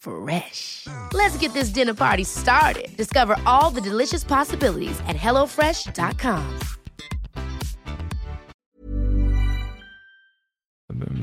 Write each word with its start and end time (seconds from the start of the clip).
Fresh. 0.00 0.86
Let's 1.12 1.36
get 1.42 1.52
this 1.52 1.68
dinner 1.68 1.94
party 1.94 2.24
started. 2.24 2.96
Discover 2.96 3.36
all 3.44 3.70
the 3.70 3.80
delicious 3.80 4.24
possibilities 4.24 5.00
at 5.00 5.16
hellofresh.com. 5.16 6.58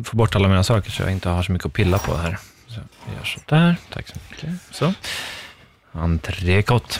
Få 0.03 0.17
bort 0.17 0.35
alla 0.35 0.47
mina 0.47 0.63
saker 0.63 0.91
så 0.91 1.03
jag 1.03 1.11
inte 1.11 1.29
har 1.29 1.43
så 1.43 1.51
mycket 1.51 1.65
att 1.65 1.73
pilla 1.73 1.97
på 1.97 2.15
här. 2.15 2.37
Så 2.67 2.79
vi 3.05 3.15
gör 3.15 3.23
så 3.23 3.39
där. 3.45 3.75
Tack 3.93 4.07
så 4.07 4.15
mycket. 4.29 4.49
Så. 4.71 4.93
Entrecote. 5.91 6.99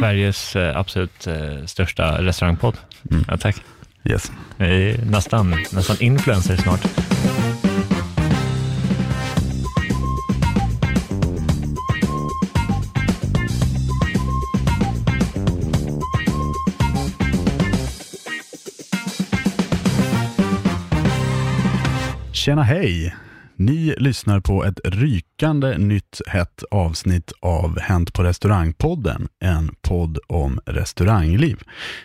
Sveriges 0.00 0.56
eh, 0.56 0.76
absolut 0.76 1.26
eh, 1.26 1.64
största 1.66 2.22
restaurangpodd. 2.22 2.76
Ja, 3.28 3.36
tack. 3.36 3.56
Yes. 4.04 4.32
Vi 4.56 4.90
är 4.90 5.04
nästan, 5.04 5.50
nästan 5.72 5.96
influencer 6.00 6.56
snart. 6.56 6.80
Tjena 22.44 22.62
hej! 22.62 23.14
Ni 23.56 23.94
lyssnar 23.98 24.40
på 24.40 24.64
ett 24.64 24.80
rykande 24.84 25.78
nytt 25.78 26.20
hett 26.26 26.64
avsnitt 26.70 27.32
av 27.40 27.80
Hänt 27.80 28.12
på 28.12 28.22
restaurangpodden, 28.22 29.28
en 29.40 29.74
podd 29.82 30.18
om 30.28 30.60
restaurangliv. 30.66 31.60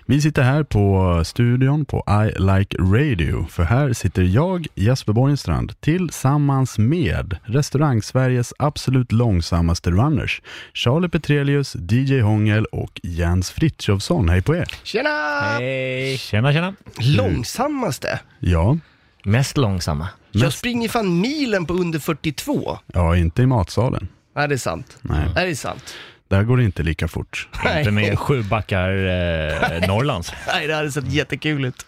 Vi 0.05 0.21
sitter 0.21 0.41
här 0.41 0.63
på 0.63 1.21
studion 1.25 1.85
på 1.85 2.03
I 2.07 2.39
Like 2.41 2.77
Radio, 2.77 3.47
för 3.49 3.63
här 3.63 3.93
sitter 3.93 4.21
jag, 4.21 4.67
Jesper 4.75 5.13
Borgenstrand, 5.13 5.81
tillsammans 5.81 6.77
med 6.77 7.37
restaurang-Sveriges 7.43 8.53
absolut 8.59 9.11
långsammaste 9.11 9.91
runners, 9.91 10.41
Charlie 10.73 11.09
Petrelius, 11.09 11.75
DJ 11.75 12.19
Hångel 12.19 12.65
och 12.65 12.99
Jens 13.03 13.51
Frithiofsson. 13.51 14.29
Hej 14.29 14.41
på 14.41 14.55
er! 14.55 14.67
Tjena! 14.83 15.09
Hej! 15.41 16.17
Tjena, 16.17 16.53
tjena. 16.53 16.75
Långsammaste? 16.99 18.19
Ja, 18.39 18.77
Mest 19.23 19.57
långsamma. 19.57 20.07
Jag 20.31 20.53
springer 20.53 20.89
fan 20.89 21.21
milen 21.21 21.65
på 21.65 21.73
under 21.73 21.99
42. 21.99 22.77
ja 22.93 23.17
inte 23.17 23.41
i 23.41 23.45
matsalen. 23.45 24.07
Nej, 24.35 24.47
det 24.47 24.55
är 24.55 24.57
sant. 24.57 24.97
Nej. 25.01 25.25
Nej, 25.35 25.45
det 25.45 25.51
är 25.51 25.55
sant. 25.55 25.93
Där 26.27 26.43
går 26.43 26.57
det 26.57 26.63
inte 26.63 26.83
lika 26.83 27.07
fort. 27.07 27.47
Inte 27.77 27.91
med 27.91 28.19
sju 28.19 28.43
backar 28.43 28.89
eh, 28.89 29.87
Norrlands. 29.87 30.33
Nej, 30.47 30.67
det 30.67 30.75
hade 30.75 30.91
sett 30.91 31.11
jättekul 31.11 31.65
ut. 31.65 31.85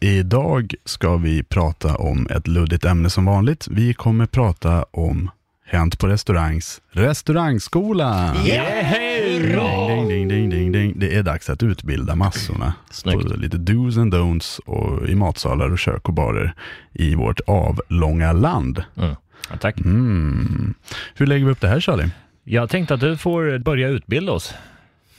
Idag 0.00 0.74
ska 0.84 1.16
vi 1.16 1.42
prata 1.42 1.96
om 1.96 2.26
ett 2.30 2.46
luddigt 2.46 2.84
ämne 2.84 3.10
som 3.10 3.24
vanligt. 3.24 3.68
Vi 3.70 3.94
kommer 3.94 4.26
prata 4.26 4.82
om 4.90 5.30
Hänt 5.74 5.98
på 5.98 6.06
restaurangs 6.06 6.80
restaurangskola. 6.90 8.34
Ding, 8.34 10.08
ding, 10.08 10.08
ding, 10.08 10.28
ding, 10.28 10.50
ding, 10.50 10.72
ding. 10.72 10.92
Det 10.96 11.14
är 11.14 11.22
dags 11.22 11.50
att 11.50 11.62
utbilda 11.62 12.14
massorna 12.14 12.74
Snyggt. 12.90 13.28
på 13.28 13.34
lite 13.36 13.56
dos 13.56 13.96
and 13.96 14.14
don'ts 14.14 14.60
och 14.66 15.08
i 15.08 15.14
matsalar 15.14 15.70
och 15.72 15.78
kök 15.78 16.08
och 16.08 16.14
barer 16.14 16.54
i 16.92 17.14
vårt 17.14 17.40
avlånga 17.46 18.32
land. 18.32 18.84
Ja, 18.94 19.16
tack. 19.60 19.80
Mm. 19.80 20.74
Hur 21.14 21.26
lägger 21.26 21.44
vi 21.44 21.52
upp 21.52 21.60
det 21.60 21.68
här 21.68 21.80
Charlie? 21.80 22.10
Jag 22.44 22.70
tänkte 22.70 22.94
att 22.94 23.00
du 23.00 23.16
får 23.16 23.58
börja 23.58 23.88
utbilda 23.88 24.32
oss. 24.32 24.54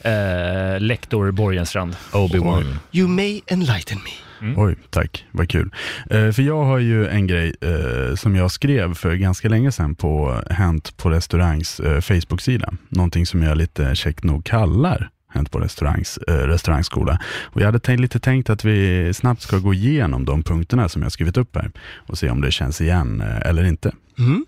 Eh, 0.02 0.80
lektor 0.80 1.32
Borgenstrand. 1.32 1.96
Obi-Wan. 2.12 2.76
You 2.92 3.08
may 3.08 3.42
enlighten 3.48 3.98
me. 3.98 4.25
Oj, 4.58 4.76
tack. 4.90 5.26
Vad 5.32 5.50
kul. 5.50 5.72
Eh, 6.10 6.32
för 6.32 6.42
jag 6.42 6.64
har 6.64 6.80
ju 6.80 7.08
en 7.08 7.28
grej 7.28 7.56
eh, 7.62 8.16
som 8.16 8.36
jag 8.36 8.52
skrev 8.52 8.94
för 8.94 9.16
ganska 9.16 9.50
länge 9.50 9.72
sedan 9.72 9.96
på 9.96 10.42
Hänt 10.50 10.98
på 10.98 11.10
restaurangs 11.10 11.80
eh, 11.80 12.02
Facebook-sida. 12.02 12.74
Någonting 12.90 13.26
som 13.26 13.44
jag 13.44 13.58
lite 13.58 13.96
käckt 13.96 14.24
nog 14.24 14.46
kallar 14.46 15.10
Hänt 15.36 15.52
på 15.52 15.60
restaurangs 15.60 16.18
eh, 16.18 16.34
restaurangskola. 16.34 17.20
Och 17.44 17.62
jag 17.62 17.66
hade 17.66 17.80
tänkt, 17.80 18.00
lite 18.00 18.20
tänkt 18.20 18.50
att 18.50 18.66
vi 18.66 19.14
snabbt 19.14 19.42
ska 19.42 19.58
gå 19.58 19.74
igenom 19.74 20.26
de 20.26 20.44
punkterna 20.44 20.90
som 20.90 21.02
jag 21.02 21.12
skrivit 21.12 21.38
upp 21.38 21.56
här 21.56 21.72
och 21.96 22.18
se 22.18 22.30
om 22.30 22.42
det 22.42 22.52
känns 22.52 22.82
igen 22.82 23.22
eh, 23.22 23.50
eller 23.50 23.64
inte. 23.64 23.92
Mm. 24.20 24.46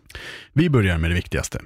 Vi 0.54 0.70
börjar 0.70 0.98
med 0.98 1.12
det 1.12 1.16
viktigaste. 1.16 1.62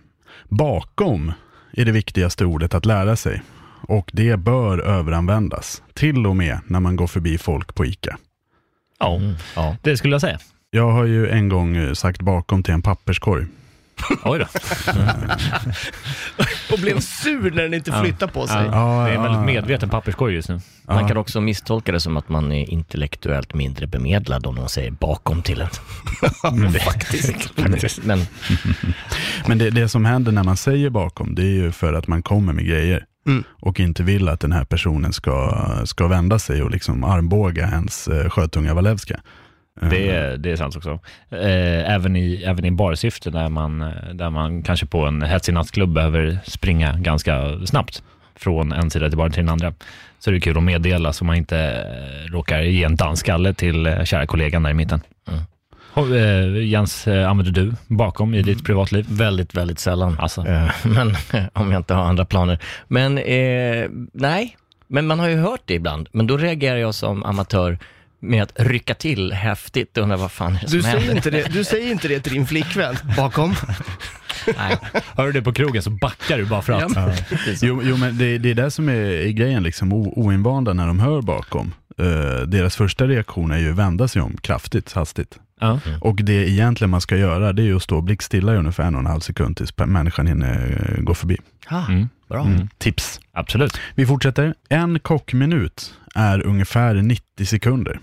Bakom 0.50 1.34
är 1.74 1.86
det 1.86 1.92
viktigaste 1.92 2.46
ordet 2.46 2.74
att 2.74 2.86
lära 2.86 3.16
sig 3.16 3.42
och 3.82 4.10
det 4.14 4.38
bör 4.38 4.78
överanvändas, 4.80 5.82
till 5.94 6.28
och 6.28 6.36
med 6.36 6.60
när 6.68 6.80
man 6.80 6.96
går 6.96 7.08
förbi 7.08 7.38
folk 7.38 7.76
på 7.76 7.86
ICA. 7.86 8.18
Ja, 9.00 9.20
Ja. 9.56 9.76
det 9.82 9.98
skulle 9.98 10.14
jag 10.14 10.22
säga. 10.22 10.40
Jag 10.72 10.92
har 10.92 11.06
ju 11.06 11.30
en 11.30 11.50
gång 11.50 11.78
eh, 11.78 11.94
sagt 11.94 12.22
bakom 12.22 12.64
till 12.64 12.74
en 12.74 12.82
papperskorg. 12.82 13.46
Oj 14.24 14.40
då. 14.40 14.46
Och 16.74 16.80
blev 16.80 17.00
sur 17.00 17.52
när 17.52 17.64
den 17.64 17.74
inte 17.74 17.92
Ja. 17.92 18.02
flyttar 18.04 18.28
på 18.28 18.48
sig. 18.48 18.66
Ja, 18.72 19.04
Det 19.06 19.12
är 19.12 19.16
en 19.16 19.24
väldigt 19.24 19.46
medveten 19.46 19.90
papperskorg 19.90 20.34
just 20.36 20.50
nu. 20.50 20.60
Man 20.88 21.08
kan 21.08 21.18
också 21.18 21.42
misstolka 21.42 21.92
det 21.92 22.00
som 22.00 22.18
att 22.18 22.30
man 22.30 22.52
är 22.52 22.70
intellektuellt 22.70 23.54
mindre 23.54 23.88
bemedlad 23.88 24.46
om 24.46 24.56
man 24.56 24.70
säger 24.70 24.92
bakom 24.92 25.42
till 25.42 25.62
en. 25.62 25.68
Faktiskt. 26.86 28.06
Men 28.06 28.20
Men 29.48 29.58
det, 29.58 29.70
det 29.70 29.90
som 29.90 30.06
händer 30.06 30.32
när 30.32 30.44
man 30.44 30.58
säger 30.58 30.90
bakom, 30.90 31.36
det 31.36 31.42
är 31.42 31.46
ju 31.64 31.72
för 31.72 31.94
att 31.94 32.08
man 32.08 32.24
kommer 32.24 32.54
med 32.54 32.66
grejer. 32.66 33.06
Mm. 33.28 33.44
Och 33.60 33.80
inte 33.80 34.04
vill 34.04 34.30
att 34.30 34.40
den 34.40 34.52
här 34.52 34.66
personen 34.66 35.14
ska, 35.14 35.66
ska 35.86 36.08
vända 36.08 36.40
sig 36.40 36.64
och 36.64 36.72
liksom 36.72 37.04
armbåga 37.04 37.68
ens 37.68 38.08
eh, 38.08 38.30
sjötunga 38.30 38.74
Walewska. 38.74 39.22
Eh, 39.82 39.90
Det 39.90 40.10
är, 40.10 40.38
det 40.38 40.52
är 40.52 40.56
sant 40.56 40.76
också. 40.76 41.00
Eh, 41.30 41.92
även, 41.94 42.16
i, 42.16 42.44
även 42.44 42.66
i 42.66 42.72
barsyfte 42.72 43.30
där 43.30 43.50
man, 43.50 43.82
eh, 43.82 44.14
där 44.14 44.30
man 44.30 44.64
kanske 44.64 44.86
på 44.86 45.06
en 45.06 45.22
hetsig 45.22 45.54
nattklubb 45.54 45.94
behöver 45.94 46.40
springa 46.46 46.94
ganska 46.98 47.66
snabbt. 47.66 48.04
från 48.36 48.72
en 48.72 48.90
sida 48.90 49.10
till 49.10 49.18
bara 49.18 49.30
till 49.30 49.44
den 49.46 49.50
andra, 49.50 49.74
så 50.20 50.30
är 50.30 50.34
det 50.34 50.40
kul 50.42 50.58
att 50.58 50.64
meddela 50.64 51.14
så 51.14 51.26
man 51.26 51.36
inte 51.36 51.58
eh, 51.60 52.32
råkar 52.32 52.62
ge 52.62 52.84
en 52.84 52.96
dansskalle 52.96 53.54
till 53.54 53.86
eh, 53.86 54.04
kära 54.04 54.28
kollegan 54.28 54.64
där 54.64 54.72
i 54.72 54.74
mitten. 54.74 55.02
Mm. 55.28 55.42
Eh, 55.96 56.64
Jens, 56.66 57.08
eh, 57.08 57.30
använder 57.30 57.52
du 57.52 57.74
bakom 57.88 58.34
i 58.34 58.42
ditt 58.42 58.66
privatliv? 58.66 59.06
Väldigt, 59.10 59.54
väldigt 59.56 59.80
sällan. 59.80 60.18
Alltså. 60.20 60.48
Eh, 60.48 60.70
Men 60.84 61.16
om 61.54 61.72
jag 61.72 61.80
inte 61.80 61.94
har 61.94 62.04
andra 62.04 62.26
planer. 62.26 62.60
Men 62.88 63.18
eh, 63.18 63.90
nej, 64.14 64.58
men 64.88 65.08
man 65.08 65.20
har 65.20 65.28
ju 65.30 65.38
hört 65.38 65.62
det 65.66 65.74
ibland. 65.74 66.10
Men 66.12 66.28
då 66.28 66.38
reagerar 66.38 66.78
jag 66.78 66.96
som 66.96 67.24
amatör 67.24 67.80
med 68.20 68.44
att 68.44 68.54
rycka 68.56 68.94
till 68.94 69.34
häftigt 69.34 69.98
och 69.98 70.04
undrar 70.04 70.18
vad 70.18 70.32
fan 70.32 70.56
är 70.56 70.60
det 70.60 70.66
Du 70.68 70.82
som 70.82 70.82
säger, 70.82 70.98
händer? 70.98 71.16
inte 71.16 71.30
det, 71.30 71.54
du 71.54 71.64
säger 71.64 71.92
inte 71.92 72.08
det 72.08 72.20
till 72.20 72.34
din 72.34 72.48
flickvän 72.48 72.96
bakom. 73.18 73.56
Nej. 74.58 74.78
Hör 75.18 75.26
du 75.26 75.32
det 75.32 75.42
på 75.42 75.54
krogen 75.54 75.84
så 75.84 75.90
backar 75.90 76.38
du 76.38 76.46
bara 76.46 76.62
för 76.62 76.74
att. 76.74 76.96
Ja. 76.96 77.14
Jo, 77.62 77.82
jo 77.84 77.98
men 77.98 78.18
det, 78.18 78.38
det 78.38 78.50
är 78.50 78.56
det 78.56 78.72
som 78.72 78.90
är, 78.90 78.94
är 79.02 79.30
grejen, 79.30 79.64
liksom, 79.64 79.94
o, 79.94 80.14
oinvanda 80.16 80.74
när 80.74 80.88
de 80.88 81.00
hör 81.00 81.22
bakom. 81.22 81.74
Eh, 81.98 82.48
deras 82.48 82.76
första 82.76 83.08
reaktion 83.08 83.52
är 83.52 83.58
ju 83.58 83.70
att 83.72 83.76
vända 83.78 84.08
sig 84.08 84.22
om 84.22 84.38
kraftigt, 84.38 84.94
hastigt. 84.94 85.40
Ja. 85.62 85.80
Och 86.02 86.16
det 86.16 86.50
egentligen 86.50 86.92
man 86.92 87.02
ska 87.02 87.18
göra, 87.18 87.54
det 87.54 87.62
är 87.62 87.66
ju 87.66 87.76
att 87.76 87.84
stå 87.84 88.02
blickstilla 88.02 88.54
i 88.54 88.58
ungefär 88.58 88.84
en 88.84 88.96
och 88.96 89.00
en 89.02 89.06
halv 89.08 89.20
sekund 89.20 89.58
tills 89.58 89.78
människan 89.78 90.28
hinner 90.28 90.88
eh, 90.98 91.04
gå 91.04 91.14
förbi. 91.14 91.38
Ah, 91.68 91.86
Mm. 91.88 92.10
Bra. 92.30 92.46
Mm. 92.46 92.68
Tips. 92.78 93.20
Absolut. 93.34 93.78
Vi 93.96 94.06
fortsätter. 94.06 94.54
En 94.70 95.00
kockminut 95.00 95.94
är 96.16 96.46
ungefär 96.46 96.96
90 96.96 97.46
sekunder. 97.46 98.00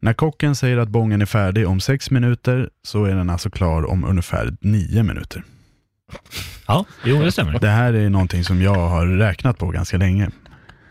När 0.00 0.12
kocken 0.12 0.54
säger 0.54 0.76
att 0.78 0.88
bången 0.88 1.22
är 1.22 1.26
färdig 1.26 1.68
om 1.68 1.80
6 1.80 2.10
minuter 2.10 2.70
så 2.82 3.04
är 3.04 3.14
den 3.14 3.30
alltså 3.30 3.50
klar 3.50 3.90
om 3.90 4.04
ungefär 4.04 4.56
9 4.60 5.02
minuter. 5.02 5.42
Ja, 6.66 6.84
jo 7.04 7.22
det 7.22 7.32
stämmer. 7.32 7.58
Det 7.58 7.68
här 7.68 7.92
är 7.92 8.10
någonting 8.10 8.44
som 8.44 8.62
jag 8.62 8.88
har 8.88 9.06
räknat 9.06 9.58
på 9.58 9.66
ganska 9.70 9.96
länge. 9.96 10.30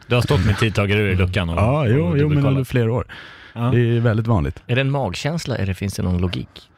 Du 0.07 0.15
har 0.15 0.21
stått 0.21 0.45
med 0.45 0.57
tidtagare 0.57 1.11
i 1.11 1.15
luckan 1.15 1.49
och 1.49 1.57
Ja, 1.57 1.87
jo, 1.87 2.05
och 2.05 2.17
jo 2.17 2.29
men 2.29 2.45
under 2.45 2.63
flera 2.63 2.93
år. 2.93 3.05
Ja. 3.55 3.61
Det 3.61 3.79
är 3.79 3.99
väldigt 3.99 4.27
vanligt. 4.27 4.63
Är 4.67 4.75
det 4.75 4.81
en 4.81 4.91
magkänsla 4.91 5.55
eller 5.55 5.73
finns 5.73 5.93
det 5.93 6.03
någon 6.03 6.17
logik? 6.17 6.69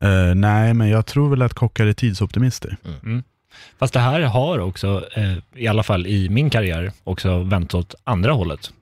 Eh, 0.00 0.34
nej, 0.34 0.74
men 0.74 0.88
jag 0.88 1.06
tror 1.06 1.30
väl 1.30 1.42
att 1.42 1.54
kockar 1.54 1.86
är 1.86 1.92
tidsoptimister. 1.92 2.76
Fast 3.78 3.94
det 3.94 4.00
här 4.00 4.20
har 4.20 4.58
också, 4.58 5.04
eh, 5.16 5.34
i 5.54 5.66
alla 5.66 5.82
fall 5.82 6.06
i 6.06 6.28
min 6.28 6.50
karriär, 6.50 6.92
också 7.04 7.38
vänt 7.38 7.74
åt 7.74 7.94
andra 8.04 8.32
hållet. 8.32 8.72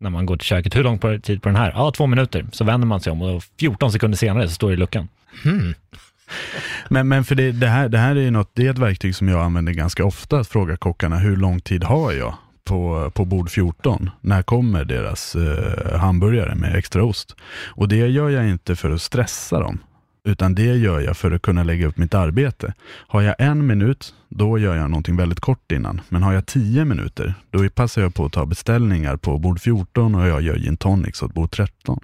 När 0.00 0.10
man 0.10 0.26
går 0.26 0.36
till 0.36 0.46
köket, 0.46 0.76
hur 0.76 0.84
lång 0.84 1.20
tid 1.20 1.42
på 1.42 1.48
den 1.48 1.56
här? 1.56 1.72
Ja, 1.74 1.90
två 1.90 2.06
minuter. 2.06 2.46
Så 2.52 2.64
vänder 2.64 2.86
man 2.86 3.00
sig 3.00 3.12
om 3.12 3.22
och 3.22 3.42
14 3.58 3.92
sekunder 3.92 4.18
senare 4.18 4.48
så 4.48 4.54
står 4.54 4.68
det 4.68 4.74
i 4.74 4.76
luckan. 4.76 5.08
Hmm. 5.42 5.74
Men, 6.88 7.08
men 7.08 7.24
för 7.24 7.34
det, 7.34 7.52
det, 7.52 7.66
här, 7.66 7.88
det 7.88 7.98
här 7.98 8.16
är 8.16 8.20
ju 8.20 8.30
något, 8.30 8.50
det 8.54 8.66
är 8.66 8.70
ett 8.70 8.78
verktyg 8.78 9.16
som 9.16 9.28
jag 9.28 9.40
använder 9.40 9.72
ganska 9.72 10.04
ofta, 10.04 10.38
att 10.38 10.48
fråga 10.48 10.76
kockarna 10.76 11.18
hur 11.18 11.36
lång 11.36 11.60
tid 11.60 11.84
har 11.84 12.12
jag 12.12 12.34
på, 12.68 13.10
på 13.14 13.24
bord 13.24 13.50
14? 13.50 14.10
När 14.20 14.42
kommer 14.42 14.84
deras 14.84 15.34
eh, 15.34 15.98
hamburgare 15.98 16.54
med 16.54 16.74
extra 16.74 17.04
ost? 17.04 17.36
Och 17.66 17.88
det 17.88 17.96
gör 17.96 18.30
jag 18.30 18.48
inte 18.48 18.76
för 18.76 18.90
att 18.90 19.02
stressa 19.02 19.60
dem, 19.60 19.78
utan 20.24 20.54
det 20.54 20.76
gör 20.76 21.00
jag 21.00 21.16
för 21.16 21.30
att 21.30 21.42
kunna 21.42 21.62
lägga 21.62 21.86
upp 21.86 21.96
mitt 21.96 22.14
arbete. 22.14 22.74
Har 22.84 23.22
jag 23.22 23.34
en 23.38 23.66
minut, 23.66 24.14
då 24.28 24.58
gör 24.58 24.76
jag 24.76 24.90
någonting 24.90 25.16
väldigt 25.16 25.40
kort 25.40 25.72
innan. 25.72 26.00
Men 26.08 26.22
har 26.22 26.32
jag 26.32 26.46
tio 26.46 26.84
minuter, 26.84 27.34
då 27.50 27.68
passar 27.68 28.02
jag 28.02 28.14
på 28.14 28.24
att 28.24 28.32
ta 28.32 28.46
beställningar 28.46 29.16
på 29.16 29.38
bord 29.38 29.60
14 29.60 30.14
och 30.14 30.28
jag 30.28 30.42
gör 30.42 30.56
gin 30.56 30.76
tonics 30.76 31.22
åt 31.22 31.34
bord 31.34 31.50
13. 31.50 32.00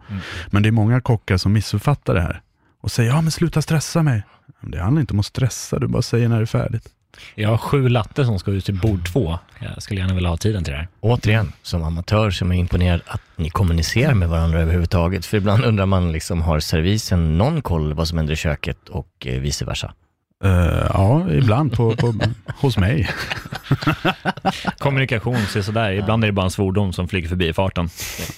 Men 0.51 0.63
det 0.63 0.69
är 0.69 0.73
många 0.73 1.01
kockar 1.01 1.37
som 1.37 1.53
missuppfattar 1.53 2.15
det 2.15 2.21
här 2.21 2.41
och 2.81 2.91
säger 2.91 3.11
ja 3.11 3.21
men 3.21 3.31
sluta 3.31 3.63
stressa 3.63 4.03
mig. 4.03 4.23
Det 4.61 4.81
handlar 4.81 5.01
inte 5.01 5.13
om 5.13 5.21
att 5.21 5.27
stressa, 5.27 5.79
du 5.79 5.87
bara 5.87 6.03
säger 6.03 6.29
när 6.29 6.37
det 6.37 6.45
är 6.45 6.47
färdigt. 6.47 6.89
Jag 7.35 7.49
har 7.49 7.59
sju 7.59 7.89
latte 7.89 8.25
som 8.25 8.39
ska 8.39 8.51
ut 8.51 8.65
till 8.65 8.75
bord 8.75 9.13
två. 9.13 9.39
Jag 9.59 9.83
skulle 9.83 10.01
gärna 10.01 10.15
vilja 10.15 10.29
ha 10.29 10.37
tiden 10.37 10.65
till 10.65 10.73
det 10.73 10.79
här. 10.79 10.89
Återigen, 11.01 11.53
som 11.63 11.83
amatör 11.83 12.31
som 12.31 12.53
är 12.53 12.57
imponerad 12.57 13.01
att 13.07 13.21
ni 13.37 13.51
kommunicerar 13.51 14.15
med 14.15 14.29
varandra 14.29 14.61
överhuvudtaget. 14.61 15.27
För 15.27 15.37
ibland 15.37 15.65
undrar 15.65 15.87
man, 15.87 16.13
liksom, 16.13 16.43
har 16.43 16.61
servisen 16.61 17.39
någon 17.39 17.63
koll 17.63 17.95
vad 17.95 18.09
som 18.09 18.19
händer 18.19 18.33
i 18.33 18.37
köket 18.37 18.89
och 18.89 19.27
eh, 19.27 19.41
vice 19.41 19.65
versa? 19.65 19.95
Eh, 20.45 20.87
ja, 20.95 21.31
ibland 21.31 21.73
på, 21.73 21.97
på, 21.97 22.15
hos 22.61 22.77
mig. 22.77 23.11
Kommunikation 24.79 25.37
ser 25.37 25.63
sådär, 25.63 25.93
ibland 25.93 26.25
är 26.25 26.29
det 26.29 26.33
bara 26.33 26.45
en 26.45 26.51
svordom 26.51 26.93
som 26.93 27.09
flyger 27.09 27.29
förbi 27.29 27.49
i 27.49 27.53
farten. 27.53 27.89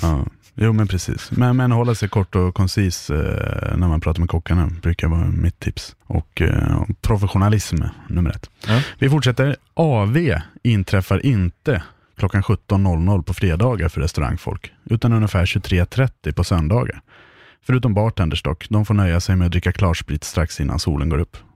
Ja. 0.03 0.25
Jo 0.59 0.73
men 0.73 0.89
precis. 0.89 1.31
Men, 1.31 1.57
men 1.57 1.73
hålla 1.73 1.95
sig 1.95 2.09
kort 2.09 2.35
och 2.35 2.55
koncis 2.55 3.11
eh, 3.11 3.77
när 3.77 3.89
man 3.89 4.01
pratar 4.01 4.21
med 4.21 4.29
kockarna 4.29 4.67
brukar 4.83 5.09
vara 5.09 5.25
mitt 5.25 5.61
tips. 5.61 5.97
Och 6.07 6.43
eh, 6.43 6.83
professionalism 7.01 7.77
nummer 8.09 8.31
ett. 8.31 8.51
Ja. 8.69 8.81
Vi 8.99 9.11
fortsätter. 9.11 9.57
AV 9.75 10.35
inträffar 10.63 11.27
inte 11.27 11.83
klockan 12.19 12.43
17.00 12.43 13.23
på 13.23 13.35
fredagar 13.35 13.89
för 13.89 14.01
restaurangfolk, 14.01 14.73
utan 14.85 15.13
ungefär 15.13 15.47
23.30 15.47 16.33
på 16.33 16.45
söndagar. 16.45 17.01
Förutom 17.67 17.95
bartenders 17.95 18.43
dock, 18.43 18.67
de 18.69 18.85
får 18.85 18.95
nöja 18.95 19.21
sig 19.21 19.37
med 19.37 19.47
att 19.47 19.53
dricka 19.53 19.73
klarsprit 19.73 20.25
strax 20.25 20.61
innan 20.61 20.79
solen 20.79 21.09
går 21.09 21.19
upp. 21.19 21.37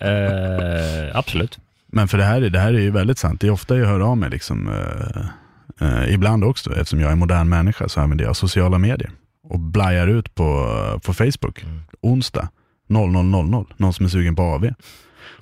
Eh, 0.00 1.16
absolut. 1.16 1.58
Men 1.86 2.08
för 2.08 2.18
det 2.18 2.24
här, 2.24 2.42
är- 2.42 2.50
det 2.50 2.58
här 2.58 2.74
är 2.74 2.80
ju 2.80 2.90
väldigt 2.90 3.18
sant. 3.18 3.40
Det 3.40 3.46
är 3.46 3.50
ofta 3.50 3.76
jag 3.76 3.86
hör 3.86 4.00
av 4.00 4.16
mig, 4.16 4.30
liksom, 4.30 4.68
eh, 4.68 5.88
eh, 5.88 6.14
ibland 6.14 6.44
också, 6.44 6.70
eftersom 6.76 7.00
jag 7.00 7.12
är 7.12 7.16
modern 7.16 7.48
människa, 7.48 7.88
så 7.88 8.00
använder 8.00 8.24
jag 8.24 8.36
sociala 8.36 8.78
medier 8.78 9.10
och 9.48 9.58
blajar 9.60 10.06
ut 10.08 10.34
på, 10.34 10.66
på 11.04 11.14
Facebook, 11.14 11.64
onsdag 12.00 12.48
00.00, 12.88 13.66
någon 13.76 13.92
som 13.92 14.04
är 14.06 14.10
sugen 14.10 14.36
på 14.36 14.42
AV. 14.42 14.68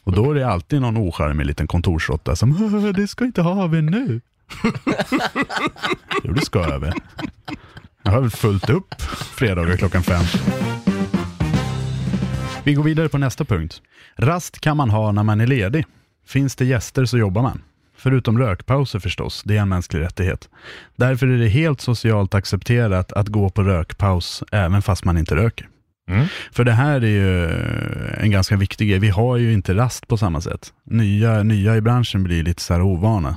Och 0.04 0.12
då 0.12 0.30
är 0.30 0.34
det 0.34 0.48
alltid 0.48 0.80
någon 0.80 0.96
ocharmig 0.96 1.46
liten 1.46 1.66
kontorsråtta 1.66 2.36
som 2.36 2.50
"Åh, 2.74 2.92
det 2.92 3.06
ska 3.08 3.24
inte 3.24 3.42
ha 3.42 3.62
AV 3.64 3.74
nu. 3.74 4.20
jo, 6.24 6.32
det 6.32 6.40
ska 6.44 6.74
AV. 6.74 6.84
Jag 8.06 8.12
har 8.12 8.20
väl 8.20 8.30
fullt 8.30 8.70
upp 8.70 8.94
fredagar 9.36 9.76
klockan 9.76 10.02
fem. 10.02 10.24
Vi 12.64 12.74
går 12.74 12.82
vidare 12.82 13.08
på 13.08 13.18
nästa 13.18 13.44
punkt. 13.44 13.82
Rast 14.16 14.60
kan 14.60 14.76
man 14.76 14.90
ha 14.90 15.12
när 15.12 15.22
man 15.22 15.40
är 15.40 15.46
ledig. 15.46 15.84
Finns 16.26 16.56
det 16.56 16.64
gäster 16.64 17.04
så 17.04 17.18
jobbar 17.18 17.42
man. 17.42 17.62
Förutom 17.96 18.38
rökpauser 18.38 18.98
förstås, 18.98 19.42
det 19.44 19.56
är 19.56 19.60
en 19.60 19.68
mänsklig 19.68 20.00
rättighet. 20.00 20.48
Därför 20.96 21.26
är 21.26 21.38
det 21.38 21.48
helt 21.48 21.80
socialt 21.80 22.34
accepterat 22.34 23.12
att 23.12 23.28
gå 23.28 23.50
på 23.50 23.62
rökpaus 23.62 24.42
även 24.52 24.82
fast 24.82 25.04
man 25.04 25.18
inte 25.18 25.36
röker. 25.36 25.68
Mm. 26.10 26.26
För 26.52 26.64
det 26.64 26.72
här 26.72 27.00
är 27.00 27.06
ju 27.06 27.50
en 28.22 28.30
ganska 28.30 28.56
viktig 28.56 28.88
grej. 28.88 28.98
Vi 28.98 29.08
har 29.08 29.36
ju 29.36 29.52
inte 29.52 29.74
rast 29.74 30.08
på 30.08 30.16
samma 30.16 30.40
sätt. 30.40 30.72
Nya, 30.84 31.42
nya 31.42 31.76
i 31.76 31.80
branschen 31.80 32.24
blir 32.24 32.42
lite 32.42 32.62
så 32.62 32.74
här 32.74 32.82
ovana. 32.82 33.36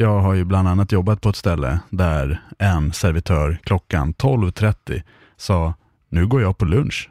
Jag 0.00 0.20
har 0.20 0.34
ju 0.34 0.44
bland 0.44 0.68
annat 0.68 0.92
jobbat 0.92 1.20
på 1.20 1.28
ett 1.28 1.36
ställe 1.36 1.80
där 1.90 2.40
en 2.58 2.92
servitör 2.92 3.58
klockan 3.64 4.14
12.30 4.14 5.02
sa, 5.36 5.74
nu 6.08 6.26
går 6.26 6.42
jag 6.42 6.58
på 6.58 6.64
lunch. 6.64 7.10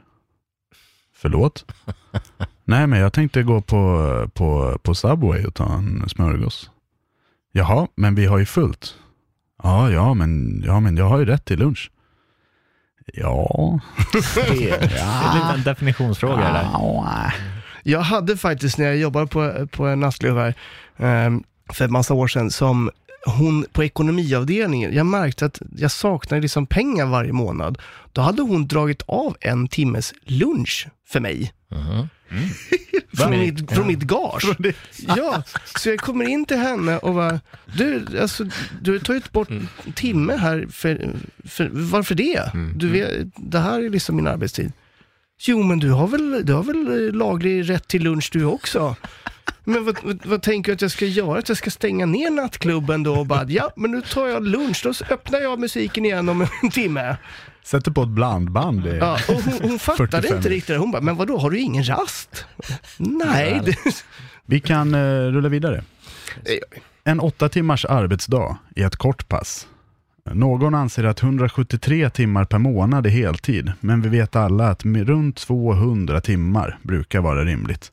Förlåt? 1.16 1.72
Nej, 2.64 2.88
men 2.88 3.00
jag 3.00 3.14
tänkte 3.14 3.44
gå 3.44 3.62
på, 3.62 4.28
på, 4.34 4.80
på 4.84 4.96
Subway 4.96 5.46
och 5.46 5.54
ta 5.54 5.74
en 5.74 6.10
smörgås. 6.10 6.72
Jaha, 7.52 7.88
men 7.96 8.16
vi 8.16 8.26
har 8.26 8.38
ju 8.38 8.46
fullt. 8.46 8.96
Ja, 9.64 9.92
ja, 9.92 10.14
men, 10.14 10.64
ja, 10.66 10.80
men 10.80 10.98
jag 10.98 11.10
har 11.10 11.20
ju 11.20 11.26
rätt 11.26 11.46
till 11.46 11.60
lunch. 11.60 11.92
Ja. 13.14 13.80
Det 14.36 14.70
är 14.72 15.54
en 15.54 15.64
definitionsfråga 15.64 16.38
det 16.38 16.44
där. 16.44 17.34
Jag 17.84 18.02
hade 18.02 18.38
faktiskt 18.38 18.78
när 18.78 18.86
jag 18.86 18.98
jobbade 18.98 19.28
på, 19.28 19.68
på 19.72 19.88
en 19.88 20.00
nattklubb 20.00 20.38
här 20.38 20.54
ehm, 20.98 21.44
för 21.74 21.86
en 21.86 21.92
massa 21.92 22.14
år 22.14 22.28
sedan, 22.28 22.52
som 22.52 22.92
hon 23.26 23.66
på 23.72 23.84
ekonomiavdelningen, 23.84 24.94
jag 24.94 25.06
märkte 25.06 25.46
att 25.46 25.62
jag 25.78 25.92
saknade 25.92 26.42
liksom 26.42 26.66
pengar 26.66 27.06
varje 27.06 27.34
månad. 27.34 27.78
Då 28.14 28.22
hade 28.22 28.42
hon 28.42 28.68
dragit 28.68 29.02
av 29.08 29.38
en 29.40 29.68
timmes 29.68 30.14
lunch 30.26 30.88
för 31.08 31.20
mig. 31.20 31.54
Mhm. 31.72 32.08
från, 33.18 33.32
mitt, 33.32 33.72
från 33.72 33.88
mitt 33.88 34.00
gage. 34.00 34.74
Ja, 35.18 35.44
så 35.76 35.90
jag 35.90 36.00
kommer 36.00 36.26
in 36.26 36.46
till 36.46 36.58
henne 36.58 36.98
och 36.98 37.14
bara, 37.14 37.40
du, 37.78 38.06
alltså, 38.22 38.46
du 38.82 38.92
har 38.92 39.00
tagit 39.00 39.32
bort 39.32 39.50
en 39.50 39.68
timme 39.96 40.36
här, 40.36 40.68
för, 40.72 41.12
för, 41.46 41.70
varför 41.72 42.16
det? 42.16 42.52
Du 42.76 42.90
vet, 42.90 43.28
det 43.36 43.60
här 43.60 43.80
är 43.80 43.90
liksom 43.90 44.16
min 44.16 44.28
arbetstid. 44.28 44.72
Jo, 45.42 45.64
men 45.64 45.80
du 45.80 45.92
har 45.92 46.08
väl, 46.08 46.42
du 46.46 46.54
har 46.54 46.64
väl 46.64 47.08
eh, 47.08 47.14
laglig 47.14 47.70
rätt 47.70 47.88
till 47.88 48.04
lunch 48.04 48.30
du 48.34 48.46
också? 48.46 48.96
Men 49.70 49.86
vad, 49.86 49.98
vad, 50.04 50.26
vad 50.26 50.42
tänker 50.42 50.72
du 50.72 50.74
att 50.76 50.82
jag 50.82 50.92
ska 50.92 51.06
göra? 51.06 51.40
Att 51.40 51.50
jag 51.50 51.58
ska 51.58 51.70
stänga 51.70 52.06
ner 52.06 52.30
nattklubben 52.32 53.04
då 53.04 53.16
och 53.16 53.26
bara, 53.26 53.46
ja, 53.48 53.72
men 53.76 53.92
nu 53.92 54.02
tar 54.02 54.28
jag 54.28 54.48
lunch, 54.48 54.82
då 54.84 54.94
öppnar 55.14 55.40
jag 55.40 55.60
musiken 55.60 56.06
igen 56.06 56.30
om 56.30 56.48
en 56.62 56.70
timme. 56.72 57.16
Sätter 57.64 57.92
på 57.92 58.04
ett 58.04 58.10
blandband. 58.10 58.88
Är- 58.88 58.98
Ja, 58.98 59.20
och 59.28 59.34
hon, 59.44 59.54
hon 59.70 59.80
fattade 59.80 60.08
45. 60.10 60.38
inte 60.38 60.50
riktigt 60.50 60.68
det. 60.76 60.78
Hon 60.80 60.92
bara, 60.92 61.02
men 61.02 61.16
vadå, 61.16 61.38
har 61.38 61.50
du 61.50 61.60
ingen 61.60 61.84
rast? 61.90 62.46
Nej, 62.98 63.62
det, 63.66 63.76
Vi 64.46 64.60
kan 64.60 64.94
eh, 64.96 65.00
rulla 65.32 65.50
vidare. 65.50 65.84
En 67.04 67.20
åtta 67.20 67.50
timmars 67.50 67.86
arbetsdag 67.86 68.58
är 68.76 68.86
ett 68.88 68.96
kort 68.96 69.28
pass. 69.30 69.68
Någon 70.34 70.76
anser 70.76 71.04
att 71.04 71.24
173 71.24 72.10
timmar 72.10 72.46
per 72.46 72.58
månad 72.58 73.06
är 73.06 73.10
heltid, 73.10 73.72
men 73.80 74.02
vi 74.02 74.10
vet 74.10 74.36
alla 74.36 74.68
att 74.68 74.86
runt 74.86 75.38
200 75.38 76.22
timmar 76.22 76.78
brukar 76.84 77.22
vara 77.22 77.46
rimligt. 77.46 77.92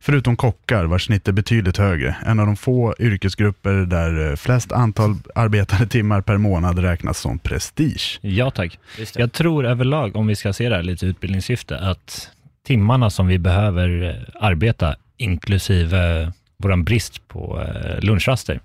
Förutom 0.00 0.36
kockar, 0.36 0.84
vars 0.84 1.06
snitt 1.06 1.28
är 1.28 1.32
betydligt 1.32 1.76
högre. 1.76 2.16
En 2.26 2.40
av 2.40 2.46
de 2.46 2.56
få 2.56 2.94
yrkesgrupper 2.98 3.72
där 3.72 4.30
eh, 4.30 4.36
flest 4.36 4.72
antal 4.72 5.16
arbetade 5.34 5.86
timmar 5.86 6.20
per 6.20 6.36
månad 6.36 6.78
räknas 6.78 7.18
som 7.18 7.38
prestige. 7.38 8.18
Ja 8.20 8.50
tack. 8.50 8.78
Jag 9.16 9.32
tror 9.32 9.66
överlag, 9.66 10.16
om 10.16 10.26
vi 10.26 10.36
ska 10.36 10.52
se 10.52 10.68
det 10.68 10.76
här 10.76 10.82
lite 10.82 11.06
utbildningssyfte, 11.06 11.78
att 11.78 12.30
timmarna 12.66 13.10
som 13.10 13.26
vi 13.26 13.38
behöver 13.38 14.02
eh, 14.02 14.44
arbeta, 14.46 14.96
inklusive 15.16 16.32
vår 16.56 16.82
brist 16.82 17.28
på 17.28 17.60
eh, 17.60 18.04
lunchraster, 18.04 18.60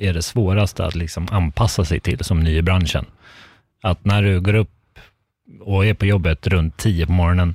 är 0.00 0.14
det 0.14 0.22
svåraste 0.22 0.84
att 0.84 0.94
liksom 0.94 1.28
anpassa 1.30 1.84
sig 1.84 2.00
till 2.00 2.24
som 2.24 2.40
ny 2.40 2.56
i 2.56 2.62
branschen. 2.62 3.04
Att 3.82 4.04
när 4.04 4.22
du 4.22 4.40
går 4.40 4.54
upp 4.54 4.70
och 5.60 5.86
är 5.86 5.94
på 5.94 6.06
jobbet 6.06 6.46
runt 6.46 6.76
10 6.76 7.06
på 7.06 7.12
morgonen 7.12 7.54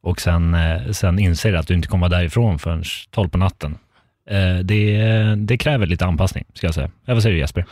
och 0.00 0.20
sen, 0.20 0.54
eh, 0.54 0.90
sen 0.92 1.18
inser 1.18 1.54
att 1.54 1.66
du 1.66 1.74
inte 1.74 1.88
kommer 1.88 2.08
vara 2.08 2.18
därifrån 2.18 2.58
förrän 2.58 2.84
12 3.10 3.28
på 3.28 3.38
natten. 3.38 3.78
Eh, 4.30 4.58
det, 4.64 5.34
det 5.36 5.58
kräver 5.58 5.86
lite 5.86 6.06
anpassning, 6.06 6.44
ska 6.54 6.66
jag 6.66 6.74
säga. 6.74 6.90
Vad 7.04 7.22
säger 7.22 7.34
du 7.34 7.40
Jesper? 7.40 7.64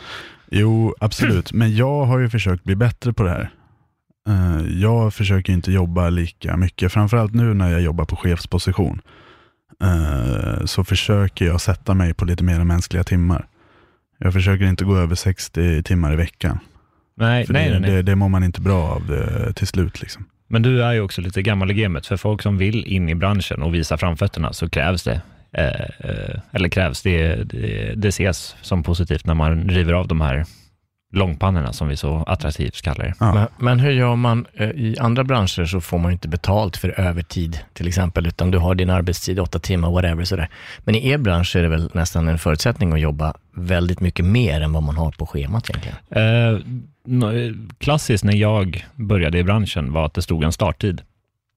Jo, 0.51 0.95
absolut. 0.99 1.53
Men 1.53 1.75
jag 1.75 2.05
har 2.05 2.19
ju 2.19 2.29
försökt 2.29 2.63
bli 2.63 2.75
bättre 2.75 3.13
på 3.13 3.23
det 3.23 3.29
här. 3.29 3.49
Eh, 4.27 4.81
jag 4.81 5.13
försöker 5.13 5.53
inte 5.53 5.71
jobba 5.71 6.09
lika 6.09 6.57
mycket, 6.57 6.91
framförallt 6.91 7.33
nu 7.33 7.53
när 7.53 7.71
jag 7.71 7.81
jobbar 7.81 8.05
på 8.05 8.15
chefsposition. 8.15 9.01
Så 10.65 10.83
försöker 10.83 11.45
jag 11.45 11.61
sätta 11.61 11.93
mig 11.93 12.13
på 12.13 12.25
lite 12.25 12.43
mer 12.43 12.63
mänskliga 12.63 13.03
timmar. 13.03 13.47
Jag 14.17 14.33
försöker 14.33 14.65
inte 14.65 14.85
gå 14.85 14.97
över 14.97 15.15
60 15.15 15.83
timmar 15.83 16.13
i 16.13 16.15
veckan. 16.15 16.59
Nej, 17.17 17.45
För 17.45 17.53
nej, 17.53 17.69
det, 17.69 17.79
nej. 17.79 17.91
Det, 17.91 18.01
det 18.01 18.15
mår 18.15 18.29
man 18.29 18.43
inte 18.43 18.61
bra 18.61 18.83
av 18.83 19.07
det, 19.07 19.53
till 19.53 19.67
slut. 19.67 20.01
Liksom. 20.01 20.25
Men 20.47 20.61
du 20.61 20.83
är 20.83 20.93
ju 20.93 21.01
också 21.01 21.21
lite 21.21 21.41
gammal 21.41 21.71
i 21.71 21.73
gamet. 21.73 22.05
För 22.05 22.17
folk 22.17 22.41
som 22.41 22.57
vill 22.57 22.85
in 22.85 23.09
i 23.09 23.15
branschen 23.15 23.61
och 23.61 23.75
visa 23.75 23.97
framfötterna 23.97 24.53
så 24.53 24.69
krävs 24.69 25.03
det, 25.03 25.21
eh, 25.51 26.09
eh, 26.09 26.39
eller 26.51 26.69
krävs, 26.69 27.01
det, 27.01 27.35
det, 27.35 27.93
det 27.95 28.07
ses 28.07 28.55
som 28.61 28.83
positivt 28.83 29.25
när 29.25 29.33
man 29.33 29.69
river 29.69 29.93
av 29.93 30.07
de 30.07 30.21
här 30.21 30.45
långpannorna 31.15 31.73
som 31.73 31.87
vi 31.87 31.97
så 31.97 32.23
attraktivt 32.27 32.81
kallar 32.81 33.05
det. 33.05 33.13
Ja. 33.19 33.33
Men, 33.33 33.47
men 33.57 33.79
hur 33.79 33.91
gör 33.91 34.15
man? 34.15 34.45
eh, 34.53 34.69
I 34.69 34.95
andra 34.99 35.23
branscher 35.23 35.65
så 35.65 35.81
får 35.81 35.97
man 35.97 36.11
ju 36.11 36.13
inte 36.13 36.27
betalt 36.27 36.77
för 36.77 36.99
övertid 36.99 37.59
till 37.73 37.87
exempel, 37.87 38.27
utan 38.27 38.51
du 38.51 38.57
har 38.57 38.75
din 38.75 38.89
arbetstid, 38.89 39.39
åtta 39.39 39.59
timmar, 39.59 39.91
whatever. 39.91 40.23
Sådär. 40.23 40.49
Men 40.79 40.95
i 40.95 41.07
er 41.09 41.17
bransch 41.17 41.55
är 41.55 41.61
det 41.63 41.69
väl 41.69 41.89
nästan 41.93 42.27
en 42.27 42.37
förutsättning 42.39 42.93
att 42.93 42.99
jobba 42.99 43.33
väldigt 43.53 43.99
mycket 43.99 44.25
mer 44.25 44.61
än 44.61 44.73
vad 44.73 44.83
man 44.83 44.97
har 44.97 45.11
på 45.11 45.25
schemat 45.25 45.69
egentligen? 45.69 45.97
Eh, 46.09 46.59
nå- 47.05 47.31
klassiskt 47.77 48.23
när 48.23 48.35
jag 48.35 48.85
började 48.95 49.37
i 49.37 49.43
branschen 49.43 49.93
var 49.93 50.05
att 50.05 50.13
det 50.13 50.21
stod 50.21 50.43
en 50.43 50.51
starttid. 50.51 51.01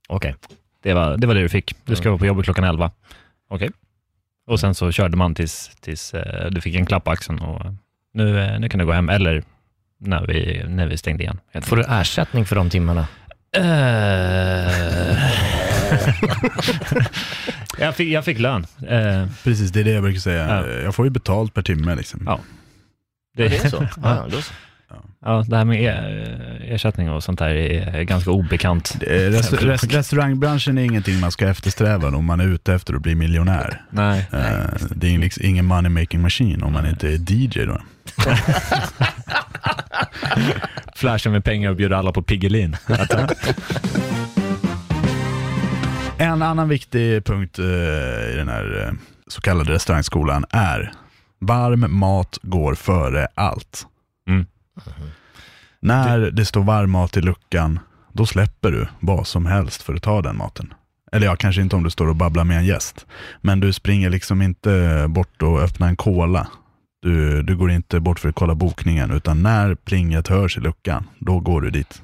Okej. 0.08 0.34
Det 0.82 0.94
var, 0.94 1.16
det 1.16 1.26
var 1.26 1.34
det 1.34 1.40
du 1.42 1.48
fick. 1.48 1.74
Du 1.84 1.96
ska 1.96 2.08
vara 2.10 2.18
på 2.18 2.26
jobbet 2.26 2.44
klockan 2.44 2.64
11. 2.64 2.90
Okej. 3.50 3.70
Och 4.46 4.60
sen 4.60 4.74
så 4.74 4.92
körde 4.92 5.16
man 5.16 5.34
tills, 5.34 5.70
tills 5.80 6.14
eh, 6.14 6.50
du 6.50 6.60
fick 6.60 6.74
en 6.74 6.86
klapp 6.86 7.04
på 7.04 7.10
axeln 7.10 7.38
och 7.38 7.60
nu, 8.14 8.40
eh, 8.40 8.60
nu 8.60 8.68
kan 8.68 8.78
du 8.78 8.86
gå 8.86 8.92
hem, 8.92 9.08
eller 9.08 9.42
när 10.00 10.26
vi, 10.26 10.64
när 10.68 10.86
vi 10.86 10.96
stängde 10.96 11.22
igen. 11.22 11.40
Får 11.62 11.76
du 11.76 11.84
ersättning 11.88 12.44
för 12.44 12.56
de 12.56 12.70
timmarna? 12.70 13.06
Eh, 13.56 13.62
jag, 17.78 17.94
fick, 17.96 18.08
jag 18.08 18.24
fick 18.24 18.38
lön. 18.38 18.66
Eh, 18.88 19.26
Precis, 19.44 19.70
det 19.70 19.80
är 19.80 19.84
det 19.84 19.90
jag 19.90 20.02
brukar 20.02 20.20
säga. 20.20 20.48
Ja. 20.48 20.66
Jag 20.66 20.94
får 20.94 21.06
ju 21.06 21.10
betalt 21.10 21.54
per 21.54 21.62
timme. 21.62 21.94
Liksom. 21.94 22.22
Ja. 22.26 22.40
Det 23.36 23.44
är 23.46 23.68
så? 23.68 23.88
Ja, 24.02 24.26
så. 24.30 24.52
ja, 25.24 25.44
det 25.48 25.56
här 25.56 25.64
med 25.64 25.98
ersättning 26.64 27.10
och 27.10 27.24
sånt 27.24 27.38
där 27.38 27.48
är 27.48 28.02
ganska 28.02 28.30
obekant. 28.30 28.96
Rest, 29.00 29.52
rest, 29.52 29.94
restaurangbranschen 29.94 30.78
är 30.78 30.82
ingenting 30.82 31.20
man 31.20 31.32
ska 31.32 31.48
eftersträva 31.48 32.08
om 32.08 32.24
man 32.24 32.40
är 32.40 32.46
ute 32.46 32.74
efter 32.74 32.94
att 32.94 33.02
bli 33.02 33.14
miljonär. 33.14 33.82
Nej. 33.90 34.26
Det 34.90 35.14
är 35.14 35.18
liksom 35.18 35.44
ingen 35.46 35.64
money 35.64 35.90
making 35.90 36.20
machine 36.20 36.62
om 36.62 36.72
man 36.72 36.86
inte 36.86 37.08
är 37.08 37.32
DJ 37.32 37.64
då. 37.66 37.80
Flasha 40.94 41.30
med 41.30 41.44
pengar 41.44 41.70
och 41.70 41.76
bjuda 41.76 41.96
alla 41.96 42.12
på 42.12 42.22
Piggelin. 42.22 42.76
En 46.18 46.42
annan 46.42 46.68
viktig 46.68 47.25
punkt 47.25 47.58
eh, 47.58 47.64
i 47.64 48.34
den 48.37 48.48
här 48.48 48.87
eh, 48.87 48.92
så 49.26 49.40
kallade 49.40 49.72
restaurangskolan 49.72 50.44
är 50.50 50.92
varm 51.40 51.98
mat 51.98 52.38
går 52.42 52.75
före 52.75 53.28
allt. 53.34 53.87
Mm. 54.28 54.46
När 55.80 56.18
det 56.18 56.44
står 56.44 56.62
varm 56.62 56.90
mat 56.90 57.16
i 57.16 57.20
luckan, 57.20 57.80
då 58.12 58.26
släpper 58.26 58.70
du 58.70 58.88
vad 59.00 59.26
som 59.26 59.46
helst 59.46 59.82
för 59.82 59.94
att 59.94 60.02
ta 60.02 60.22
den 60.22 60.37
maten. 60.37 60.75
Eller 61.12 61.26
ja, 61.26 61.37
kanske 61.37 61.62
inte 61.62 61.76
om 61.76 61.82
du 61.82 61.90
står 61.90 62.08
och 62.08 62.16
babblar 62.16 62.44
med 62.44 62.58
en 62.58 62.66
gäst. 62.66 63.06
Men 63.40 63.60
du 63.60 63.72
springer 63.72 64.10
liksom 64.10 64.42
inte 64.42 65.04
bort 65.08 65.42
och 65.42 65.60
öppnar 65.60 65.88
en 65.88 65.96
cola. 65.96 66.46
Du, 67.08 67.42
du 67.42 67.56
går 67.56 67.70
inte 67.70 68.00
bort 68.00 68.18
för 68.20 68.28
att 68.28 68.34
kolla 68.34 68.54
bokningen, 68.54 69.10
utan 69.10 69.42
när 69.42 69.74
plinget 69.74 70.28
hörs 70.28 70.56
i 70.56 70.60
luckan, 70.60 71.04
då 71.18 71.40
går 71.40 71.60
du 71.60 71.70
dit. 71.70 72.02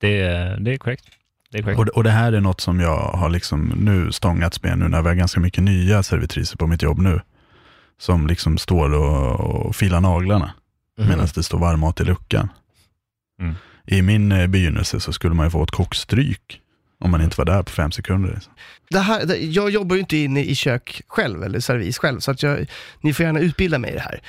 Det, 0.00 0.20
är- 0.20 0.60
det 0.60 0.72
är 0.72 0.76
korrekt. 0.76 1.04
Det 1.50 1.58
är 1.58 1.62
korrekt. 1.62 1.80
Och, 1.80 1.88
och 1.88 2.04
det 2.04 2.10
här 2.10 2.32
är 2.32 2.40
något 2.40 2.60
som 2.60 2.80
jag 2.80 2.96
har 2.98 3.28
liksom 3.30 3.72
nu 3.76 4.12
stångats 4.12 4.62
med 4.62 4.78
nu 4.78 4.88
när 4.88 5.02
vi 5.02 5.08
har 5.08 5.14
ganska 5.14 5.40
mycket 5.40 5.62
nya 5.64 6.02
servitriser 6.02 6.56
på 6.56 6.66
mitt 6.66 6.82
jobb 6.82 6.98
nu. 6.98 7.20
Som 7.98 8.26
liksom 8.26 8.58
står 8.58 8.94
och, 8.94 9.40
och 9.66 9.76
filar 9.76 10.00
naglarna 10.00 10.50
Mhm. 10.98 11.08
medan 11.08 11.26
det 11.34 11.42
står 11.42 11.58
varm 11.58 11.80
mat 11.80 12.00
i 12.00 12.04
luckan. 12.04 12.48
Mm. 13.40 13.54
I 13.86 14.02
min 14.02 14.32
eh, 14.32 14.46
begynnelse 14.46 15.00
så 15.00 15.12
skulle 15.12 15.34
man 15.34 15.46
ju 15.46 15.50
få 15.50 15.62
ett 15.62 15.70
kockstryk 15.70 16.60
om 17.00 17.10
man 17.10 17.22
inte 17.22 17.34
var 17.38 17.44
där 17.44 17.62
på 17.62 17.70
fem 17.70 17.90
sekunder. 17.92 18.32
Liksom. 18.34 18.52
Det 18.90 18.98
här, 18.98 19.26
det, 19.26 19.36
jag 19.36 19.70
jobbar 19.70 19.96
ju 19.96 20.00
inte 20.00 20.16
inne 20.16 20.44
i 20.44 20.54
kök 20.54 21.02
själv, 21.08 21.42
eller 21.42 21.60
servis 21.60 21.98
själv, 21.98 22.20
så 22.20 22.30
att 22.30 22.42
jag, 22.42 22.66
ni 23.00 23.12
får 23.14 23.26
gärna 23.26 23.40
utbilda 23.40 23.78
mig 23.78 23.90
i 23.90 23.94
det 23.94 24.00
här. 24.00 24.20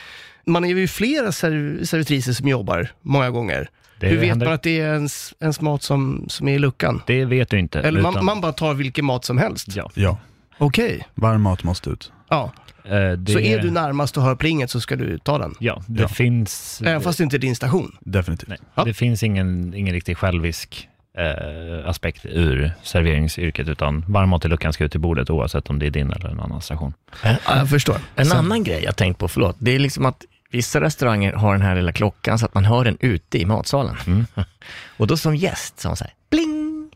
Man 0.45 0.65
är 0.65 0.69
ju 0.75 0.87
flera 0.87 1.31
serv, 1.31 1.85
servitriser 1.85 2.33
som 2.33 2.47
jobbar 2.47 2.91
många 3.01 3.29
gånger. 3.29 3.69
Det 3.99 4.07
Hur 4.07 4.17
vet 4.17 4.29
händer- 4.29 4.45
man 4.45 4.53
att 4.55 4.63
det 4.63 4.79
är 4.79 4.93
ens, 4.93 5.33
ens 5.39 5.61
mat 5.61 5.83
som, 5.83 6.25
som 6.29 6.47
är 6.47 6.53
i 6.55 6.59
luckan? 6.59 7.01
Det 7.07 7.25
vet 7.25 7.49
du 7.49 7.59
inte. 7.59 7.79
Eller 7.81 8.01
man, 8.01 8.13
utan- 8.13 8.25
man 8.25 8.41
bara 8.41 8.53
tar 8.53 8.73
vilken 8.73 9.05
mat 9.05 9.25
som 9.25 9.37
helst? 9.37 9.75
Ja. 9.75 9.91
Ja, 9.93 10.17
Okej. 10.57 11.07
varm 11.15 11.41
mat 11.41 11.63
måste 11.63 11.89
ut. 11.89 12.11
Ja. 12.29 12.51
Eh, 12.85 13.11
det, 13.11 13.31
Så 13.33 13.39
är 13.39 13.59
du 13.59 13.71
närmast 13.71 14.17
och 14.17 14.23
hör 14.23 14.35
plinget 14.35 14.69
så 14.69 14.81
ska 14.81 14.95
du 14.95 15.17
ta 15.17 15.37
den? 15.37 15.55
Ja, 15.59 15.83
det 15.87 16.01
Ja. 16.01 16.07
finns... 16.07 16.81
Även 16.85 17.01
fast 17.01 17.17
det 17.17 17.23
inte 17.23 17.37
är 17.37 17.39
din 17.39 17.55
station? 17.55 17.95
Definitivt. 17.99 18.49
Nej, 18.49 18.57
Ja. 18.75 18.83
det 18.83 18.93
finns 18.93 19.23
ingen, 19.23 19.73
ingen 19.73 19.93
riktig 19.93 20.17
självisk 20.17 20.87
eh, 21.17 21.89
aspekt 21.89 22.25
ur 22.25 22.71
serveringsyrket, 22.83 23.67
utan 23.67 24.05
varm 24.07 24.29
mat 24.29 24.45
i 24.45 24.47
luckan 24.47 24.73
ska 24.73 24.83
ut 24.83 24.91
till 24.91 24.99
bordet 24.99 25.29
oavsett 25.29 25.69
om 25.69 25.79
det 25.79 25.85
är 25.85 25.89
din 25.89 26.11
eller 26.11 26.29
en 26.29 26.39
annan 26.39 26.61
station. 26.61 26.93
Ja, 27.23 27.35
jag 27.47 27.69
förstår. 27.69 27.97
En 28.15 28.25
Sen- 28.25 28.37
annan 28.37 28.63
grej 28.63 28.83
jag 28.83 28.95
tänkt 28.95 29.17
på, 29.19 29.27
förlåt, 29.27 29.55
det 29.59 29.71
är 29.75 29.79
liksom 29.79 30.05
att 30.05 30.25
vissa 30.51 30.81
restauranger 30.81 31.33
har 31.33 31.51
den 31.53 31.61
här 31.61 31.75
lilla 31.75 31.91
klockan 31.91 32.39
så 32.39 32.45
att 32.45 32.53
man 32.53 32.65
hör 32.65 32.85
den 32.85 32.97
ute 32.99 33.37
i 33.37 33.45
matsalen. 33.45 33.95
Mm. 34.07 34.25
Och 34.97 35.07
då 35.07 35.17
som 35.17 35.35
gäst 35.35 35.79
så 35.79 35.87
har 35.87 35.91
man 35.91 35.97
så 35.97 36.03
här, 36.03 36.13
bling! 36.29 36.91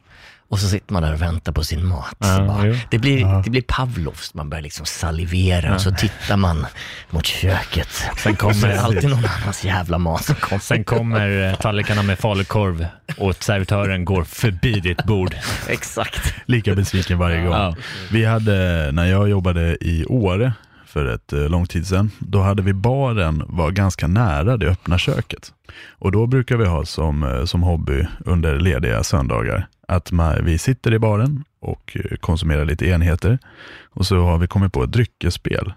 Och 0.50 0.60
så 0.60 0.68
sitter 0.68 0.94
man 0.94 1.04
där 1.04 1.14
och 1.14 1.22
väntar 1.22 1.52
på 1.52 1.64
sin 1.64 1.86
mat. 1.88 2.16
Ja, 2.20 2.46
bara, 2.48 2.75
det, 2.92 3.00
blir, 3.00 3.20
Ja. 3.22 3.42
det 3.46 3.50
blir 3.50 3.62
Pavlovs, 3.62 4.34
man 4.34 4.50
börjar 4.50 4.62
liksom 4.62 4.86
salivera 4.86 5.75
och 5.75 5.82
så 5.82 5.92
tittar 5.92 6.38
man 6.38 6.66
mot 7.10 7.25
köket. 7.25 7.88
Sen 8.18 8.36
kommer- 8.36 8.68
det 8.68 8.82
alltid 8.82 9.10
någon 9.10 9.25
annans 9.42 9.64
jävla 9.66 9.98
mat 9.98 10.25
som 10.25 10.36
kommer. 10.36 10.60
Sen 10.60 10.84
kommer 10.84 11.50
eh, 11.52 11.56
tallrikarna 11.56 12.04
med 12.04 12.20
falukorv 12.20 12.86
och 13.18 13.44
servitören 13.44 14.06
går 14.06 14.24
förbi 14.24 14.80
ditt 14.80 15.04
bord. 15.06 15.36
Exakt. 15.70 16.34
Lika 16.46 16.75
besviken 16.75 17.18
varje 17.18 17.42
gång. 17.42 17.54
Ja. 17.54 17.75
Vi 18.12 18.25
hade, 18.25 18.90
när 18.94 19.06
jag 19.06 19.30
jobbade 19.30 19.78
i 19.82 20.06
Åre 20.06 20.54
för 20.88 21.06
ett 21.16 21.34
eh, 21.34 21.40
lång 21.40 21.66
tid 21.68 21.88
sedan, 21.88 22.12
då 22.20 22.42
hade 22.42 22.62
vi 22.64 22.74
baren 22.74 23.44
var 23.48 23.72
ganska 23.72 24.08
nära 24.08 24.58
det 24.58 24.68
öppna 24.68 24.98
köket. 24.98 25.52
Och 26.00 26.12
då 26.12 26.28
brukar 26.28 26.58
vi 26.58 26.66
ha 26.66 26.86
som, 26.86 27.24
eh, 27.24 27.46
som 27.46 27.64
hobby 27.64 28.06
under 28.25 28.60
lediga 28.60 29.04
söndagar 29.04 29.68
att 29.88 30.12
man, 30.12 30.46
vi 30.46 30.58
sitter 30.58 30.94
i 30.94 31.00
baren 31.00 31.44
och 31.60 31.98
eh, 32.04 32.18
konsumerar 32.18 32.65
lite 32.65 32.86
enheter 32.88 33.39
och 33.84 34.06
så 34.06 34.18
har 34.24 34.38
vi 34.38 34.48
kommit 34.48 34.74
på 34.74 34.84
ett 34.84 34.92
dryckesspel 34.92 35.74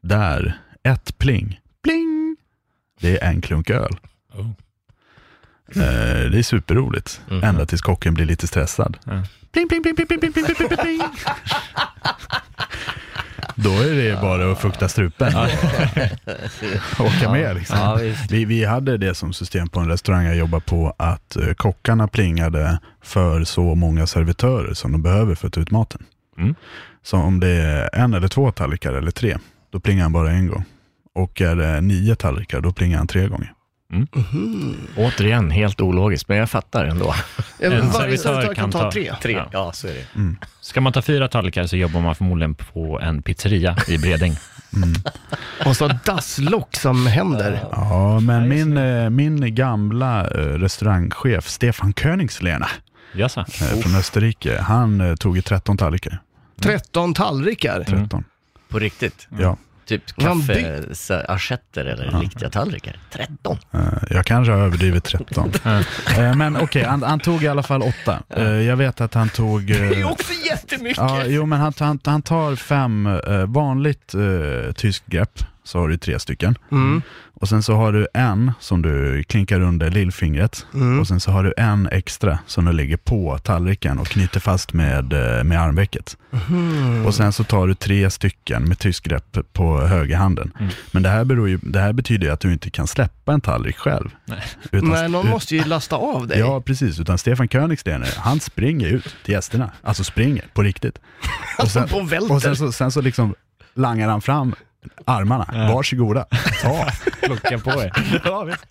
där 0.00 0.58
ett 0.82 1.18
pling, 1.18 1.60
pling, 1.82 2.36
det 3.00 3.18
är 3.24 3.28
en 3.30 3.40
klunk 3.40 3.70
öl. 3.70 3.96
Oh. 4.34 4.50
Eh, 5.68 6.30
det 6.30 6.38
är 6.38 6.42
superroligt, 6.42 7.20
Mhm. 7.30 7.44
ända 7.44 7.66
tills 7.66 7.82
kocken 7.82 8.14
blir 8.14 8.24
lite 8.26 8.46
stressad. 8.46 8.96
Pling, 9.52 9.68
pling, 9.68 9.82
pling, 9.82 9.96
pling, 9.96 10.06
pling, 10.08 10.20
pling, 10.20 10.32
pling, 10.32 10.44
pling, 10.44 10.56
pling, 10.68 10.78
pling. 10.78 11.00
Då 13.62 13.70
är 13.70 13.94
det 13.94 14.20
bara 14.20 14.52
att 14.52 14.58
fukta 14.58 14.88
strupen. 14.88 15.32
Åka 16.98 17.32
med 17.32 17.56
liksom. 17.56 17.78
Ja. 17.78 17.98
Vi, 18.30 18.44
vi 18.44 18.64
hade 18.64 18.96
det 18.96 19.14
som 19.14 19.32
system 19.32 19.68
på 19.68 19.80
en 19.80 19.88
restaurang 19.88 20.24
jag 20.24 20.36
jobbar 20.36 20.60
på, 20.60 20.94
att 20.96 21.36
eh, 21.36 21.54
kockarna 21.54 22.08
plingade 22.08 22.78
för 23.02 23.44
så 23.44 23.74
många 23.74 24.06
servitörer 24.06 24.74
som 24.74 24.92
de 24.92 25.02
behöver 25.02 25.34
för 25.34 25.46
att 25.46 25.52
ta 25.52 25.60
ut 25.60 25.70
maten. 25.70 26.02
Mm. 26.38 26.54
Så 27.02 27.16
om 27.16 27.40
det 27.40 27.48
är 27.48 27.90
en 27.92 28.14
eller 28.14 28.28
två 28.28 28.50
tallrikar 28.50 28.92
eller 28.92 29.10
tre, 29.10 29.38
då 29.70 29.80
plingar 29.80 30.02
han 30.02 30.12
bara 30.12 30.30
en 30.30 30.46
gång. 30.46 30.64
Och 31.14 31.40
är 31.40 31.56
det 31.56 31.80
nio 31.80 32.14
tallrikar, 32.14 32.60
då 32.60 32.72
plingar 32.72 32.98
han 32.98 33.06
tre 33.06 33.28
gånger. 33.28 33.52
Återigen, 34.96 35.50
helt 35.50 35.80
ologiskt, 35.80 36.28
men 36.28 36.36
jag 36.38 36.50
fattar 36.50 36.84
ändå. 36.84 37.14
Ja, 37.60 37.66
En 37.72 37.90
Varje 37.90 38.18
servitör 38.18 38.54
kan 38.54 38.70
ta 38.70 38.90
tre. 38.92 39.14
Tre, 39.22 39.32
Ja. 39.32 39.48
ja, 39.52 39.72
så 39.72 39.86
är 39.88 39.92
det. 39.94 40.04
Ska 40.60 40.80
man 40.80 40.92
ta 40.92 41.02
fyra 41.02 41.28
tallrikar 41.28 41.66
så 41.66 41.76
jobbar 41.76 42.00
man 42.00 42.14
förmodligen 42.14 42.54
på 42.54 43.00
en 43.00 43.22
pizzeria 43.22 43.76
i 43.88 43.98
Bredäng. 43.98 44.36
Och 45.66 45.76
så 45.76 45.88
dasslock 46.04 46.76
som 46.76 47.06
händer. 47.06 47.64
Ja, 47.72 48.20
men 48.20 48.48
min, 48.48 48.76
eh, 48.76 49.10
min 49.10 49.54
gamla 49.54 50.20
eh, 50.30 50.38
restaurangchef 50.38 51.48
Stefan 51.48 51.92
Königslena 51.94 52.68
Jaså? 53.12 53.40
eh, 53.40 53.80
från 53.80 53.94
Österrike, 53.96 54.60
han 54.60 55.16
tog 55.20 55.36
ju 55.36 55.42
13 55.42 55.76
tallrikar. 55.76 56.20
13 56.60 57.14
tallrikar. 57.14 57.84
13. 57.84 58.24
På 58.68 58.78
riktigt. 58.78 59.28
Ja. 59.38 59.56
Typ 59.88 60.02
kaffeassietter 60.16 61.84
eller 61.84 62.20
riktiga 62.20 62.50
tallrikar. 62.50 62.96
13. 63.12 63.58
Eh, 63.74 63.80
Jag 64.10 64.26
kanske 64.26 64.52
har 64.52 64.60
överdrivit 64.60 65.04
13. 65.04 65.52
Eh, 66.18 66.34
Men 66.36 66.56
okej, 66.56 66.84
han, 66.84 67.02
han 67.02 67.20
tog 67.20 67.42
i 67.42 67.48
alla 67.48 67.62
fall 67.62 67.82
åtta. 67.82 68.18
Eh, 68.28 68.42
Jag 68.48 68.76
vet 68.76 69.00
att 69.00 69.14
han 69.14 69.28
tog... 69.28 69.66
Det 69.66 69.74
är 70.00 70.10
också 70.10 70.32
jättemycket. 70.50 70.96
Ja, 70.98 71.24
jo, 71.26 71.46
men 71.46 71.58
han, 71.60 71.72
han, 71.78 71.98
han 72.04 72.22
tar 72.22 72.56
fem 72.56 73.08
vanligt 73.46 74.14
eh, 74.14 74.72
tyskt 74.72 75.06
grepp, 75.06 75.38
så 75.68 75.78
har 75.78 75.88
du 75.88 75.96
tre 75.96 76.18
stycken. 76.18 76.58
Mm. 76.72 77.02
Och 77.34 77.48
sen 77.48 77.62
så 77.62 77.74
har 77.74 77.92
du 77.92 78.08
en 78.14 78.52
som 78.60 78.82
du 78.82 79.22
klinkar 79.24 79.60
under 79.60 79.90
lillfingret. 79.90 80.66
Mm. 80.74 81.00
Och 81.00 81.06
sen 81.08 81.20
så 81.20 81.30
har 81.30 81.44
du 81.44 81.54
en 81.56 81.88
extra 81.92 82.38
som 82.46 82.64
du 82.64 82.72
lägger 82.72 82.96
på 82.96 83.38
tallriken 83.38 83.98
och 83.98 84.06
knyter 84.06 84.40
fast 84.40 84.72
med, 84.72 85.12
eh, 85.12 85.44
med 85.44 85.60
armvecket. 85.60 86.16
Mm. 86.50 87.06
Och 87.06 87.14
sen 87.14 87.32
så 87.32 87.44
tar 87.44 87.66
du 87.66 87.74
tre 87.74 88.10
stycken 88.10 88.62
med 88.68 88.78
tysk 88.78 89.04
grepp 89.04 89.38
på 89.52 89.80
högerhanden. 89.80 90.52
Mm. 90.60 90.72
Men 90.90 91.02
det 91.02 91.08
här, 91.08 91.24
beror 91.24 91.48
ju, 91.48 91.58
det 91.62 91.80
här 91.80 91.92
betyder 91.92 92.26
ju 92.26 92.32
att 92.32 92.40
du 92.40 92.52
inte 92.52 92.70
kan 92.70 92.86
släppa 92.86 93.32
en 93.32 93.40
tallrik 93.40 93.76
själv. 93.76 94.10
Nej. 94.24 94.42
Utan, 94.72 94.88
Nej, 94.88 95.08
någon 95.08 95.26
ut- 95.26 95.30
måste 95.32 95.56
ju 95.56 95.64
lasta 95.64 95.96
av 95.96 96.26
dig. 96.26 96.38
Ja, 96.38 96.60
precis. 96.60 97.00
Utan 97.00 97.18
Stefan 97.18 97.48
Königstener, 97.48 98.14
han 98.16 98.40
springer 98.40 98.86
ut 98.88 99.16
till 99.24 99.34
gästerna. 99.34 99.70
Alltså 99.82 100.04
springer, 100.04 100.44
på 100.54 100.62
riktigt. 100.62 100.98
Och 101.62 101.68
sen, 101.70 101.82
Och 101.92 102.30
och 102.30 102.42
sen, 102.42 102.56
så, 102.56 102.72
sen 102.72 102.92
så 102.92 103.00
liksom 103.00 103.34
langar 103.74 104.08
han 104.08 104.20
fram 104.20 104.54
armarna. 105.04 105.50
Ja. 105.52 105.74
Varsågoda, 105.74 106.26
ta. 106.62 106.86
Plocka 107.22 107.58
på 107.58 107.70
er. 107.70 107.92
Ja, 108.24 108.44
visst. 108.44 108.66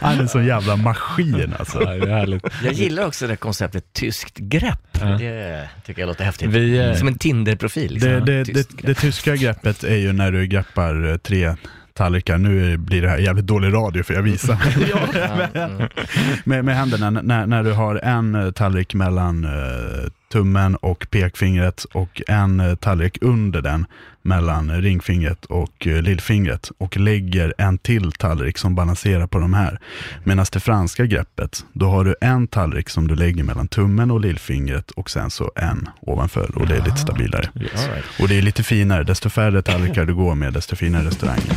Han 0.00 0.16
är 0.16 0.20
en 0.20 0.28
sån 0.28 0.46
jävla 0.46 0.76
maskin 0.76 1.54
alltså. 1.58 1.82
Ja, 1.82 1.90
det 1.90 2.12
är 2.12 2.18
härligt. 2.18 2.44
Jag 2.64 2.72
gillar 2.72 3.06
också 3.06 3.26
det 3.26 3.36
konceptet 3.36 3.92
tyskt 3.92 4.38
grepp. 4.38 4.98
Ja. 5.00 5.06
Det 5.06 5.68
tycker 5.86 6.02
jag 6.02 6.06
låter 6.06 6.24
häftigt. 6.24 6.48
Vi, 6.48 6.78
eh, 6.78 6.94
Som 6.94 7.08
en 7.08 7.18
Tinder-profil. 7.18 7.92
Liksom. 7.92 8.10
Det, 8.10 8.20
det, 8.20 8.44
det, 8.44 8.68
det 8.82 8.94
tyska 8.94 9.36
greppet 9.36 9.84
är 9.84 9.96
ju 9.96 10.12
när 10.12 10.32
du 10.32 10.46
greppar 10.46 11.10
eh, 11.10 11.16
tre 11.16 11.54
tallrikar. 11.94 12.38
Nu 12.38 12.76
blir 12.76 13.02
det 13.02 13.08
här 13.08 13.18
jävligt 13.18 13.46
dålig 13.46 13.72
radio 13.72 14.02
för 14.02 14.14
jag 14.14 14.22
visar. 14.22 14.56
mm. 15.54 15.88
med, 16.44 16.64
med 16.64 16.76
händerna, 16.76 17.10
när, 17.10 17.46
när 17.46 17.62
du 17.62 17.72
har 17.72 17.96
en 17.96 18.34
eh, 18.34 18.50
tallrik 18.50 18.94
mellan 18.94 19.46
tummen 20.32 20.76
och 20.76 21.06
pekfingret 21.10 21.84
och 21.84 22.22
en 22.28 22.60
eh, 22.60 22.74
tallrik 22.74 23.18
under 23.20 23.62
den 23.62 23.86
mellan 24.22 24.82
ringfingret 24.82 25.44
och 25.44 25.86
eh, 25.86 26.02
lillfingret 26.02 26.70
och 26.78 26.96
lägger 26.96 27.54
en 27.58 27.78
till 27.78 28.12
tallrik 28.12 28.58
som 28.58 28.74
balanserar 28.74 29.26
på 29.26 29.38
de 29.38 29.54
här. 29.54 29.80
Medan 30.24 30.46
det 30.52 30.60
franska 30.60 31.06
greppet, 31.06 31.64
då 31.72 31.86
har 31.86 32.04
du 32.04 32.14
en 32.20 32.46
tallrik 32.46 32.88
som 32.88 33.08
du 33.08 33.14
lägger 33.14 33.44
mellan 33.44 33.68
tummen 33.68 34.10
och 34.10 34.20
lillfingret 34.20 34.90
och 34.90 35.10
sen 35.10 35.30
så 35.30 35.52
en 35.56 35.88
ovanför 36.00 36.58
och 36.58 36.66
det 36.66 36.76
är 36.76 36.84
lite 36.84 36.96
stabilare. 36.96 37.48
All 37.54 37.62
right. 37.62 38.04
Och 38.20 38.28
det 38.28 38.38
är 38.38 38.42
lite 38.42 38.62
finare, 38.62 39.04
desto 39.04 39.30
färre 39.30 39.62
tallrikar 39.62 40.04
du 40.04 40.14
går 40.14 40.34
med, 40.34 40.52
desto 40.52 40.76
finare 40.76 41.06
restauranger. 41.06 41.52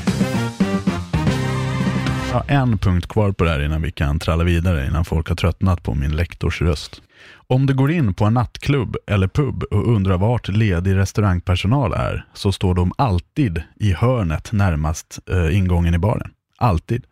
Jag 2.31 2.39
har 2.39 2.61
en 2.61 2.77
punkt 2.77 3.07
kvar 3.07 3.31
på 3.31 3.43
det 3.43 3.49
här 3.49 3.65
innan 3.65 3.81
vi 3.81 3.91
kan 3.91 4.19
tralla 4.19 4.43
vidare, 4.43 4.87
innan 4.87 5.05
folk 5.05 5.29
har 5.29 5.35
tröttnat 5.35 5.83
på 5.83 5.95
min 5.95 6.15
lektors 6.15 6.61
röst. 6.61 7.01
Om 7.47 7.65
du 7.65 7.73
går 7.73 7.91
in 7.91 8.13
på 8.13 8.25
en 8.25 8.33
nattklubb 8.33 8.95
eller 9.07 9.27
pub 9.27 9.63
och 9.63 9.87
undrar 9.87 10.17
vart 10.17 10.47
ledig 10.47 10.95
restaurangpersonal 10.95 11.93
är, 11.93 12.25
så 12.33 12.51
står 12.51 12.75
de 12.75 12.93
alltid 12.97 13.63
i 13.75 13.93
hörnet 13.93 14.51
närmast 14.51 15.19
eh, 15.29 15.57
ingången 15.57 15.93
i 15.95 15.97
baren. 15.97 16.31
Alltid. 16.57 17.05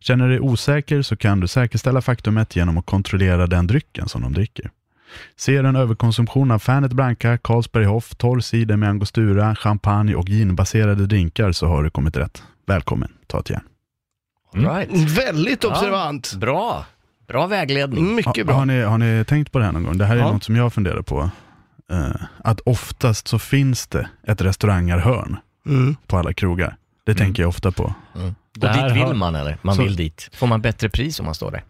Känner 0.00 0.24
du 0.24 0.30
dig 0.30 0.40
osäker 0.40 1.02
så 1.02 1.16
kan 1.16 1.40
du 1.40 1.48
säkerställa 1.48 2.02
faktumet 2.02 2.56
genom 2.56 2.78
att 2.78 2.86
kontrollera 2.86 3.46
den 3.46 3.66
drycken 3.66 4.08
som 4.08 4.22
de 4.22 4.32
dricker. 4.32 4.70
Ser 5.36 5.64
en 5.64 5.76
överkonsumtion 5.76 6.50
av 6.50 6.58
Fernet 6.58 6.92
Branca, 6.92 7.38
Carlsberg 7.38 7.84
Hoff, 7.84 8.14
torr 8.14 8.40
cider 8.40 8.76
med 8.76 8.88
angostura, 8.88 9.54
champagne 9.54 10.14
och 10.14 10.28
ginbaserade 10.28 11.06
drinkar 11.06 11.52
så 11.52 11.66
har 11.66 11.82
du 11.82 11.90
kommit 11.90 12.16
rätt. 12.16 12.42
Välkommen, 12.66 13.12
ta 13.26 13.40
ett 13.40 13.50
järn. 13.50 13.62
Right. 14.52 15.18
Väldigt 15.18 15.64
observant. 15.64 16.34
Bra. 16.34 16.84
Bra 17.30 17.46
vägledning. 17.46 18.14
Mycket 18.14 18.36
Ha, 18.36 18.44
bra. 18.44 18.54
har, 18.54 18.66
ni, 18.66 18.80
har 18.82 18.98
ni 18.98 19.24
tänkt 19.24 19.52
på 19.52 19.58
det 19.58 19.64
här 19.64 19.72
någon 19.72 19.82
gång? 19.84 19.98
Det 19.98 20.04
här 20.04 20.16
är 20.16 20.20
Ja. 20.20 20.32
något 20.32 20.44
som 20.44 20.56
jag 20.56 20.72
funderar 20.72 21.02
på. 21.02 21.30
Eh, 21.92 22.10
att 22.44 22.60
oftast 22.60 23.28
så 23.28 23.38
finns 23.38 23.86
det 23.86 24.08
ett 24.26 24.40
restaurangarhörn 24.40 25.36
Mm. 25.66 25.96
på 26.06 26.18
alla 26.18 26.32
krogar. 26.32 26.76
Det 27.06 27.14
tänker 27.14 27.42
jag 27.42 27.48
ofta 27.48 27.70
på. 27.72 27.94
Mm. 28.16 28.34
Det 28.54 28.68
Och 28.68 28.74
dit 28.74 28.96
vill 28.96 29.02
har- 29.02 29.14
man 29.14 29.34
eller? 29.34 29.58
Man 29.62 29.74
Så- 29.74 29.82
vill 29.82 29.96
dit. 29.96 30.30
Får 30.32 30.46
man 30.46 30.60
bättre 30.62 30.88
pris 30.88 31.20
om 31.20 31.26
man 31.26 31.34
står 31.34 31.50
där? 31.50 31.64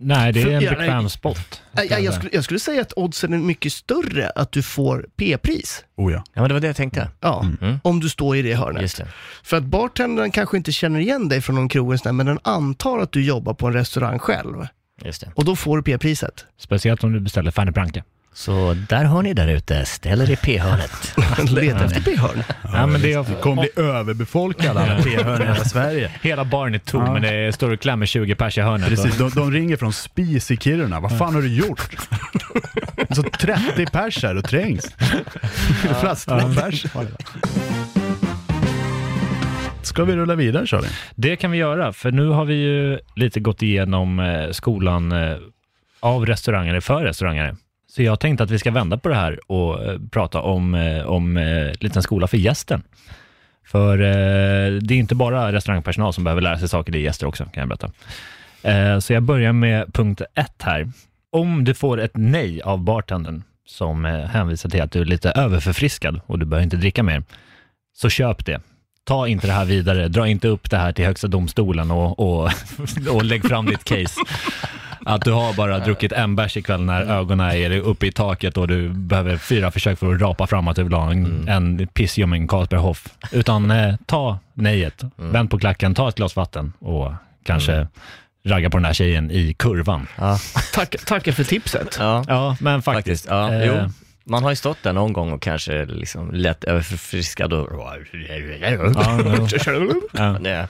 Nej, 0.00 0.32
det 0.32 0.42
är 0.42 0.50
en 0.50 0.60
bekväm 0.60 1.08
spot. 1.08 1.62
Jag, 1.72 1.90
jag, 1.90 2.02
jag, 2.02 2.14
skulle, 2.14 2.30
jag 2.32 2.44
skulle 2.44 2.60
säga 2.60 2.80
att 2.82 2.92
oddsen 2.96 3.32
är 3.32 3.38
mycket 3.38 3.72
större 3.72 4.30
att 4.30 4.52
du 4.52 4.62
får 4.62 5.06
P-pris. 5.16 5.84
Oh 5.96 6.12
ja. 6.12 6.24
Ja, 6.34 6.40
men 6.40 6.48
det 6.48 6.54
var 6.54 6.60
det 6.60 6.66
jag 6.66 6.76
tänkte. 6.76 7.08
Ja, 7.20 7.46
Mm. 7.60 7.80
om 7.84 8.00
du 8.00 8.08
står 8.08 8.36
i 8.36 8.42
det 8.42 8.54
hörnet. 8.54 8.82
Just 8.82 8.96
det. 8.98 9.06
För 9.42 9.56
att 9.56 9.62
bartendern 9.64 10.30
kanske 10.30 10.56
inte 10.56 10.72
känner 10.72 11.00
igen 11.00 11.28
dig 11.28 11.40
från 11.40 11.56
någon 11.56 11.68
krog, 11.68 11.98
men 12.12 12.26
den 12.26 12.38
antar 12.44 12.98
att 12.98 13.12
du 13.12 13.24
jobbar 13.24 13.54
på 13.54 13.66
en 13.66 13.72
restaurang 13.72 14.18
själv. 14.18 14.66
Just 15.02 15.20
det. 15.20 15.30
Och 15.34 15.44
då 15.44 15.56
får 15.56 15.76
du 15.76 15.82
P-priset. 15.82 16.44
Speciellt 16.58 17.04
om 17.04 17.12
du 17.12 17.20
beställer 17.20 17.50
Fernet 17.50 17.74
Branca. 17.74 18.02
Så 18.36 18.76
där 18.88 19.04
har 19.04 19.22
ni 19.22 19.34
där 19.34 19.48
ute, 19.48 19.84
ställ 19.84 20.20
er 20.20 20.30
i 20.30 20.36
P-hörnet. 20.36 21.14
Leta 21.50 21.84
efter 21.84 22.00
P-hörn. 22.00 22.42
Ja, 22.72 22.86
men 22.86 23.00
det 23.00 23.12
är, 23.12 23.40
kommer 23.40 23.62
bli 23.62 23.84
överbefolkade 23.84 24.80
alla 24.80 25.02
P-hörn 25.02 25.42
i 25.42 25.44
hela 25.44 25.64
Sverige. 25.64 26.10
hela 26.22 26.44
baren 26.44 26.74
är 26.74 26.78
tom, 26.78 27.04
Ja. 27.06 27.12
men 27.12 27.22
det 27.22 27.54
står 27.54 27.70
och 27.70 27.80
klämmer 27.80 28.06
20 28.06 28.34
pers 28.34 28.58
i 28.58 28.60
hörnet. 28.60 28.88
Precis, 28.88 29.18
de, 29.18 29.30
de 29.30 29.52
ringer 29.52 29.76
från 29.76 29.92
Spis 29.92 30.50
i 30.50 30.56
Kiruna. 30.56 31.00
Vad 31.00 31.18
fan 31.18 31.34
har 31.34 31.42
du 31.42 31.54
gjort? 31.54 31.96
Så 33.14 33.22
30 33.22 33.86
pers 33.86 34.22
här 34.22 34.36
och 34.36 34.44
trängs. 34.44 34.94
Flaskpers. 36.00 36.86
Ska 39.84 40.04
vi 40.04 40.16
rulla 40.16 40.34
vidare 40.34 40.66
Charlie? 40.66 40.88
Det 41.14 41.36
kan 41.36 41.50
vi 41.50 41.58
göra, 41.58 41.92
för 41.92 42.12
nu 42.12 42.28
har 42.28 42.44
vi 42.44 42.54
ju 42.54 42.98
lite 43.16 43.40
gått 43.40 43.62
igenom 43.62 44.20
eh, 44.20 44.50
skolan 44.50 45.12
eh, 45.12 45.36
av 46.00 46.26
restaurangare 46.26 46.80
för 46.80 47.04
restaurangare. 47.04 47.56
Så 47.90 48.02
jag 48.02 48.20
tänkte 48.20 48.44
att 48.44 48.50
vi 48.50 48.58
ska 48.58 48.70
vända 48.70 48.98
på 48.98 49.08
det 49.08 49.14
här 49.14 49.50
och 49.50 49.84
eh, 49.84 49.98
prata 50.10 50.40
om, 50.40 50.74
om 51.06 51.38
liten 51.80 52.02
skola 52.02 52.26
för 52.26 52.36
gästen. 52.36 52.82
För 53.66 53.98
eh, 53.98 54.72
det 54.80 54.94
är 54.94 54.98
inte 54.98 55.14
bara 55.14 55.52
restaurangpersonal 55.52 56.12
som 56.12 56.24
behöver 56.24 56.42
lära 56.42 56.58
sig 56.58 56.68
saker, 56.68 56.92
det 56.92 56.98
är 56.98 57.02
gäster 57.02 57.26
också, 57.26 57.44
kan 57.44 57.60
jag 57.60 57.68
berätta. 57.68 57.90
Eh, 58.62 58.98
så 58.98 59.12
jag 59.12 59.22
börjar 59.22 59.52
med 59.52 59.94
punkt 59.94 60.22
ett 60.34 60.62
här. 60.62 60.92
Om 61.30 61.64
du 61.64 61.74
får 61.74 62.00
ett 62.00 62.16
nej 62.16 62.62
av 62.62 62.78
bartendern 62.78 63.42
som 63.66 64.04
eh, 64.04 64.20
hänvisar 64.20 64.70
till 64.70 64.82
att 64.82 64.92
du 64.92 65.00
är 65.00 65.04
lite 65.04 65.30
överförfriskad 65.30 66.20
och 66.26 66.38
du 66.38 66.46
behöver 66.46 66.64
inte 66.64 66.76
dricka 66.76 67.02
mer, 67.02 67.22
så 67.96 68.08
köp 68.08 68.46
det. 68.46 68.60
Ta 69.04 69.28
inte 69.28 69.46
det 69.46 69.52
här 69.52 69.64
vidare, 69.64 70.08
dra 70.08 70.26
inte 70.28 70.48
upp 70.48 70.70
det 70.70 70.76
här 70.76 70.92
till 70.92 71.04
högsta 71.04 71.28
domstolen 71.28 71.90
och, 71.90 72.20
och, 72.20 72.50
och 73.10 73.24
lägg 73.24 73.48
fram 73.48 73.66
ditt 73.66 73.84
case. 73.84 74.20
Att 75.06 75.24
du 75.24 75.32
har 75.32 75.54
bara 75.54 75.78
druckit 75.78 76.12
en 76.12 76.36
bärs 76.36 76.56
ikväll 76.56 76.82
när 76.82 77.02
ögonen 77.02 77.50
är 77.50 77.70
uppe 77.70 78.06
i 78.06 78.12
taket 78.12 78.56
och 78.56 78.68
du 78.68 78.88
behöver 78.88 79.36
fyra 79.36 79.70
försök 79.70 79.98
för 79.98 80.14
att 80.14 80.20
rapa 80.20 80.46
fram 80.46 80.68
att 80.68 80.76
du 80.76 80.82
vill 80.82 80.92
ha 80.92 81.10
en, 81.10 81.48
en 81.48 81.86
pissljummen 81.86 82.48
Carlsberg 82.48 82.80
Hoff. 82.80 83.08
Utan 83.32 83.70
eh, 83.70 83.94
ta 84.06 84.38
nejet, 84.54 85.02
vänd 85.16 85.50
på 85.50 85.58
klacken, 85.58 85.94
ta 85.94 86.08
ett 86.08 86.14
glas 86.14 86.36
vatten 86.36 86.72
och 86.78 87.12
kanske 87.44 87.86
ragga 88.46 88.70
på 88.70 88.76
den 88.76 88.84
här 88.84 88.92
tjejen 88.92 89.30
i 89.30 89.54
kurvan. 89.54 90.06
Ja, 90.16 90.38
Tack, 90.74 90.96
tackar 91.06 91.32
för 91.32 91.44
tipset. 91.44 91.96
ja. 92.00 92.24
Ja, 92.28 92.56
men 92.60 92.82
faktiskt. 92.82 93.06
faktiskt. 93.06 93.26
Ja, 93.30 93.52
Eh, 93.52 93.66
jo. 93.66 93.90
Man 94.24 94.42
har 94.42 94.50
ju 94.50 94.56
stått 94.56 94.82
där 94.82 94.92
någon 94.92 95.12
gång 95.12 95.32
och 95.32 95.42
kanske 95.42 95.84
liksom 95.84 96.30
lätt 96.30 96.64
överförfriskad 96.64 97.52
och... 97.52 97.68
Ja, 100.12 100.38
ja. 100.44 100.66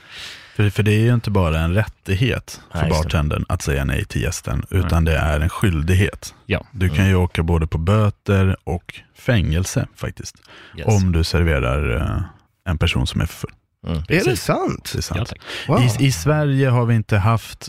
För, 0.54 0.70
för 0.70 0.82
det 0.82 0.92
är 0.92 1.00
ju 1.00 1.14
inte 1.14 1.30
bara 1.30 1.58
en 1.58 1.74
rättighet 1.74 2.60
för 2.72 2.80
Nej, 2.80 2.90
bartendern 2.90 3.44
att 3.48 3.62
säga 3.62 3.84
nej 3.84 4.04
till 4.04 4.22
gästen, 4.22 4.66
utan 4.70 5.04
det 5.04 5.16
är 5.16 5.40
en 5.40 5.48
skyldighet. 5.48 6.34
Ja. 6.46 6.66
Du 6.70 6.88
kan 6.88 7.08
ju 7.08 7.14
åka 7.14 7.42
både 7.42 7.66
på 7.66 7.78
böter 7.78 8.56
och 8.64 9.00
fängelse 9.14 9.86
faktiskt, 9.96 10.36
yes. 10.78 10.86
om 10.86 11.12
du 11.12 11.24
serverar 11.24 11.96
eh, 11.96 12.22
en 12.70 12.78
person 12.78 13.06
som 13.06 13.20
är 13.20 13.26
för 13.26 13.34
full. 13.34 13.50
Mm. 13.86 14.02
Är 14.08 14.24
det 14.24 14.36
sant? 14.36 14.90
Det 14.92 14.98
är 14.98 15.02
sant. 15.02 15.32
Ja. 15.66 15.74
Wow. 15.74 15.82
I, 16.00 16.06
I 16.06 16.12
Sverige 16.12 16.68
har 16.68 16.86
vi 16.86 16.94
inte 16.94 17.16
haft 17.16 17.68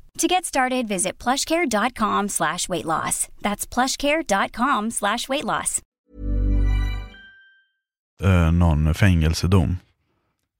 To 0.19 0.27
get 0.27 0.45
started, 0.45 0.87
visit 0.87 1.23
plushcare.com 1.23 2.29
slash 2.29 2.69
weight 2.69 2.85
loss. 2.85 3.27
That's 3.41 3.65
plushcare.com 3.65 4.91
slash 4.91 5.29
weight 5.29 5.43
loss. 5.43 5.81
Uh, 8.23 8.51
någon 8.51 8.93
fängelsedom. 8.93 9.77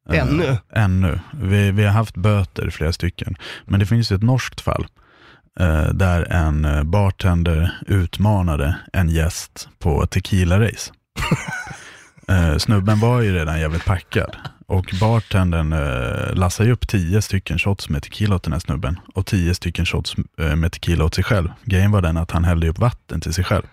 Uh, 0.09 0.17
Ännu? 0.17 0.57
Ännu. 0.75 1.19
Vi, 1.33 1.71
vi 1.71 1.83
har 1.83 1.91
haft 1.91 2.15
böter, 2.17 2.69
flera 2.69 2.93
stycken. 2.93 3.35
Men 3.65 3.79
det 3.79 3.85
finns 3.85 4.11
ett 4.11 4.23
norskt 4.23 4.61
fall. 4.61 4.87
Uh, 5.59 5.93
där 5.93 6.31
en 6.31 6.89
bartender 6.91 7.71
utmanade 7.87 8.75
en 8.93 9.09
gäst 9.09 9.69
på 9.79 10.05
tequila-race. 10.05 10.91
uh, 12.31 12.57
snubben 12.57 12.99
var 12.99 13.21
ju 13.21 13.33
redan 13.33 13.59
jävligt 13.59 13.85
packad. 13.85 14.35
Och 14.67 14.93
bartendern 14.99 15.73
uh, 15.73 16.35
lassade 16.35 16.67
ju 16.67 16.73
upp 16.73 16.87
tio 16.87 17.21
stycken 17.21 17.59
shots 17.59 17.89
med 17.89 18.03
tequila 18.03 18.35
åt 18.35 18.43
den 18.43 18.53
här 18.53 18.59
snubben. 18.59 18.99
Och 19.13 19.25
tio 19.25 19.55
stycken 19.55 19.85
shots 19.85 20.15
uh, 20.17 20.55
med 20.55 20.71
tequila 20.71 21.05
åt 21.05 21.15
sig 21.15 21.23
själv. 21.23 21.49
Grejen 21.63 21.91
var 21.91 22.01
den 22.01 22.17
att 22.17 22.31
han 22.31 22.43
hällde 22.43 22.69
upp 22.69 22.79
vatten 22.79 23.21
till 23.21 23.33
sig 23.33 23.43
själv. 23.43 23.63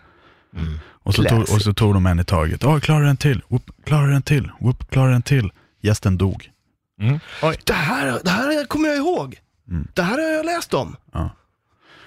Mm. 0.57 0.79
Och, 1.03 1.14
så 1.14 1.25
tog, 1.25 1.40
och 1.40 1.62
så 1.62 1.75
tog 1.75 1.94
de 1.94 2.07
en 2.07 2.21
i 2.21 2.25
taget. 2.25 2.64
Åh, 2.64 2.79
klarar 2.79 3.05
en 3.05 3.16
till. 3.16 3.42
Whoop, 3.49 3.71
klarar 3.85 4.12
en 4.12 4.23
till. 4.23 4.51
Whoop, 4.61 4.90
klarar 4.90 5.12
en 5.12 5.23
till. 5.23 5.53
Gästen 5.83 6.18
dog. 6.18 6.51
Mm. 7.01 7.21
Det 7.64 7.73
här, 7.73 8.18
det 8.25 8.31
här 8.31 8.66
kommer 8.66 8.88
jag 8.88 8.97
ihåg. 8.97 9.37
Mm. 9.68 9.88
Det 9.94 10.03
här 10.03 10.18
har 10.18 10.29
jag 10.29 10.47
läst 10.47 10.75
om. 10.75 10.97
Ja. 11.12 11.31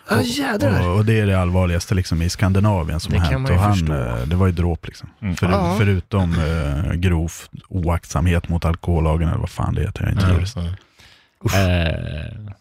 Ja, 0.10 0.22
jädrar. 0.22 0.88
Och, 0.90 0.96
och 0.98 1.06
det 1.06 1.20
är 1.20 1.28
det 1.28 1.40
allvarligaste 1.40 1.96
liksom, 1.96 2.22
i 2.22 2.30
Skandinavien 2.30 3.00
som 3.00 3.14
Det 3.14 3.20
har 3.20 3.32
kan 3.32 3.46
hänt. 3.46 3.50
Och 3.50 3.56
han, 3.66 3.78
förstå. 3.78 3.94
eh, 3.94 4.16
det 4.26 4.36
var 4.36 4.46
ju 4.48 4.52
dråp 4.54 4.88
liksom. 4.88 5.10
Mm. 5.22 5.36
För, 5.36 5.50
Ja. 5.50 5.76
Förutom 5.80 6.34
eh, 6.40 6.94
grov 6.94 7.32
oaktsamhet 7.70 8.50
mot 8.50 8.66
alkohollagen 8.66 9.28
eller 9.30 9.40
vad 9.40 9.50
fan 9.50 9.76
det 9.76 9.82
heter. 9.82 10.02
Jag 10.04 10.10
är 10.10 10.14
inte 10.14 10.34
jurist. 10.34 10.58
Eh, 10.58 12.52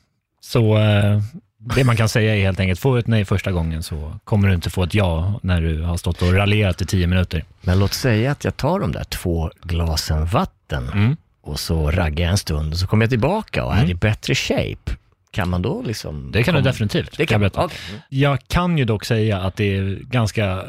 så 0.41 0.79
eh, 0.79 1.21
det 1.59 1.85
man 1.85 1.97
kan 1.97 2.09
säga 2.09 2.37
är 2.37 2.41
helt 2.41 2.61
enkelt, 2.61 2.81
får 2.81 2.93
du 2.95 2.99
ett 3.01 3.07
nej 3.07 3.25
första 3.25 3.53
gången 3.53 3.83
så 3.83 4.15
kommer 4.25 4.49
du 4.49 4.55
inte 4.55 4.71
få 4.71 4.83
ett 4.83 4.95
ja 4.95 5.41
när 5.43 5.61
du 5.61 5.83
har 5.83 5.97
stått 5.97 6.23
och 6.23 6.33
raljerat 6.35 6.83
i 6.83 6.87
tio 6.87 7.07
minuter. 7.07 7.45
Men 7.61 7.79
låt 7.79 7.93
säga 7.93 8.33
att 8.33 8.45
jag 8.45 8.57
tar 8.57 8.81
de 8.81 8.93
där 8.93 9.05
två 9.05 9.51
glasen 9.63 10.27
vatten 10.27 10.89
Mm. 10.93 11.17
och 11.43 11.61
så 11.61 11.91
raggar 11.91 12.25
jag 12.25 12.31
en 12.33 12.39
stund 12.39 12.73
och 12.73 12.79
så 12.79 12.87
kommer 12.87 13.05
jag 13.05 13.11
tillbaka 13.11 13.65
och 13.65 13.73
är 13.75 13.79
Mm. 13.79 13.91
i 13.91 13.95
bättre 13.95 14.35
shape. 14.35 14.93
Kan 15.33 15.51
man 15.51 15.63
då 15.63 15.83
liksom... 15.83 16.31
Det 16.33 16.43
kan 16.43 16.55
du 16.55 16.61
definitivt. 16.61 17.17
Det 17.17 17.27
kan 17.27 17.35
jag 17.35 17.41
berätta. 17.41 17.65
Okej. 17.65 17.79
Jag 18.09 18.39
kan 18.49 18.79
ju 18.79 18.85
dock 18.85 19.05
säga 19.05 19.41
att 19.41 19.57
det 19.57 19.77
är 19.77 19.99
ganska 20.01 20.65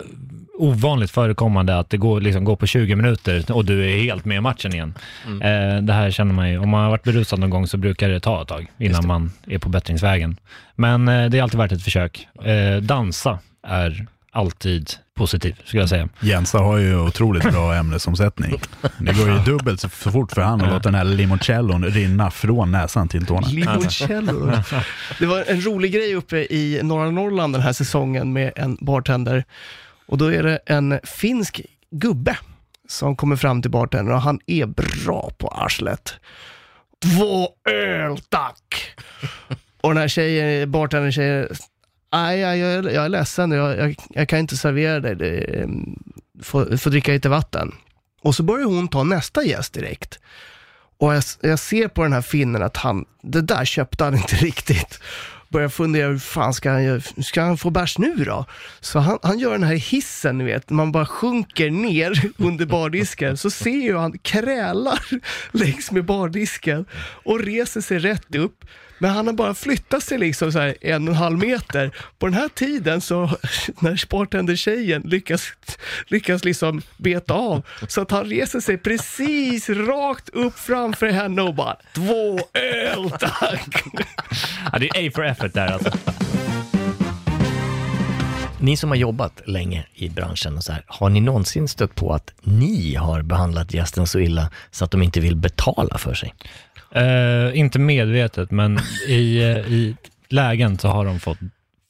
ovanligt 0.57 1.11
förekommande 1.11 1.79
att 1.79 1.89
det 1.89 1.97
går, 1.97 2.21
liksom, 2.21 2.43
går 2.43 2.55
på 2.55 2.67
20 2.67 2.95
minuter 2.95 3.51
och 3.51 3.65
du 3.65 3.91
är 3.91 3.97
helt 3.97 4.25
med 4.25 4.37
i 4.37 4.41
matchen 4.41 4.73
igen. 4.73 4.93
Eh, 5.25 5.81
det 5.81 5.93
här 5.93 6.11
känner 6.11 6.33
man 6.33 6.49
ju, 6.49 6.57
om 6.57 6.69
man 6.69 6.83
har 6.83 6.89
varit 6.89 7.03
berusad 7.03 7.39
någon 7.39 7.49
gång 7.49 7.67
så 7.67 7.77
brukar 7.77 8.09
det 8.09 8.19
ta 8.19 8.41
ett 8.41 8.47
tag 8.47 8.71
innan 8.77 9.07
man 9.07 9.31
är 9.47 9.57
på 9.57 9.69
bättringsvägen. 9.69 10.37
Men 10.75 11.07
eh, 11.07 11.29
det 11.29 11.37
är 11.37 11.43
alltid 11.43 11.57
värt 11.59 11.71
ett 11.71 11.83
försök. 11.83 12.27
Eh, 12.43 12.81
dansa 12.81 13.39
är 13.67 14.07
alltid 14.31 14.89
positiv, 15.13 15.55
skulle 15.65 15.81
jag 15.81 15.89
säga. 15.89 16.09
Jensa 16.19 16.57
har 16.59 16.77
ju 16.77 16.99
otroligt 16.99 17.43
bra 17.43 17.73
ämnesomsättning. 17.79 18.61
Det 18.99 19.13
går 19.13 19.29
ju 19.29 19.39
dubbelt 19.39 19.79
så 19.79 19.89
fort 19.89 20.31
för 20.31 20.41
han 20.41 20.61
att 20.61 20.69
låta 20.69 20.79
den 20.79 20.95
här 20.95 21.03
limoncellon 21.03 21.85
rinna 21.85 22.31
från 22.31 22.71
näsan 22.71 23.07
till 23.07 23.25
tårna. 23.25 23.47
Limoncello. 23.47 24.51
Det 25.19 25.25
var 25.25 25.43
en 25.47 25.61
rolig 25.65 25.93
grej 25.93 26.15
uppe 26.15 26.37
i 26.37 26.79
norra 26.83 27.11
Norrland 27.11 27.53
den 27.53 27.61
här 27.61 27.73
säsongen 27.73 28.33
med 28.33 28.51
en 28.55 28.77
bartender. 28.81 29.43
Och 30.05 30.17
då 30.17 30.33
är 30.33 30.43
det 30.43 30.59
en 30.65 30.99
finsk 31.03 31.61
gubbe 31.91 32.37
som 32.87 33.15
kommer 33.15 33.35
fram 33.35 33.61
till 33.61 33.71
bartendern 33.71 34.15
och 34.15 34.21
han 34.21 34.39
är 34.47 34.65
bra 34.65 35.31
på 35.37 35.47
arslet. 35.47 36.13
Två 37.03 37.49
öl 37.69 38.17
tack! 38.29 38.95
Och 39.81 39.89
den 39.89 39.97
här 39.97 40.07
tjejen, 40.07 40.71
bartendern 40.71 41.13
säger, 41.13 41.51
nej 42.11 42.39
jag, 42.39 42.57
jag, 42.57 42.85
jag 42.93 43.05
är 43.05 43.09
ledsen, 43.09 43.51
jag, 43.51 43.77
jag, 43.77 43.95
jag 44.09 44.29
kan 44.29 44.39
inte 44.39 44.57
servera 44.57 44.99
dig, 44.99 45.15
du 45.15 45.61
ehm, 45.63 45.99
får, 46.43 46.77
får 46.77 46.89
dricka 46.89 47.11
lite 47.11 47.29
vatten. 47.29 47.71
Och 48.21 48.35
så 48.35 48.43
börjar 48.43 48.65
hon 48.65 48.87
ta 48.87 49.03
nästa 49.03 49.43
gäst 49.43 49.73
direkt. 49.73 50.19
Och 50.99 51.13
jag, 51.15 51.23
jag 51.41 51.59
ser 51.59 51.87
på 51.87 52.03
den 52.03 52.13
här 52.13 52.21
finnen 52.21 52.63
att 52.63 52.77
han, 52.77 53.05
det 53.23 53.41
där 53.41 53.65
köpte 53.65 54.03
han 54.03 54.15
inte 54.15 54.35
riktigt. 54.45 54.99
Börjar 55.49 55.69
fundera, 55.69 56.07
hur 56.07 56.17
fan 56.17 56.53
ska 56.53 56.71
han, 56.71 56.83
göra- 56.83 57.23
ska 57.23 57.41
han 57.41 57.57
få 57.57 57.69
bärs 57.69 57.97
nu 57.97 58.15
då? 58.15 58.45
Så 58.79 58.99
han, 58.99 59.19
han 59.23 59.39
gör 59.39 59.51
den 59.51 59.63
här 59.63 59.75
hissen, 59.75 60.37
ni 60.37 60.43
vet, 60.43 60.69
man 60.69 60.91
bara 60.91 61.05
sjunker 61.05 61.69
ner 61.69 62.31
under 62.37 62.65
bardisken, 62.65 63.37
så 63.37 63.49
ser 63.49 63.69
ju 63.83 63.97
han 63.97 64.17
krälar 64.17 64.99
längs 65.51 65.91
med 65.91 66.05
bardisken 66.05 66.85
och 67.25 67.39
reser 67.39 67.81
sig 67.81 67.99
rätt 67.99 68.35
upp. 68.35 68.65
Men 69.01 69.11
han 69.11 69.27
har 69.27 69.33
bara 69.33 69.53
flyttat 69.53 70.03
sig 70.03 70.17
liksom 70.17 70.51
så 70.51 70.59
här 70.59 70.75
en 70.81 71.07
och 71.07 71.13
en 71.13 71.17
halv 71.17 71.37
meter. 71.37 71.91
På 72.19 72.25
den 72.27 72.33
här 72.33 72.49
tiden 72.49 73.01
så, 73.01 73.29
när 73.79 74.09
bartender-tjejen 74.09 75.01
lyckas, 75.01 75.47
lyckas 76.07 76.43
liksom 76.43 76.81
beta 76.97 77.33
av, 77.33 77.61
så 77.87 78.01
att 78.01 78.11
han 78.11 78.25
reser 78.25 78.59
sig 78.59 78.77
precis 78.77 79.69
rakt 79.69 80.29
upp 80.29 80.59
framför 80.59 81.07
henne 81.07 81.41
och 81.41 81.55
bara 81.55 81.77
två 81.95 82.39
öl 82.53 83.11
tack. 83.19 83.83
Ja, 84.71 84.79
det 84.79 84.89
är 84.89 85.07
A 85.07 85.11
for 85.15 85.25
effort 85.25 85.53
där 85.53 85.67
alltså. 85.67 85.91
Ni 88.59 88.77
som 88.77 88.89
har 88.89 88.97
jobbat 88.97 89.41
länge 89.45 89.85
i 89.93 90.09
branschen, 90.09 90.57
och 90.57 90.63
så 90.63 90.71
här, 90.71 90.83
har 90.87 91.09
ni 91.09 91.21
någonsin 91.21 91.67
stött 91.67 91.95
på 91.95 92.13
att 92.13 92.33
ni 92.41 92.95
har 92.95 93.21
behandlat 93.21 93.73
gästen 93.73 94.07
så 94.07 94.19
illa 94.19 94.49
så 94.71 94.85
att 94.85 94.91
de 94.91 95.01
inte 95.01 95.19
vill 95.19 95.35
betala 95.35 95.97
för 95.97 96.13
sig? 96.13 96.33
Eh, 96.95 97.57
inte 97.59 97.79
medvetet, 97.79 98.51
men 98.51 98.79
i, 99.07 99.37
eh, 99.37 99.57
i 99.57 99.95
lägen 100.29 100.77
så 100.77 100.87
har 100.87 101.05
de 101.05 101.19
fått 101.19 101.37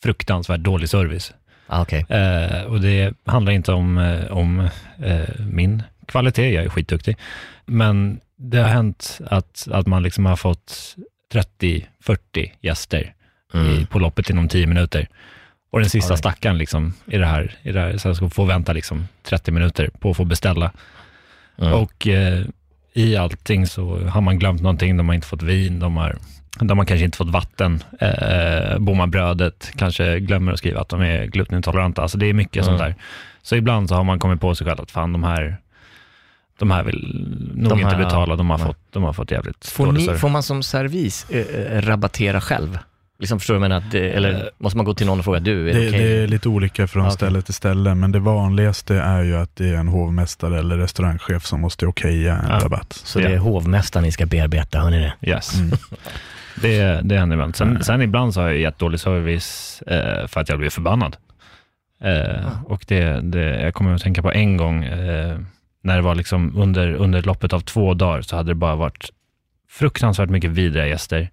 fruktansvärt 0.03 0.59
dålig 0.59 0.89
service. 0.89 1.33
Ah, 1.67 1.81
okay. 1.81 2.03
eh, 2.09 2.63
och 2.63 2.81
det 2.81 3.13
handlar 3.25 3.51
inte 3.51 3.71
om, 3.73 3.97
eh, 3.97 4.31
om 4.31 4.59
eh, 5.03 5.29
min 5.39 5.83
kvalitet, 6.07 6.53
jag 6.53 6.63
är 6.65 6.69
skitduktig, 6.69 7.17
men 7.65 8.19
det 8.35 8.57
har 8.57 8.69
hänt 8.69 9.19
att, 9.25 9.67
att 9.71 9.87
man 9.87 10.03
liksom 10.03 10.25
har 10.25 10.35
fått 10.35 10.95
30-40 11.33 12.51
gäster 12.61 13.13
Mm. 13.53 13.67
i, 13.67 13.85
på 13.85 13.99
loppet 13.99 14.29
inom 14.29 14.47
10 14.47 14.67
minuter. 14.67 15.07
Och 15.71 15.79
den 15.79 15.89
sista 15.89 16.13
Oj. 16.13 16.17
stackaren 16.17 16.57
liksom, 16.57 16.93
i 17.05 17.17
det 17.17 17.25
här, 17.25 17.55
i 17.61 17.71
det 17.71 17.79
här 17.79 17.97
så 17.97 18.07
jag 18.07 18.15
ska 18.15 18.29
få 18.29 18.45
vänta 18.45 18.73
liksom 18.73 19.07
30 19.23 19.51
minuter 19.51 19.89
på 19.99 20.11
att 20.11 20.17
få 20.17 20.25
beställa. 20.25 20.71
Mm. 21.57 21.73
Och 21.73 22.07
eh, 22.07 22.45
i 22.93 23.15
allting 23.17 23.67
så 23.67 23.97
har 23.99 24.21
man 24.21 24.39
glömt 24.39 24.61
någonting, 24.61 24.97
de 24.97 25.07
har 25.07 25.15
inte 25.15 25.27
fått 25.27 25.41
vin, 25.43 25.79
de 25.79 25.97
har, 25.97 26.17
de 26.59 26.77
har 26.77 26.85
kanske 26.85 27.05
inte 27.05 27.17
fått 27.17 27.29
vatten, 27.31 27.83
eh, 27.99 28.77
bommar 28.79 29.07
brödet, 29.07 29.71
kanske 29.75 30.19
glömmer 30.19 30.51
att 30.51 30.57
skriva 30.57 30.81
att 30.81 30.89
de 30.89 31.01
är 31.01 31.25
glutenintoleranta. 31.25 32.01
Alltså 32.01 32.17
det 32.17 32.25
är 32.25 32.33
mycket 32.33 32.55
Mm. 32.55 32.65
sånt 32.65 32.79
där. 32.79 32.95
Så 33.41 33.55
ibland 33.55 33.89
så 33.89 33.95
har 33.95 34.03
man 34.03 34.19
kommit 34.19 34.41
på 34.41 34.55
sig 34.55 34.67
själv 34.67 34.81
att 34.81 34.91
fan 34.91 35.13
de 35.13 35.23
här, 35.23 35.57
de 36.59 36.71
här 36.71 36.83
vill 36.83 37.25
nog 37.55 37.69
De 37.69 37.79
inte 37.79 37.95
här- 37.95 38.03
betala, 38.03 38.35
de 38.35 38.49
har, 38.49 38.57
fått, 38.57 38.77
de 38.91 39.03
har 39.03 39.13
fått 39.13 39.31
jävligt 39.31 39.65
Får, 39.67 39.91
ni, 39.91 40.07
får 40.07 40.29
man 40.29 40.43
som 40.43 40.63
servis 40.63 41.29
eh, 41.29 41.39
eh, 41.77 41.81
rabattera 41.81 42.41
själv? 42.41 42.79
Liksom 43.21 43.39
förstår 43.39 43.53
du 43.53 43.59
vad 43.59 43.69
menar? 43.69 43.87
Att, 43.87 43.93
eh, 43.93 44.01
Eller 44.01 44.49
måste 44.57 44.77
man 44.77 44.85
gå 44.85 44.93
till 44.93 45.05
någon 45.07 45.19
och 45.19 45.25
fråga, 45.25 45.39
du, 45.39 45.69
är 45.69 45.73
det 45.73 45.79
Det, 45.79 45.87
okej? 45.89 45.99
det 46.03 46.23
är 46.23 46.27
lite 46.27 46.49
olika 46.49 46.87
från 46.87 47.01
okej. 47.05 47.13
ställe 47.13 47.41
till 47.41 47.53
ställe, 47.53 47.95
men 47.95 48.11
det 48.11 48.19
vanligaste 48.19 48.95
är 48.95 49.23
ju 49.23 49.35
att 49.35 49.55
det 49.55 49.67
är 49.69 49.73
en 49.73 49.87
hovmästare 49.87 50.59
eller 50.59 50.77
restaurangchef 50.77 51.45
som 51.45 51.61
måste 51.61 51.87
okeja 51.87 52.37
en 52.37 52.49
Ja. 52.49 52.59
rabatt. 52.63 52.93
Så 52.93 53.19
det 53.19 53.33
är 53.33 53.37
hovmästaren 53.37 54.03
ni 54.03 54.11
ska 54.11 54.25
bearbeta, 54.25 54.79
hör 54.79 54.89
ni 54.89 54.99
det? 54.99 55.29
Yes. 55.29 55.53
Det, 56.61 57.01
det 57.03 57.17
händer 57.17 57.35
ibland. 57.35 57.55
Sen, 57.55 57.83
sen 57.83 58.01
ibland 58.01 58.33
så 58.33 58.41
har 58.41 58.47
jag 58.49 58.57
gett 58.57 58.79
dålig 58.79 58.99
service 58.99 59.81
eh, 59.87 60.27
för 60.27 60.41
att 60.41 60.49
jag 60.49 60.59
blir 60.59 60.69
förbannad. 60.69 61.17
Eh, 62.03 62.63
och 62.65 62.85
det, 62.87 63.19
det, 63.23 63.61
jag 63.61 63.73
kommer 63.73 63.93
att 63.95 64.01
tänka 64.01 64.21
på 64.21 64.31
en 64.31 64.57
gång, 64.57 64.83
eh, 64.83 65.37
när 65.83 65.95
det 65.95 66.01
var 66.01 66.15
liksom 66.15 66.57
under, 66.57 66.93
under 66.93 67.21
loppet 67.21 67.53
av 67.53 67.59
två 67.59 67.93
dagar, 67.93 68.21
så 68.21 68.35
hade 68.35 68.51
det 68.51 68.55
bara 68.55 68.75
varit 68.75 69.09
fruktansvärt 69.69 70.29
mycket 70.29 70.49
vidriga 70.49 70.87
gäster. 70.87 71.29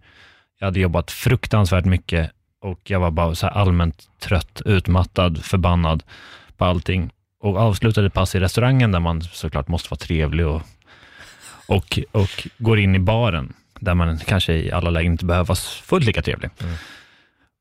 Jag 0.59 0.67
hade 0.67 0.81
jobbat 0.81 1.11
fruktansvärt 1.11 1.85
mycket 1.85 2.31
och 2.61 2.81
jag 2.85 3.01
var 3.01 3.11
bara 3.11 3.35
så 3.35 3.47
allmänt 3.47 4.09
trött, 4.19 4.63
utmattad, 4.65 5.45
förbannad 5.45 6.03
på 6.57 6.65
allting. 6.65 7.11
Och 7.41 7.57
avslutade 7.57 8.11
pass 8.11 8.35
i 8.35 8.41
restaurangen 8.41 8.93
där 8.93 9.01
man 9.01 9.23
såklart 9.23 9.69
måste 9.69 9.89
vara 9.91 9.99
trevlig 9.99 10.47
och, 10.47 10.63
och, 11.67 11.99
och 12.13 12.49
går 12.59 12.79
in 12.79 12.95
i 12.95 12.99
baren 12.99 13.53
där 13.81 13.95
man 13.95 14.19
kanske 14.19 14.53
i 14.53 14.73
alla 14.73 14.91
lägen 14.91 15.13
inte 15.13 15.25
behöver 15.25 15.47
vara 15.47 15.57
fullt 15.57 16.05
lika 16.07 16.23
trevlig. 16.23 16.51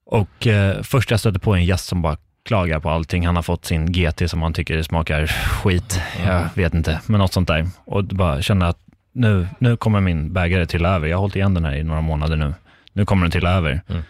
Och 0.06 0.48
eh, 0.48 0.82
först 0.82 1.12
jag 1.12 1.20
stötte 1.20 1.40
på 1.40 1.56
en 1.56 1.66
gäst 1.66 1.86
som 1.86 2.02
bara 2.02 2.18
klagar 2.46 2.80
på 2.80 2.90
allting. 2.90 3.26
Han 3.26 3.36
har 3.36 3.44
fått 3.44 3.66
sin 3.66 3.92
GT 3.92 4.30
som 4.30 4.42
han 4.42 4.54
tycker 4.54 4.82
smakar 4.82 5.28
skit. 5.28 6.02
Jag 6.26 6.50
vet 6.54 6.74
inte, 6.74 7.02
men 7.06 7.20
något 7.20 7.34
sånt 7.34 7.48
där. 7.48 7.68
Och 7.86 8.04
bara 8.04 8.42
känna 8.42 8.68
att 8.68 8.80
nu, 9.14 9.48
nu 9.60 9.78
kommer 9.78 10.02
min 10.02 10.34
bägare 10.34 10.66
till 10.66 10.86
över. 10.86 11.08
Jag 11.08 11.18
har 11.18 11.22
hållit 11.22 11.36
igen 11.36 11.54
den 11.54 11.66
här 11.66 11.76
i 11.76 11.84
några 11.84 12.02
månader 12.02 12.36
nu. 12.36 12.54
Nu 12.98 13.06
kommer 13.06 13.24
den 13.24 13.32
till 13.32 13.46
över. 13.46 13.82
Mm. 13.88 14.04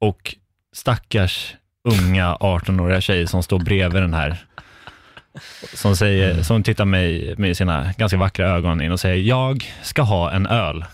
Och 0.00 0.34
stackars 0.72 1.54
unga 1.88 2.34
18-åriga 2.34 3.00
tjej 3.00 3.26
som 3.26 3.42
står 3.42 3.58
bredvid 3.58 4.02
den 4.02 4.14
här 4.14 4.44
som, 5.74 5.96
säger, 5.96 6.42
som 6.42 6.62
tittar 6.62 6.84
mig 6.84 7.34
med 7.38 7.56
sina 7.56 7.92
ganska 7.98 8.18
vackra 8.18 8.46
ögon 8.46 8.82
in 8.82 8.92
och 8.92 9.00
säger, 9.00 9.16
jag 9.16 9.74
ska 9.82 10.02
ha 10.02 10.32
en 10.32 10.46
öl. 10.46 10.84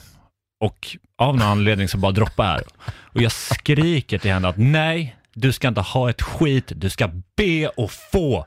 Och 0.60 0.96
av 1.18 1.36
någon 1.36 1.46
anledning 1.46 1.88
så 1.88 1.98
bara 1.98 2.12
droppar 2.12 2.44
här. 2.44 2.62
Och 2.86 3.22
jag 3.22 3.32
skriker 3.32 4.18
till 4.18 4.32
henne 4.32 4.48
att 4.48 4.56
nej, 4.56 5.16
du 5.34 5.52
ska 5.52 5.68
inte 5.68 5.80
ha 5.80 6.10
ett 6.10 6.22
skit, 6.22 6.72
du 6.76 6.90
ska 6.90 7.10
be 7.36 7.68
och 7.68 7.90
få. 8.12 8.46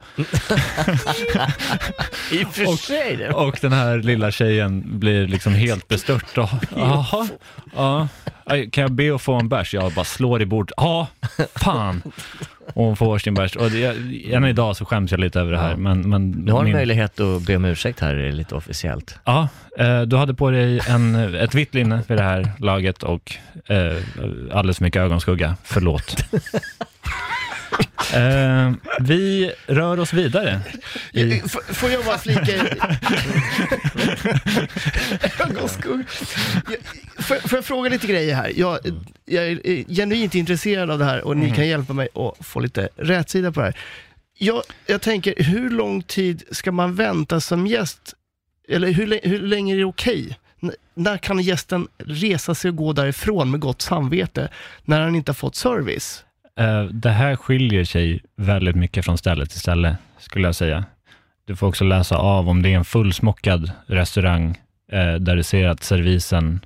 I 2.31 2.43
och 2.43 2.53
för 2.55 2.77
sig 2.77 3.15
det. 3.15 3.29
Och 3.29 3.57
den 3.61 3.73
här 3.73 3.97
lilla 3.97 4.31
tjejen 4.31 4.99
blir 4.99 5.27
liksom 5.27 5.53
helt 5.53 5.87
bestört. 5.87 6.37
Och, 6.37 6.49
Jaha, 6.75 7.27
ja, 7.75 8.07
kan 8.45 8.81
jag 8.81 8.91
be 8.91 9.15
att 9.15 9.21
få 9.21 9.33
en 9.33 9.49
bärs? 9.49 9.73
Jag 9.73 9.93
bara 9.93 10.05
slår 10.05 10.41
i 10.41 10.45
bordet. 10.45 10.73
Ja, 10.77 11.07
fan. 11.55 12.01
Och 12.73 12.97
får 12.97 13.17
sin 13.17 13.33
bärs. 13.33 13.55
Och 13.55 13.71
det, 13.71 13.85
än 14.33 14.45
idag 14.45 14.75
så 14.75 14.85
skäms 14.85 15.11
jag 15.11 15.19
lite 15.19 15.39
över 15.39 15.51
det 15.51 15.57
här. 15.59 15.75
Men, 15.75 16.09
men 16.09 16.45
Du 16.45 16.51
har 16.51 16.59
en 16.59 16.65
min- 16.65 16.73
möjlighet 16.75 17.19
att 17.19 17.41
be 17.41 17.55
om 17.55 17.65
ursäkt 17.65 17.99
här 17.99 18.31
lite 18.31 18.55
officiellt. 18.55 19.19
Ja, 19.25 19.47
eh, 19.77 20.01
du 20.01 20.15
hade 20.17 20.33
på 20.33 20.49
dig 20.51 20.79
en, 20.89 21.35
ett 21.35 21.55
vitt 21.55 21.73
linne 21.73 22.01
vid 22.07 22.17
det 22.17 22.23
här 22.23 22.51
laget 22.59 23.03
och 23.03 23.35
eh, 23.67 23.93
alldeles 24.51 24.77
för 24.77 24.83
mycket 24.83 25.01
ögonskugga. 25.01 25.55
Förlåt. 25.63 26.15
eh, 28.13 28.71
vi 28.99 29.51
rör 29.67 29.99
oss 29.99 30.13
vidare. 30.13 30.59
I, 31.11 31.41
F- 31.45 31.75
Får 31.75 31.91
jag 31.91 32.05
bara 32.05 32.17
flika 32.17 32.55
in? 32.55 32.67
Får 37.19 37.35
får 37.47 37.57
jag 37.57 37.65
fråga 37.65 37.89
lite 37.89 38.07
grejer 38.07 38.35
här? 38.35 38.51
Jag, 38.55 38.79
jag 39.25 39.47
är 39.47 39.59
eh, 39.63 39.85
genuint 39.87 40.35
intresserad 40.35 40.91
av 40.91 40.99
det 40.99 41.05
här 41.05 41.21
och 41.21 41.37
ni 41.37 41.51
kan 41.51 41.67
hjälpa 41.67 41.93
mig 41.93 42.07
att 42.15 42.45
få 42.45 42.59
lite 42.59 42.89
rätsida 42.95 43.51
på 43.51 43.59
det 43.59 43.65
här. 43.65 43.77
Jag, 44.37 44.63
jag 44.85 45.01
tänker, 45.01 45.43
hur 45.43 45.69
lång 45.69 46.01
tid 46.03 46.43
ska 46.51 46.71
man 46.71 46.95
vänta 46.95 47.41
som 47.41 47.67
gäst? 47.67 48.13
Eller 48.69 48.87
hur, 48.91 49.19
hur 49.23 49.39
länge 49.39 49.73
är 49.73 49.77
det 49.77 49.85
okej? 49.85 50.37
N- 50.63 50.71
när 50.93 51.17
kan 51.17 51.39
gästen 51.39 51.87
resa 51.97 52.55
sig 52.55 52.69
och 52.69 52.75
gå 52.75 52.93
därifrån 52.93 53.51
med 53.51 53.59
gott 53.59 53.81
samvete 53.81 54.49
när 54.83 55.01
han 55.01 55.15
inte 55.15 55.29
har 55.29 55.35
fått 55.35 55.55
service? 55.55 56.23
Eh, 56.59 56.83
det 56.83 57.09
här 57.09 57.35
skiljer 57.35 57.83
sig 57.83 58.21
väldigt 58.37 58.75
mycket 58.75 59.05
från 59.05 59.17
ställe 59.17 59.45
till 59.45 59.59
ställe, 59.59 59.97
skulle 60.17 60.47
jag 60.47 60.55
säga. 60.55 60.85
Du 61.45 61.55
får 61.55 61.67
också 61.67 61.83
läsa 61.83 62.17
av 62.17 62.49
om 62.49 62.61
det 62.61 62.69
är 62.73 62.77
en 62.77 62.85
fullsmockad 62.85 63.71
restaurang 63.87 64.57
eh, 64.91 65.13
där 65.13 65.35
du 65.35 65.43
ser 65.43 65.67
att 65.67 65.83
servisen 65.83 66.65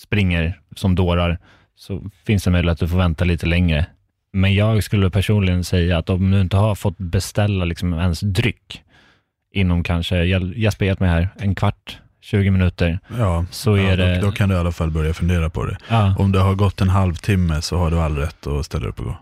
springer 0.00 0.60
som 0.76 0.94
dårar, 0.94 1.38
så 1.76 2.02
finns 2.26 2.44
det 2.44 2.50
möjlighet 2.50 2.72
att 2.72 2.80
du 2.80 2.88
får 2.88 2.98
vänta 2.98 3.24
lite 3.24 3.46
längre. 3.46 3.86
Men 4.32 4.54
jag 4.54 4.84
skulle 4.84 5.10
personligen 5.10 5.64
säga 5.64 5.98
att 5.98 6.10
om 6.10 6.30
du 6.30 6.40
inte 6.40 6.56
har 6.56 6.74
fått 6.74 6.98
beställa 6.98 7.64
liksom 7.64 7.94
ens 7.94 8.20
dryck 8.20 8.82
inom 9.52 9.82
kanske, 9.84 10.24
Jesper 10.56 10.86
hjälp 10.86 11.00
mig 11.00 11.08
här, 11.08 11.28
en 11.38 11.54
kvart, 11.54 11.98
20 12.20 12.50
minuter, 12.50 12.98
Ja, 13.18 13.44
så 13.50 13.74
är 13.74 13.90
ja, 13.90 13.96
det... 13.96 14.14
då, 14.20 14.26
då 14.26 14.32
kan 14.32 14.48
du 14.48 14.54
i 14.54 14.58
alla 14.58 14.72
fall 14.72 14.90
börja 14.90 15.14
fundera 15.14 15.50
på 15.50 15.64
det. 15.64 15.76
ja, 15.88 16.14
Om 16.18 16.32
det 16.32 16.38
har 16.38 16.54
gått 16.54 16.80
en 16.80 16.88
halvtimme 16.88 17.62
så 17.62 17.78
har 17.78 17.90
du 17.90 17.98
all 18.00 18.16
rätt 18.16 18.46
att 18.46 18.66
ställa 18.66 18.88
upp 18.88 19.00
och 19.00 19.04
gå. 19.06 19.16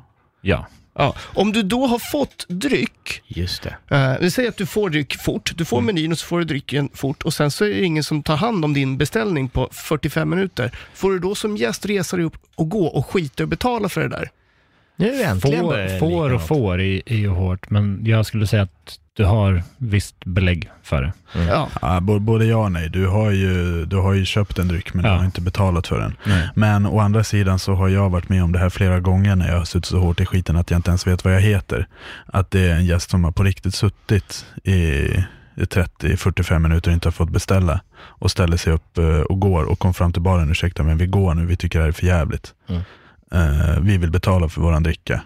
Ja, 0.46 0.66
Ja, 0.98 1.14
om 1.34 1.52
du 1.52 1.62
då 1.62 1.86
har 1.86 1.98
fått 1.98 2.44
dryck, 2.48 3.22
Just 3.26 3.62
det. 3.62 3.76
eh, 3.96 4.14
vi 4.20 4.30
säger 4.30 4.48
att 4.48 4.56
du 4.56 4.66
får 4.66 4.90
dryck 4.90 5.16
fort, 5.22 5.52
du 5.56 5.64
får 5.64 5.80
menyn 5.80 6.12
och 6.12 6.18
så 6.18 6.26
får 6.26 6.38
du 6.38 6.44
drycken 6.44 6.88
fort 6.94 7.22
och 7.22 7.34
sen 7.34 7.50
så 7.50 7.64
är 7.64 7.68
det 7.68 7.84
ingen 7.84 8.04
som 8.04 8.22
tar 8.22 8.36
hand 8.36 8.64
om 8.64 8.74
din 8.74 8.96
beställning 8.98 9.48
på 9.48 9.68
45 9.72 10.30
minuter. 10.30 10.70
Får 10.94 11.10
du 11.10 11.18
då 11.18 11.34
som 11.34 11.56
gäst 11.56 11.86
resa 11.86 12.16
dig 12.16 12.26
upp 12.26 12.36
och 12.54 12.68
gå 12.68 12.86
och 12.86 13.06
skita 13.06 13.42
och 13.42 13.48
betala 13.48 13.88
för 13.88 14.00
det 14.00 14.08
där? 14.08 14.30
Nu 14.96 15.22
äntligen 15.22 15.66
börjar 15.66 15.86
Får, 15.88 15.92
det 15.94 15.98
får 15.98 16.24
och 16.24 16.30
något. 16.30 16.46
får 16.46 16.80
är, 16.80 17.02
är 17.06 17.16
ju 17.16 17.28
hårt, 17.28 17.70
men 17.70 18.00
jag 18.04 18.26
skulle 18.26 18.46
säga 18.46 18.62
att 18.62 18.98
du 19.14 19.24
har 19.24 19.62
visst 19.78 20.24
belägg 20.24 20.70
för 20.82 21.02
det. 21.02 21.12
Ja. 21.48 21.68
Ja, 21.82 22.00
bo- 22.00 22.18
både 22.18 22.44
ja 22.44 22.56
och 22.56 22.72
nej. 22.72 22.88
Du 22.88 23.06
har 23.06 23.30
ju, 23.30 23.84
du 23.84 23.96
har 23.96 24.12
ju 24.12 24.24
köpt 24.24 24.58
en 24.58 24.68
dryck 24.68 24.94
men 24.94 25.04
Ja. 25.04 25.10
du 25.12 25.16
har 25.18 25.24
inte 25.24 25.40
betalat 25.40 25.86
för 25.86 26.00
den. 26.00 26.16
Nej. 26.26 26.48
Men 26.54 26.86
å 26.86 26.98
andra 27.00 27.24
sidan 27.24 27.58
så 27.58 27.74
har 27.74 27.88
jag 27.88 28.10
varit 28.10 28.28
med 28.28 28.44
om 28.44 28.52
det 28.52 28.58
här 28.58 28.68
flera 28.70 29.00
gånger 29.00 29.36
när 29.36 29.48
jag 29.48 29.58
har 29.58 29.64
suttit 29.64 29.86
så 29.86 29.98
hårt 29.98 30.20
i 30.20 30.26
skiten 30.26 30.56
att 30.56 30.70
jag 30.70 30.78
inte 30.78 30.90
ens 30.90 31.06
vet 31.06 31.24
vad 31.24 31.34
jag 31.34 31.40
heter. 31.40 31.86
Att 32.26 32.50
det 32.50 32.60
är 32.68 32.74
en 32.74 32.84
gäst 32.86 33.10
som 33.10 33.24
har 33.24 33.32
på 33.32 33.42
riktigt 33.44 33.74
suttit 33.74 34.46
i, 34.64 34.72
i 34.74 35.64
30-45 36.00 36.58
minuter 36.58 36.90
och 36.90 36.94
inte 36.94 37.06
har 37.08 37.12
fått 37.12 37.30
beställa 37.30 37.80
och 37.98 38.30
ställer 38.30 38.56
sig 38.56 38.72
upp 38.72 38.98
eh, 38.98 39.20
och 39.20 39.40
går 39.40 39.64
och 39.64 39.78
kom 39.78 39.94
fram 39.94 40.12
till 40.12 40.22
baren, 40.22 40.50
ursäkta 40.50 40.82
men 40.82 40.98
vi 40.98 41.06
går 41.06 41.34
nu, 41.34 41.46
vi 41.46 41.56
tycker 41.56 41.78
det 41.78 41.82
här 41.82 41.88
är 41.88 41.92
för 41.92 42.06
jävligt. 42.06 42.54
Mm. 42.68 42.82
Eh, 43.34 43.80
vi 43.80 43.96
vill 43.98 44.10
betala 44.10 44.48
för 44.48 44.60
våran 44.60 44.82
dricka. 44.82 45.20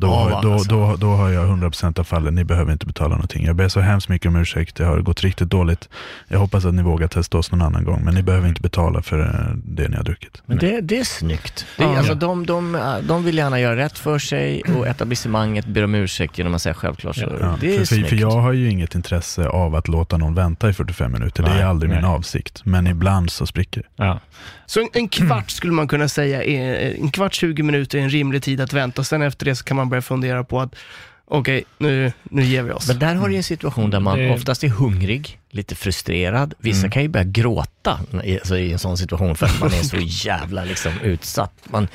Då, 0.00 0.06
va, 0.06 0.40
då, 0.42 0.52
alltså. 0.52 0.70
då, 0.70 0.96
då 0.96 1.06
har 1.06 1.28
jag 1.28 1.48
100% 1.48 2.00
av 2.00 2.04
fallen, 2.04 2.34
ni 2.34 2.44
behöver 2.44 2.72
inte 2.72 2.86
betala 2.86 3.08
någonting. 3.14 3.46
Jag 3.46 3.56
ber 3.56 3.68
så 3.68 3.80
hemskt 3.80 4.08
mycket 4.08 4.28
om 4.28 4.36
ursäkt, 4.36 4.76
det 4.76 4.84
har 4.84 4.98
gått 5.00 5.22
riktigt 5.24 5.48
dåligt. 5.50 5.88
Jag 6.28 6.38
hoppas 6.38 6.64
att 6.64 6.74
ni 6.74 6.82
vågar 6.82 7.08
testa 7.08 7.38
oss 7.38 7.52
någon 7.52 7.62
annan 7.62 7.84
gång, 7.84 8.00
men 8.04 8.14
ni 8.14 8.22
behöver 8.22 8.48
inte 8.48 8.60
betala 8.60 9.02
för 9.02 9.20
eh, 9.20 9.56
det 9.64 9.88
ni 9.88 9.96
har 9.96 10.04
druckit. 10.04 10.42
Men 10.46 10.58
det, 10.58 10.80
det 10.80 10.98
är 10.98 11.04
snyggt. 11.04 11.66
Det 11.76 11.84
är, 11.84 11.88
Ja. 11.88 11.98
alltså, 11.98 12.14
de, 12.14 12.46
de, 12.46 12.78
de 13.02 13.24
vill 13.24 13.36
gärna 13.38 13.60
göra 13.60 13.76
rätt 13.76 13.98
för 13.98 14.18
sig 14.18 14.62
och 14.62 14.86
etablissemanget 14.86 15.66
ber 15.66 15.84
om 15.84 15.94
ursäkt 15.94 16.38
genom 16.38 16.54
att 16.54 16.62
säga 16.62 16.74
självklart 16.74 17.16
så. 17.16 17.32
Ja, 17.40 17.56
det 17.60 17.66
är 17.66 17.70
för, 17.72 17.78
för, 17.78 17.84
snyggt. 17.94 18.08
för 18.08 18.16
jag 18.16 18.30
har 18.30 18.52
ju 18.52 18.70
inget 18.70 18.94
intresse 18.94 19.48
av 19.48 19.74
att 19.74 19.88
låta 19.88 20.16
någon 20.16 20.34
vänta 20.34 20.68
i 20.68 20.72
45 20.72 21.12
minuter, 21.12 21.42
det 21.42 21.48
Nej, 21.50 21.60
är 21.60 21.66
aldrig 21.66 21.90
min 21.90 22.00
nej. 22.00 22.10
avsikt. 22.10 22.60
Men 22.64 22.86
ibland 22.86 23.30
så 23.30 23.46
spricker 23.46 23.80
det. 23.96 24.04
Ja. 24.04 24.20
Så 24.68 24.80
en, 24.80 24.88
en 24.92 25.08
kvart 25.08 25.50
skulle 25.50 25.72
man 25.72 25.88
kunna 25.88 26.08
säga, 26.08 26.44
är, 26.44 26.94
en 27.00 27.10
kvart 27.10 27.34
20 27.34 27.62
minuter 27.62 27.98
är 27.98 28.02
en 28.02 28.10
rimlig 28.10 28.42
tid 28.42 28.60
att 28.60 28.72
vänta 28.72 29.00
och 29.00 29.06
sen 29.06 29.22
efter 29.22 29.46
det 29.46 29.56
så 29.56 29.64
kan 29.64 29.76
man 29.76 29.88
börjar 29.88 30.02
fundera 30.02 30.44
på 30.44 30.60
att 30.60 30.74
okej, 31.24 31.64
nu, 31.78 32.12
nu 32.22 32.44
ger 32.44 32.62
vi 32.62 32.70
oss. 32.70 32.88
Men 32.88 32.98
där 32.98 33.14
har 33.14 33.28
du 33.28 33.36
en 33.36 33.42
situation 33.42 33.90
där 33.90 34.00
man 34.00 34.30
oftast 34.30 34.64
är 34.64 34.68
hungrig, 34.68 35.38
lite 35.50 35.74
frustrerad. 35.74 36.54
Vissa 36.58 36.78
Mm. 36.78 36.90
kan 36.90 37.02
ju 37.02 37.08
börja 37.08 37.24
gråta 37.24 38.00
i, 38.24 38.34
alltså, 38.38 38.56
i 38.58 38.72
en 38.72 38.78
sån 38.78 38.98
situation 38.98 39.36
för 39.36 39.46
att 39.46 39.60
man 39.60 39.68
är 39.68 39.82
så 39.82 39.96
jävla 40.26 40.64
liksom, 40.64 40.92
utsatt. 41.02 41.52
Man, 41.64 41.88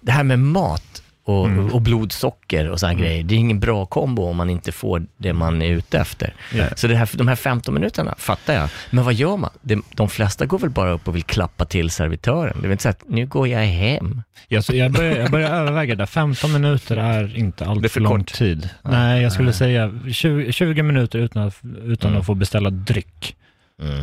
det 0.00 0.12
här 0.12 0.22
med 0.24 0.38
mat 0.38 1.02
och, 1.28 1.46
Mm. 1.46 1.72
och 1.72 1.80
blodsocker 1.82 2.68
och 2.70 2.80
sådana 2.80 2.98
grejer, 3.00 3.22
det 3.22 3.34
är 3.34 3.38
ingen 3.38 3.60
bra 3.60 3.86
kombo 3.86 4.22
om 4.22 4.36
man 4.36 4.50
inte 4.50 4.72
får 4.72 5.06
det 5.16 5.32
man 5.32 5.62
är 5.62 5.70
ute 5.70 5.98
efter. 5.98 6.34
Ja. 6.54 6.64
Så 6.76 6.86
det 6.86 6.94
här, 6.96 7.08
de 7.14 7.28
här 7.28 7.36
15 7.36 7.74
minuterna 7.74 8.14
fattar 8.18 8.54
jag. 8.54 8.68
Men 8.90 9.04
vad 9.04 9.14
gör 9.14 9.36
man? 9.36 9.50
De, 9.62 9.82
de 9.94 10.08
flesta 10.08 10.46
går 10.46 10.58
väl 10.58 10.70
bara 10.70 10.90
upp 10.90 11.08
och 11.08 11.16
vill 11.16 11.22
klappa 11.22 11.64
till 11.64 11.90
servitören. 11.90 12.52
Det 12.54 12.58
är 12.58 12.62
väl 12.62 12.70
inte 12.70 12.82
så 12.82 12.88
att 12.88 13.04
nu 13.08 13.26
går 13.26 13.48
jag 13.48 13.60
hem. 13.60 14.22
Jag, 14.48 14.64
så 14.64 14.76
jag, 14.76 14.92
börjar, 14.92 15.16
jag 15.16 15.30
börjar 15.30 15.50
överväga 15.50 15.94
det. 15.94 16.06
15 16.06 16.52
minuter 16.52 16.96
är 16.96 17.36
inte 17.38 17.66
allt 17.66 17.82
Det 17.82 17.86
är 17.86 17.88
för 17.88 18.00
lång 18.00 18.18
kort. 18.18 18.32
tid. 18.32 18.68
Nej, 18.82 19.22
jag 19.22 19.32
skulle 19.32 19.52
säga 19.52 19.92
20, 20.12 20.52
20 20.52 20.82
minuter 20.82 21.18
utan, 21.18 21.42
att, 21.46 21.60
utan 21.84 22.08
Mm. 22.10 22.20
att 22.20 22.26
få 22.26 22.34
beställa 22.34 22.70
dryck. 22.70 23.36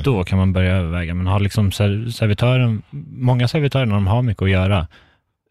Då 0.03 0.23
kan 0.23 0.37
man 0.37 0.53
börja 0.53 0.75
överväga. 0.75 1.13
Men 1.13 1.27
har 1.27 1.39
liksom 1.39 1.71
ser, 1.71 2.09
servitören, 2.09 2.81
många 3.11 3.47
servitörer 3.47 3.85
när 3.85 3.95
de 3.95 4.07
har 4.07 4.21
mycket 4.21 4.43
att 4.43 4.49
göra, 4.49 4.87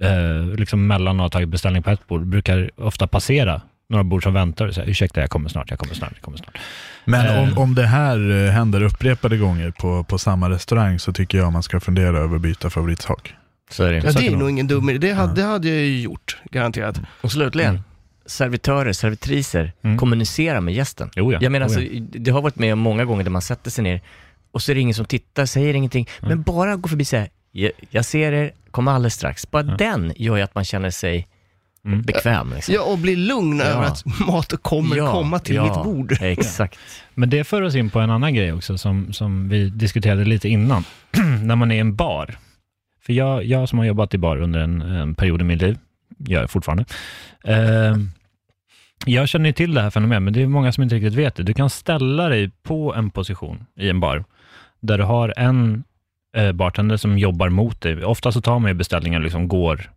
eh, 0.03 0.57
liksom 0.59 0.87
mellan 0.87 1.21
att 1.21 1.25
ha 1.25 1.29
tagit 1.29 1.49
beställning 1.49 1.83
på 1.83 1.91
ett 1.91 2.07
bord, 2.09 2.27
brukar 2.27 2.71
ofta 2.77 3.07
passera 3.07 3.63
några 3.89 4.05
bord 4.05 4.23
som 4.23 4.35
väntar 4.35 4.67
och 4.69 4.75
säga 4.75 4.87
ursäkta, 4.87 5.21
jag 5.21 5.31
kommer 5.31 5.49
snart, 5.49 5.71
jag 5.71 5.79
kommer 5.79 5.95
snart, 5.95 6.11
jag 6.15 6.23
kommer 6.23 6.39
snart. 6.39 6.59
Men 7.05 7.27
Eh. 7.27 7.43
om, 7.43 7.59
om 7.59 7.75
det 7.75 7.87
här 7.87 8.31
eh, 8.47 8.51
händer 8.53 8.83
upprepade 8.83 9.37
gånger 9.37 9.71
på, 9.71 10.05
på 10.05 10.19
samma 10.19 10.51
restaurang 10.51 10.99
så 10.99 11.13
tycker 11.13 11.39
jag 11.39 11.53
man 11.53 11.63
ska 11.63 11.81
fundera 11.81 12.19
över 12.19 12.37
att 12.37 12.43
byta 12.43 12.71
favoritsak. 12.71 13.35
Så 13.71 13.85
är 13.85 13.93
det. 13.93 13.99
Ja, 14.05 14.13
det 14.13 14.27
är 14.27 14.37
nog 14.37 14.51
ingen 14.51 14.67
dum 14.67 14.91
idé. 14.91 14.99
Det 15.09 15.15
hade, 15.15 15.35
det 15.35 15.43
hade 15.43 15.69
jag 15.69 15.79
ju 15.79 16.01
gjort, 16.01 16.37
garanterat. 16.51 17.01
Och 17.21 17.33
slutligen, 17.33 17.71
Mm. 17.71 17.83
servitörer, 18.27 18.93
servitriser, 18.93 19.73
Mm. 19.83 19.99
kommunicera 19.99 20.61
med 20.61 20.75
gästen. 20.75 21.11
Jo, 21.17 21.33
ja. 21.33 21.39
Jag 21.43 21.53
menar, 21.53 21.67
Jo, 21.71 21.75
alltså, 21.81 22.19
det 22.19 22.31
har 22.31 22.43
varit 22.43 22.57
med 22.59 22.73
om 22.73 22.79
många 22.79 23.05
gånger 23.05 23.25
där 23.25 23.31
man 23.31 23.43
sätter 23.43 23.71
sig 23.71 23.85
ner 23.85 24.01
och 24.53 24.63
så 24.63 24.71
är 24.71 24.75
det 24.75 24.81
ingen 24.81 24.95
som 24.95 25.05
tittar, 25.05 25.47
säger 25.47 25.75
ingenting, 25.75 26.09
Mm. 26.23 26.29
men 26.29 26.43
bara 26.43 26.77
gå 26.77 26.89
förbi 26.89 27.03
och 27.05 27.09
säga, 27.09 27.27
jag, 27.63 27.71
jag 27.91 28.05
ser 28.05 28.33
er, 28.33 28.51
kommer 28.71 28.93
alldeles 28.93 29.15
strax. 29.15 29.51
Bara 29.51 29.63
den 29.63 30.13
gör 30.17 30.37
ju 30.37 30.43
att 30.43 30.55
man 30.55 30.65
känner 30.65 30.91
sig 30.91 31.29
Mm. 31.87 32.03
bekväm. 32.03 32.53
Liksom. 32.55 32.75
Ja, 32.75 32.83
och 32.83 32.99
bli 32.99 33.17
lugn 33.17 33.59
Ja. 33.59 33.65
över 33.65 33.83
att 33.85 34.05
maten 34.27 34.59
kommer 34.63 34.97
Ja, 34.97 35.13
komma 35.13 35.39
till 35.39 35.55
ja, 35.55 35.65
mitt 35.65 35.85
bord. 35.85 36.13
Exakt. 36.21 36.79
Men 37.15 37.31
det 37.31 37.45
för 37.45 37.63
oss 37.63 37.75
in 37.75 37.91
på 37.91 38.01
en 38.01 38.11
annan 38.11 38.35
grej 38.35 38.53
också 38.53 38.79
som, 38.79 39.13
som 39.13 39.49
vi 39.49 39.71
diskuterade 39.71 40.25
lite 40.25 40.49
innan. 40.49 40.85
När 41.43 41.57
man 41.57 41.71
är 41.71 41.77
i 41.77 41.79
en 41.79 41.95
bar. 41.97 42.37
För 43.07 43.13
jag, 43.13 43.45
jag 43.45 43.69
som 43.69 43.79
har 43.79 43.87
jobbat 43.87 44.15
i 44.15 44.19
bar 44.19 44.37
under 44.37 44.61
en, 44.61 44.81
en 44.83 45.15
period 45.15 45.41
i 45.41 45.45
mitt 45.45 45.63
liv, 45.63 45.79
gör 46.19 46.41
jag 46.41 46.51
fortfarande. 46.51 46.85
Eh, 47.45 47.97
jag 49.07 49.29
känner 49.29 49.47
ju 49.47 49.53
till 49.53 49.75
det 49.75 49.81
här 49.83 49.91
fenomenet, 49.91 50.23
men 50.23 50.33
det 50.33 50.43
är 50.43 50.47
många 50.47 50.73
som 50.73 50.83
inte 50.83 50.95
riktigt 50.95 51.15
vet 51.15 51.35
det. 51.35 51.43
Du 51.43 51.55
kan 51.55 51.71
ställa 51.71 52.29
dig 52.29 52.51
på 52.63 52.95
en 52.95 53.11
position 53.11 53.67
i 53.77 53.89
en 53.89 54.01
bar, 54.01 54.25
där 54.81 54.99
du 54.99 55.05
har 55.05 55.35
en 55.37 55.85
eh, 56.35 56.53
bartender 56.53 56.97
som 56.97 57.19
jobbar 57.19 57.49
mot 57.49 57.81
dig. 57.81 58.05
Ofta 58.05 58.33
så 58.33 58.41
tar 58.41 58.59
man 58.59 58.71
ju 58.71 58.75
beställningar 58.75 59.21
liksom 59.21 59.49
går 59.49 59.91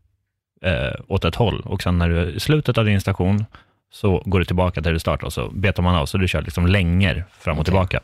eh, 0.62 0.94
åt 1.08 1.26
ett 1.26 1.36
håll 1.36 1.62
och 1.66 1.82
sen 1.82 1.98
när 1.98 2.10
du 2.10 2.20
är 2.20 2.26
i 2.26 2.40
slutet 2.40 2.78
av 2.78 2.86
din 2.86 3.02
station 3.02 3.46
så 3.92 4.24
går 4.26 4.40
du 4.40 4.46
tillbaka 4.46 4.74
till 4.74 4.84
där 4.84 4.94
du 4.94 5.00
startade 5.00 5.26
och 5.26 5.34
så 5.34 5.50
betar 5.50 5.84
man 5.84 5.96
av, 5.96 6.06
så 6.06 6.18
du 6.18 6.28
kör 6.28 6.42
liksom 6.42 6.68
längre 6.68 7.24
fram 7.40 7.58
och 7.58 7.62
Okej. 7.62 7.66
tillbaka. 7.66 8.00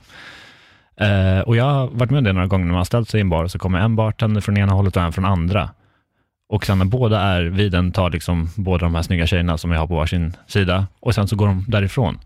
Eh, 0.95 1.39
och 1.39 1.55
jag 1.55 1.63
har 1.63 1.87
varit 1.87 2.11
med 2.11 2.17
om 2.17 2.23
det 2.23 2.33
några 2.33 2.47
gånger 2.47 2.65
när 2.65 2.71
man 2.71 2.77
har 2.77 2.85
ställt 2.85 3.09
sig 3.09 3.17
i 3.17 3.21
en 3.21 3.29
bar 3.29 3.43
och 3.43 3.51
så 3.51 3.59
kommer 3.59 3.79
en 3.79 3.95
bartender 3.95 4.41
från 4.41 4.57
ena 4.57 4.73
hållet 4.73 4.97
och 4.97 5.03
en 5.03 5.13
från 5.13 5.25
andra. 5.25 5.69
Och 6.49 6.65
sen 6.65 6.77
när 6.77 6.85
båda 6.85 7.21
är 7.21 7.43
vid 7.43 7.71
den 7.71 7.91
tar 7.91 8.09
liksom 8.09 8.49
båda 8.55 8.85
de 8.85 8.95
här 8.95 9.01
snygga 9.01 9.27
tjejerna 9.27 9.57
som 9.57 9.71
jag 9.71 9.79
har 9.79 9.87
på 9.87 9.95
varsin 9.95 10.33
sida 10.47 10.87
och 10.99 11.15
sen 11.15 11.27
så 11.27 11.35
går 11.35 11.47
de 11.47 11.65
därifrån. 11.67 12.19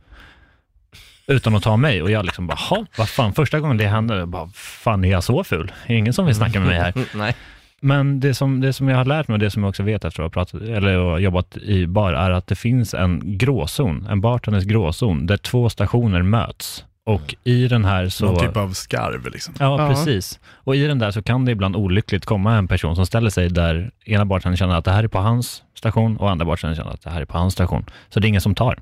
Utan 1.27 1.55
att 1.55 1.63
ta 1.63 1.77
mig 1.77 2.01
och 2.01 2.11
jag 2.11 2.25
liksom 2.25 2.47
bara, 2.47 2.55
"Ha, 2.69 2.85
vad 2.97 3.09
fan, 3.09 3.33
första 3.33 3.59
gången 3.59 3.77
det 3.77 3.87
hände, 3.87 4.15
jag 4.17 4.27
bara, 4.27 4.47
fan 4.53 5.05
är 5.05 5.09
jag 5.11 5.23
så 5.23 5.43
ful? 5.43 5.71
Är 5.85 5.95
ingen 5.95 6.13
som 6.13 6.25
vill 6.25 6.35
snacka 6.35 6.59
med 6.59 6.67
mig 6.67 6.77
här? 6.79 6.93
Nej. 7.15 7.35
Men 7.81 8.19
det 8.19 8.33
som, 8.33 8.61
det 8.61 8.73
som 8.73 8.87
jag 8.89 8.97
har 8.97 9.05
lärt 9.05 9.27
mig 9.27 9.33
och 9.35 9.39
det 9.39 9.51
som 9.51 9.63
jag 9.63 9.69
också 9.69 9.83
vet 9.83 10.05
efter 10.05 10.23
att 10.23 10.35
ha 10.35 10.43
pratat, 10.43 10.61
eller 10.61 11.17
jobbat 11.17 11.57
i 11.57 11.87
bar, 11.87 12.13
är 12.13 12.31
att 12.31 12.47
det 12.47 12.55
finns 12.55 12.93
en 12.93 13.37
gråzon, 13.37 14.07
en 14.09 14.21
bartenders 14.21 14.63
gråzon, 14.63 15.25
där 15.25 15.37
två 15.37 15.69
stationer 15.69 16.21
möts. 16.21 16.83
Och 17.05 17.35
i 17.43 17.67
den 17.67 17.85
här 17.85 18.09
så... 18.09 18.25
Någon 18.25 18.39
typ 18.39 18.57
av 18.57 18.73
skarv 18.73 19.25
liksom. 19.31 19.53
Ja, 19.59 19.81
Ja. 19.81 19.89
precis. 19.89 20.39
Och 20.47 20.75
i 20.75 20.87
den 20.87 20.99
där 20.99 21.11
så 21.11 21.21
kan 21.23 21.45
det 21.45 21.51
ibland 21.51 21.75
olyckligt 21.75 22.25
komma 22.25 22.55
en 22.55 22.67
person 22.67 22.95
som 22.95 23.05
ställer 23.05 23.29
sig 23.29 23.49
där 23.49 23.91
ena 24.05 24.25
bartendern 24.25 24.57
känner 24.57 24.75
att 24.75 24.85
det 24.85 24.91
här 24.91 25.03
är 25.03 25.07
på 25.07 25.17
hans 25.19 25.63
station 25.77 26.17
och 26.17 26.31
andra 26.31 26.45
bartendern 26.45 26.75
känner 26.77 26.91
att 26.91 27.01
det 27.01 27.09
här 27.09 27.21
är 27.21 27.25
på 27.25 27.37
hans 27.37 27.53
station. 27.53 27.85
Så 28.09 28.19
det 28.19 28.27
är 28.27 28.29
ingen 28.29 28.41
som 28.41 28.55
tar. 28.55 28.79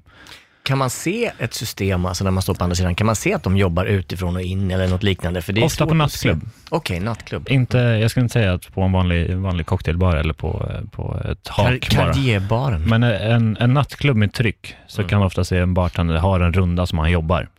Kan 0.65 0.77
man 0.77 0.89
se 0.89 1.31
ett 1.39 1.53
system, 1.53 2.05
alltså 2.05 2.23
när 2.23 2.31
man 2.31 2.43
står 2.43 2.53
på 2.53 2.63
andra 2.63 2.75
sidan, 2.75 2.95
kan 2.95 3.05
man 3.07 3.15
se 3.15 3.33
att 3.33 3.43
de 3.43 3.57
jobbar 3.57 3.85
utifrån 3.85 4.35
och 4.35 4.41
in 4.41 4.71
eller 4.71 4.87
något 4.87 5.03
liknande? 5.03 5.41
För 5.41 5.53
det 5.53 5.61
är 5.61 5.65
Ofta 5.65 5.85
på 5.87 5.93
nattklubb. 5.93 6.41
Okej, 6.69 6.99
nattklubb. 6.99 7.47
Inte, 7.49 7.77
jag 7.77 8.11
skulle 8.11 8.23
inte 8.23 8.33
säga 8.33 8.53
att 8.53 8.73
på 8.73 8.81
en 8.81 8.91
vanlig, 8.91 9.35
vanlig 9.37 9.65
cocktailbar 9.65 10.15
eller 10.15 10.33
på, 10.33 10.71
på 10.91 11.21
ett 11.31 11.47
hak 11.47 11.73
Car- 11.89 12.47
bara. 12.47 12.77
Men 12.77 13.03
en, 13.03 13.57
en 13.59 13.73
nattklubb 13.73 14.17
med 14.17 14.33
tryck 14.33 14.75
så 14.87 15.01
Mm. 15.01 15.09
kan 15.09 15.19
man 15.19 15.25
ofta 15.25 15.43
se 15.43 15.57
en 15.57 15.73
bartender 15.73 16.15
har 16.15 16.39
en 16.39 16.53
runda 16.53 16.85
som 16.85 16.99
han 16.99 17.11
jobbar 17.11 17.49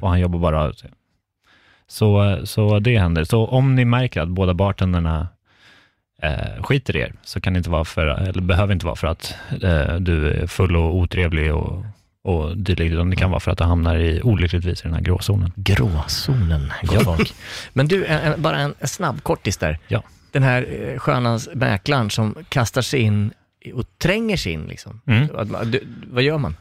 och 0.00 0.08
han 0.08 0.20
jobbar 0.20 0.38
bara. 0.38 0.72
Så, 1.86 2.38
så 2.44 2.78
det 2.78 2.98
händer. 2.98 3.24
Så 3.24 3.46
om 3.46 3.74
ni 3.74 3.84
märker 3.84 4.20
att 4.20 4.28
båda 4.28 4.54
bartenderna 4.54 5.28
eh, 6.22 6.62
skiter 6.62 6.96
i 6.96 7.00
er 7.00 7.12
så 7.22 7.40
kan 7.40 7.52
det 7.52 7.56
inte 7.58 7.70
vara 7.70 7.84
för, 7.84 8.06
eller 8.06 8.42
behöver 8.42 8.72
inte 8.72 8.86
vara 8.86 8.96
för 8.96 9.06
att 9.06 9.34
eh, 9.62 9.94
du 9.94 10.30
är 10.30 10.46
full 10.46 10.76
och 10.76 10.96
otrevlig 10.96 11.54
och, 11.54 11.84
och 12.24 12.56
dylikt, 12.58 12.92
utan 12.92 13.10
det 13.10 13.16
kan 13.16 13.30
vara 13.30 13.40
för 13.40 13.50
att 13.50 13.58
du 13.58 13.64
hamnar 13.64 13.96
i 13.96 14.22
olyckligtvis 14.22 14.80
i 14.80 14.82
den 14.82 14.94
här 14.94 15.00
gråzonen. 15.00 15.52
Gråzonen, 15.56 16.72
gott 16.82 17.04
folk. 17.04 17.34
Men 17.72 17.88
du, 17.88 18.06
en, 18.06 18.42
bara 18.42 18.56
en, 18.58 18.74
en 18.78 18.88
snabb 18.88 19.22
kortis 19.22 19.56
där. 19.56 19.78
Ja. 19.88 20.02
Den 20.32 20.42
här 20.42 20.66
eh, 20.92 20.98
sköna 20.98 21.38
mäklaren 21.54 22.10
som 22.10 22.34
kastar 22.48 22.82
sig 22.82 23.00
in 23.00 23.32
och 23.74 23.84
tränger 23.98 24.36
sig 24.36 24.52
in 24.52 24.66
liksom. 24.66 25.00
Mm. 25.06 25.28
Du, 25.64 25.86
vad 26.10 26.22
gör 26.22 26.38
man? 26.38 26.56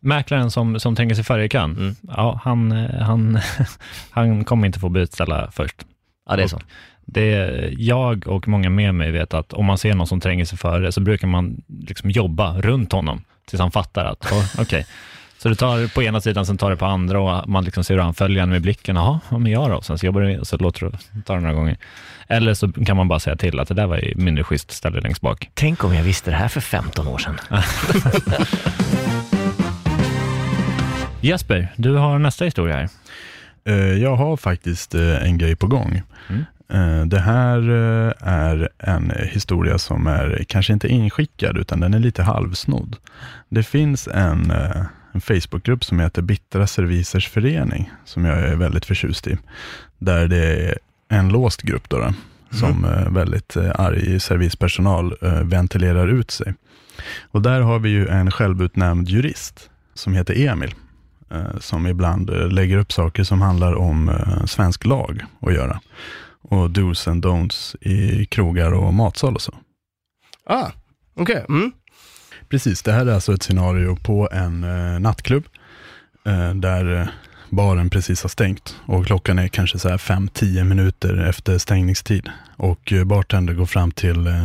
Mäklaren 0.00 0.50
som, 0.50 0.80
som 0.80 0.96
tänker 0.96 1.14
sig 1.14 1.24
före 1.24 1.44
i 1.44 1.48
kön, 1.48 1.76
Mm. 1.76 1.94
ja, 2.02 2.40
han, 2.44 2.72
eh, 2.72 3.00
han, 3.00 3.38
han 4.10 4.44
kommer 4.44 4.66
inte 4.66 4.80
få 4.80 4.88
beställa 4.88 5.50
först. 5.50 5.76
Ja, 6.28 6.36
det 6.36 6.42
är 6.42 6.44
Och 6.44 6.50
så. 6.50 6.60
Det, 7.04 7.28
jag 7.78 8.28
och 8.28 8.48
många 8.48 8.70
med 8.70 8.94
mig 8.94 9.10
vet 9.10 9.34
att 9.34 9.52
om 9.52 9.66
man 9.66 9.78
ser 9.78 9.94
någon 9.94 10.06
som 10.06 10.20
tränger 10.20 10.44
sig 10.44 10.58
före 10.58 10.92
så 10.92 11.00
brukar 11.00 11.28
man 11.28 11.62
liksom 11.68 12.10
jobba 12.10 12.60
runt 12.60 12.92
honom 12.92 13.24
tills 13.46 13.60
han 13.60 13.70
fattar 13.70 14.04
att, 14.04 14.32
oh, 14.32 14.44
okej. 14.58 14.86
Så 15.38 15.48
du 15.48 15.54
tar 15.54 15.94
på 15.94 16.02
ena 16.02 16.20
sidan, 16.20 16.46
sen 16.46 16.58
tar 16.58 16.70
du 16.70 16.76
på 16.76 16.86
andra 16.86 17.20
och 17.20 17.48
man 17.48 17.64
liksom 17.64 17.84
ser 17.84 17.94
hur 17.94 18.00
han 18.02 18.14
följer 18.14 18.46
med 18.46 18.62
blicken. 18.62 18.96
Jaha, 18.96 19.20
ja, 19.30 19.38
men 19.38 19.52
jag 19.52 19.70
då? 19.70 19.82
Sen 19.82 19.98
så 19.98 20.06
jobbar 20.06 20.20
du 20.20 20.38
och 20.38 20.46
så 20.46 20.56
låter 20.56 20.80
du 20.86 20.92
ta 21.22 21.34
det 21.34 21.40
några 21.40 21.54
gånger. 21.54 21.76
Eller 22.28 22.54
så 22.54 22.72
kan 22.72 22.96
man 22.96 23.08
bara 23.08 23.20
säga 23.20 23.36
till 23.36 23.60
att 23.60 23.68
det 23.68 23.74
där 23.74 23.86
var 23.86 23.96
ju 23.96 24.14
mindre 24.16 24.44
schysst, 24.44 24.70
ställ 24.70 24.92
dig 24.92 25.02
längst 25.02 25.20
bak. 25.20 25.50
Tänk 25.54 25.84
om 25.84 25.94
jag 25.94 26.02
visste 26.02 26.30
det 26.30 26.36
här 26.36 26.48
för 26.48 26.60
15 26.60 27.08
år 27.08 27.18
sedan. 27.18 27.38
Jesper, 31.20 31.68
du 31.76 31.94
har 31.96 32.18
nästa 32.18 32.44
historia 32.44 32.76
här. 32.76 32.88
Eh, 33.64 33.74
Jag 34.02 34.16
har 34.16 34.36
faktiskt 34.36 34.94
eh, 34.94 35.22
en 35.24 35.38
grej 35.38 35.56
på 35.56 35.66
gång. 35.66 36.02
Mm. 36.28 36.44
Eh, 36.72 37.04
Det 37.06 37.18
här 37.18 37.58
eh, 37.58 38.12
är 38.20 38.68
en 38.78 39.10
historia 39.10 39.78
som 39.78 40.06
är 40.06 40.44
kanske 40.48 40.72
inte 40.72 40.88
inskickad, 40.88 41.56
utan 41.56 41.80
den 41.80 41.94
är 41.94 41.98
lite 41.98 42.22
halvsnodd. 42.22 42.96
Det 43.48 43.62
finns 43.62 44.08
en, 44.08 44.50
eh, 44.50 44.82
en 45.12 45.20
Facebookgrupp 45.20 45.84
som 45.84 46.00
heter 46.00 46.22
Bittra 46.22 46.66
Servisers 46.66 47.28
Förening, 47.28 47.90
som 48.04 48.24
jag 48.24 48.38
är 48.38 48.56
väldigt 48.56 48.84
förtjust 48.84 49.26
i. 49.26 49.38
Där 49.98 50.28
det 50.28 50.46
är 50.46 50.78
en 51.08 51.28
låst 51.28 51.62
grupp 51.62 51.88
då, 51.88 51.98
då 51.98 52.12
som 52.58 52.84
eh, 52.84 53.10
väldigt 53.10 53.56
arg 53.56 54.20
servispersonal 54.20 55.14
ventilerar 55.42 56.08
ut 56.08 56.30
sig. 56.30 56.54
Och 57.30 57.42
där 57.42 57.60
har 57.60 57.78
vi 57.78 57.88
ju 57.88 58.08
en 58.08 58.30
självutnämnd 58.30 59.08
jurist 59.08 59.70
som 59.94 60.14
heter 60.14 60.48
Emil 60.48 60.74
som 61.60 61.86
ibland 61.86 62.52
lägger 62.52 62.76
upp 62.76 62.92
saker 62.92 63.24
som 63.24 63.40
handlar 63.42 63.74
om 63.74 64.10
svensk 64.46 64.84
lag 64.84 65.24
att 65.40 65.54
göra. 65.54 65.80
Och 66.42 66.70
dos 66.70 67.08
and 67.08 67.24
don'ts 67.24 67.76
i 67.80 68.26
krogar 68.26 68.72
och 68.72 68.94
matsal 68.94 69.34
och 69.34 69.42
så. 69.42 69.54
Ah, 70.46 70.70
okej. 71.14 71.44
Mm. 71.48 71.72
Precis, 72.48 72.82
det 72.82 72.92
här 72.92 73.06
är 73.06 73.14
alltså 73.14 73.34
ett 73.34 73.42
scenario 73.42 73.96
på 73.96 74.28
en 74.32 74.64
eh, 74.64 75.00
nattklubb 75.00 75.44
eh, 76.26 76.54
där 76.54 77.00
eh, 77.00 77.08
baren 77.50 77.90
precis 77.90 78.22
har 78.22 78.28
stängt 78.28 78.76
och 78.86 79.06
klockan 79.06 79.38
är 79.38 79.48
kanske 79.48 79.78
så 79.78 79.88
här 79.88 79.96
5-10 79.96 80.64
minuter 80.64 81.28
efter 81.28 81.58
stängningstid. 81.58 82.30
Och 82.56 82.92
eh, 82.92 83.04
bartender 83.04 83.54
går 83.54 83.66
fram 83.66 83.90
till 83.90 84.26
eh, 84.26 84.44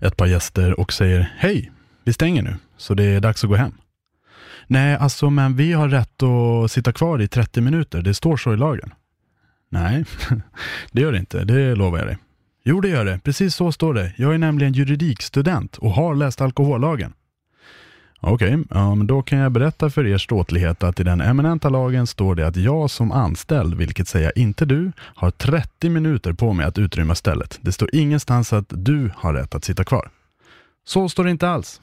ett 0.00 0.16
par 0.16 0.26
gäster 0.26 0.80
och 0.80 0.92
säger 0.92 1.34
Hej, 1.38 1.72
vi 2.04 2.12
stänger 2.12 2.42
nu, 2.42 2.56
så 2.76 2.94
det 2.94 3.04
är 3.04 3.20
dags 3.20 3.44
att 3.44 3.50
gå 3.50 3.56
hem. 3.56 3.72
Nej, 4.66 4.96
alltså 4.96 5.30
men 5.30 5.56
vi 5.56 5.72
har 5.72 5.88
rätt 5.88 6.22
att 6.22 6.72
sitta 6.72 6.92
kvar 6.92 7.22
i 7.22 7.28
30 7.28 7.60
minuter, 7.60 8.02
det 8.02 8.14
står 8.14 8.36
så 8.36 8.54
i 8.54 8.56
lagen. 8.56 8.92
Nej, 9.68 10.04
det 10.92 11.00
gör 11.00 11.12
det 11.12 11.18
inte, 11.18 11.44
det 11.44 11.74
lovar 11.74 11.98
jag 11.98 12.06
dig. 12.06 12.18
Jo, 12.64 12.80
det 12.80 12.88
gör 12.88 13.04
det. 13.04 13.20
Precis 13.24 13.54
så 13.54 13.72
står 13.72 13.94
det. 13.94 14.12
Jag 14.16 14.34
är 14.34 14.38
nämligen 14.38 14.72
juridikstudent 14.72 15.76
och 15.76 15.90
har 15.90 16.14
läst 16.14 16.40
alkohollagen. 16.40 17.12
Okej, 18.20 18.54
okay, 18.54 18.94
men 18.96 19.06
då 19.06 19.22
kan 19.22 19.38
jag 19.38 19.52
berätta 19.52 19.90
för 19.90 20.06
er 20.06 20.18
ståtlighet 20.18 20.82
att 20.82 21.00
i 21.00 21.02
den 21.02 21.20
eminenta 21.20 21.68
lagen 21.68 22.06
står 22.06 22.34
det 22.34 22.46
att 22.46 22.56
jag 22.56 22.90
som 22.90 23.12
anställd, 23.12 23.74
vilket 23.74 24.08
säger 24.08 24.38
inte 24.38 24.64
du, 24.64 24.92
har 24.98 25.30
30 25.30 25.88
minuter 25.88 26.32
på 26.32 26.52
mig 26.52 26.66
att 26.66 26.78
utrymma 26.78 27.14
stället. 27.14 27.58
Det 27.62 27.72
står 27.72 27.94
ingenstans 27.94 28.52
att 28.52 28.66
du 28.68 29.10
har 29.16 29.34
rätt 29.34 29.54
att 29.54 29.64
sitta 29.64 29.84
kvar. 29.84 30.10
Så 30.84 31.08
står 31.08 31.24
det 31.24 31.30
inte 31.30 31.48
alls. 31.48 31.80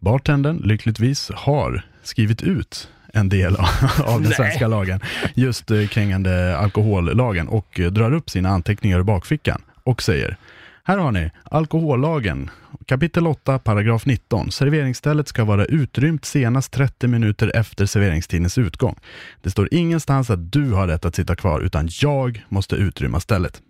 Bartendern 0.00 0.56
lyckligtvis 0.56 1.30
har 1.34 1.84
skrivit 2.02 2.42
ut 2.42 2.88
en 3.12 3.28
del 3.28 3.56
av 4.04 4.22
den 4.22 4.32
svenska 4.32 4.68
lagen, 4.68 5.00
just 5.34 5.70
eh, 5.70 5.86
krängande 5.86 6.58
alkohollagen 6.58 7.48
och 7.48 7.80
eh, 7.80 7.90
drar 7.90 8.12
upp 8.12 8.30
sina 8.30 8.48
anteckningar 8.48 9.00
i 9.00 9.02
bakfickan 9.02 9.62
och 9.84 10.02
säger 10.02 10.36
här 10.84 10.98
har 10.98 11.12
ni 11.12 11.30
alkohollagen, 11.44 12.50
kapitel 12.86 13.26
8, 13.26 13.58
paragraf 13.58 14.06
19. 14.06 14.50
Serveringsstället 14.50 15.28
ska 15.28 15.44
vara 15.44 15.64
utrymt 15.64 16.24
senast 16.24 16.72
30 16.72 17.08
minuter 17.08 17.56
efter 17.56 17.86
serveringstidens 17.86 18.58
utgång. 18.58 18.96
Det 19.42 19.50
står 19.50 19.68
ingenstans 19.74 20.30
att 20.30 20.52
du 20.52 20.70
har 20.70 20.86
rätt 20.86 21.04
att 21.04 21.14
sitta 21.14 21.36
kvar, 21.36 21.60
utan 21.60 21.88
jag 22.02 22.44
måste 22.48 22.76
utrymma 22.76 23.20
stället. 23.20 23.62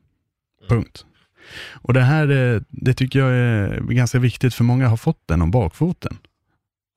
Punkt. 0.68 1.04
Och 1.72 1.94
det 1.94 2.00
här 2.00 2.30
eh, 2.30 2.60
det 2.68 2.94
tycker 2.94 3.18
jag 3.18 3.30
är 3.30 3.80
ganska 3.80 4.18
viktigt, 4.18 4.54
för 4.54 4.64
många 4.64 4.88
har 4.88 4.96
fått 4.96 5.22
den 5.26 5.42
om 5.42 5.50
bakfoten. 5.50 6.18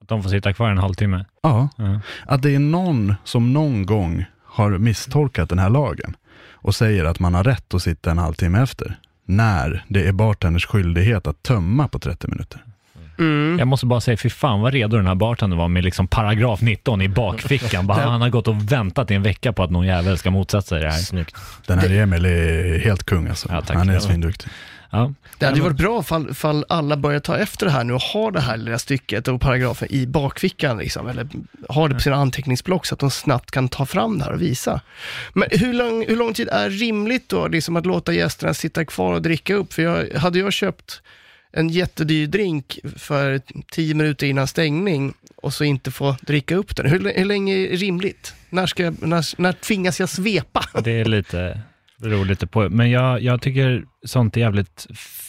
Att 0.06 0.10
de 0.10 0.22
får 0.22 0.30
sitta 0.30 0.52
kvar 0.52 0.70
en 0.70 0.78
halvtimme? 0.78 1.24
Ja, 1.42 1.68
Ja. 1.76 2.00
att 2.26 2.42
det 2.42 2.54
är 2.54 2.58
någon 2.58 3.14
som 3.24 3.52
någon 3.52 3.86
gång 3.86 4.24
har 4.44 4.70
misstolkat 4.70 5.48
den 5.48 5.58
här 5.58 5.70
lagen 5.70 6.16
och 6.52 6.74
säger 6.74 7.04
att 7.04 7.20
man 7.20 7.34
har 7.34 7.44
rätt 7.44 7.74
att 7.74 7.82
sitta 7.82 8.10
en 8.10 8.18
halvtimme 8.18 8.62
efter, 8.62 8.96
när 9.24 9.84
det 9.88 10.06
är 10.08 10.12
bartenders 10.12 10.66
skyldighet 10.66 11.26
att 11.26 11.42
tömma 11.42 11.88
på 11.88 11.98
30 11.98 12.28
minuter. 12.28 12.60
Mm. 13.18 13.58
Jag 13.58 13.68
måste 13.68 13.86
bara 13.86 14.00
säga, 14.00 14.16
fy 14.16 14.30
fan 14.30 14.60
vad 14.60 14.72
redo 14.72 14.96
den 14.96 15.06
här 15.06 15.14
bartendern 15.14 15.58
var 15.58 15.68
med 15.68 15.84
liksom 15.84 16.08
paragraf 16.08 16.60
19 16.60 17.02
i 17.02 17.08
bakfickan. 17.08 17.86
Bara, 17.86 18.02
han 18.10 18.20
har 18.20 18.28
gått 18.28 18.48
och 18.48 18.72
väntat 18.72 19.10
i 19.10 19.14
en 19.14 19.22
vecka 19.22 19.52
på 19.52 19.62
att 19.62 19.70
någon 19.70 19.86
jävel 19.86 20.18
ska 20.18 20.30
motsätta 20.30 20.62
sig 20.62 20.80
det 20.80 20.90
här. 20.90 20.98
Snyggt. 20.98 21.36
Den 21.66 21.78
här 21.78 21.90
Emil 21.90 22.24
är 22.24 22.78
helt 22.78 23.04
kung 23.04 23.28
alltså. 23.28 23.48
Ja. 23.50 23.62
Han 23.68 23.88
är 23.88 23.98
svinduktig. 23.98 24.50
Ja. 24.90 25.12
Det 25.38 25.46
hade 25.46 25.58
ju 25.58 25.64
varit 25.64 25.76
bra 25.76 26.02
fall, 26.02 26.34
fall 26.34 26.64
alla 26.68 26.96
börjar 26.96 27.20
ta 27.20 27.38
efter 27.38 27.66
det 27.66 27.72
här 27.72 27.84
nu 27.84 27.92
och 27.92 28.00
har 28.00 28.30
det 28.30 28.40
här 28.40 28.56
lilla 28.56 28.78
stycket 28.78 29.28
och 29.28 29.40
paragrafen 29.40 29.88
i 29.90 30.06
bakfickan, 30.06 30.78
liksom, 30.78 31.08
eller 31.08 31.28
har 31.68 31.88
det 31.88 31.94
på 31.94 32.00
sina 32.00 32.16
anteckningsblock 32.16 32.86
så 32.86 32.94
att 32.94 33.00
de 33.00 33.10
snabbt 33.10 33.50
kan 33.50 33.68
ta 33.68 33.86
fram 33.86 34.18
det 34.18 34.24
här 34.24 34.32
och 34.32 34.42
visa. 34.42 34.80
Men 35.32 35.48
hur 35.50 35.72
lång, 35.72 36.06
hur 36.08 36.16
lång 36.16 36.34
tid 36.34 36.48
är 36.48 36.70
rimligt 36.70 37.28
då, 37.28 37.48
liksom 37.48 37.76
att 37.76 37.86
låta 37.86 38.12
gästerna 38.12 38.54
sitta 38.54 38.84
kvar 38.84 39.12
och 39.12 39.22
dricka 39.22 39.54
upp? 39.54 39.72
För 39.72 39.82
jag, 39.82 40.14
hade 40.14 40.38
jag 40.38 40.52
köpt 40.52 41.02
en 41.52 41.68
jättedyr 41.68 42.26
drink 42.26 42.78
för 42.96 43.40
tio 43.70 43.94
minuter 43.94 44.26
innan 44.26 44.46
stängning 44.46 45.14
och 45.36 45.54
så 45.54 45.64
inte 45.64 45.90
få 45.90 46.16
dricka 46.20 46.56
upp 46.56 46.76
den, 46.76 46.86
hur, 46.86 47.12
hur 47.16 47.24
länge 47.24 47.54
är 47.54 47.76
rimligt? 47.76 48.34
När, 48.50 48.66
ska 48.66 48.82
jag, 48.82 49.06
när, 49.06 49.40
när 49.40 49.52
tvingas 49.52 50.00
jag 50.00 50.08
svepa? 50.08 50.64
Det 50.84 51.00
är 51.00 51.04
lite, 51.04 51.60
beror 51.98 52.24
lite 52.24 52.46
på. 52.46 52.68
Men 52.68 52.90
jag, 52.90 53.22
jag 53.22 53.42
tycker 53.42 53.84
sånt 54.04 54.36
är 54.36 54.40
jävligt 54.40 54.86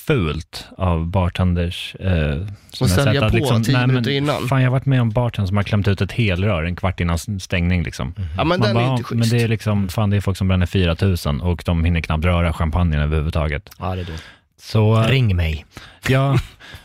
fult 0.07 0.67
av 0.77 1.07
bartenders. 1.07 1.95
Eh, 1.95 2.35
som 2.69 2.85
Och 2.85 2.89
jag 2.89 2.89
sälja 2.89 3.21
på 3.21 3.29
tio 3.29 3.77
nej, 3.77 3.87
minuter 3.87 4.09
men 4.09 4.17
innan. 4.17 4.47
Fan, 4.47 4.61
jag 4.61 4.67
har 4.67 4.71
varit 4.71 4.85
med 4.85 5.01
om 5.01 5.09
bartenders 5.09 5.47
som 5.47 5.57
har 5.57 5.63
klämt 5.63 5.87
ut 5.87 6.01
ett 6.01 6.11
helrör 6.11 6.63
en 6.63 6.75
kvart 6.75 6.99
innan 6.99 7.17
stängning. 7.39 7.83
Liksom. 7.83 8.13
Ja, 8.17 8.23
men 8.43 8.47
Man 8.47 8.59
den 8.59 8.69
är 8.69 8.73
bara, 8.73 8.91
inte 8.91 9.03
ja, 9.09 9.15
men 9.15 9.19
schysst. 9.23 9.31
det 9.31 9.43
är 9.43 9.47
liksom, 9.47 9.89
fan 9.89 10.09
det 10.09 10.17
är 10.17 10.21
folk 10.21 10.37
som 10.37 10.47
bränner 10.47 10.65
4000 10.65 11.41
och 11.41 11.63
de 11.65 11.85
hinner 11.85 12.01
knappt 12.01 12.25
röra 12.25 12.53
champagnen 12.53 13.01
överhuvudtaget. 13.01 13.69
Ja, 13.79 13.95
det 13.95 14.01
är 14.01 14.05
då. 14.05 14.13
Så, 14.59 15.03
Ring 15.03 15.35
mig. 15.35 15.65
Ja, 16.07 16.37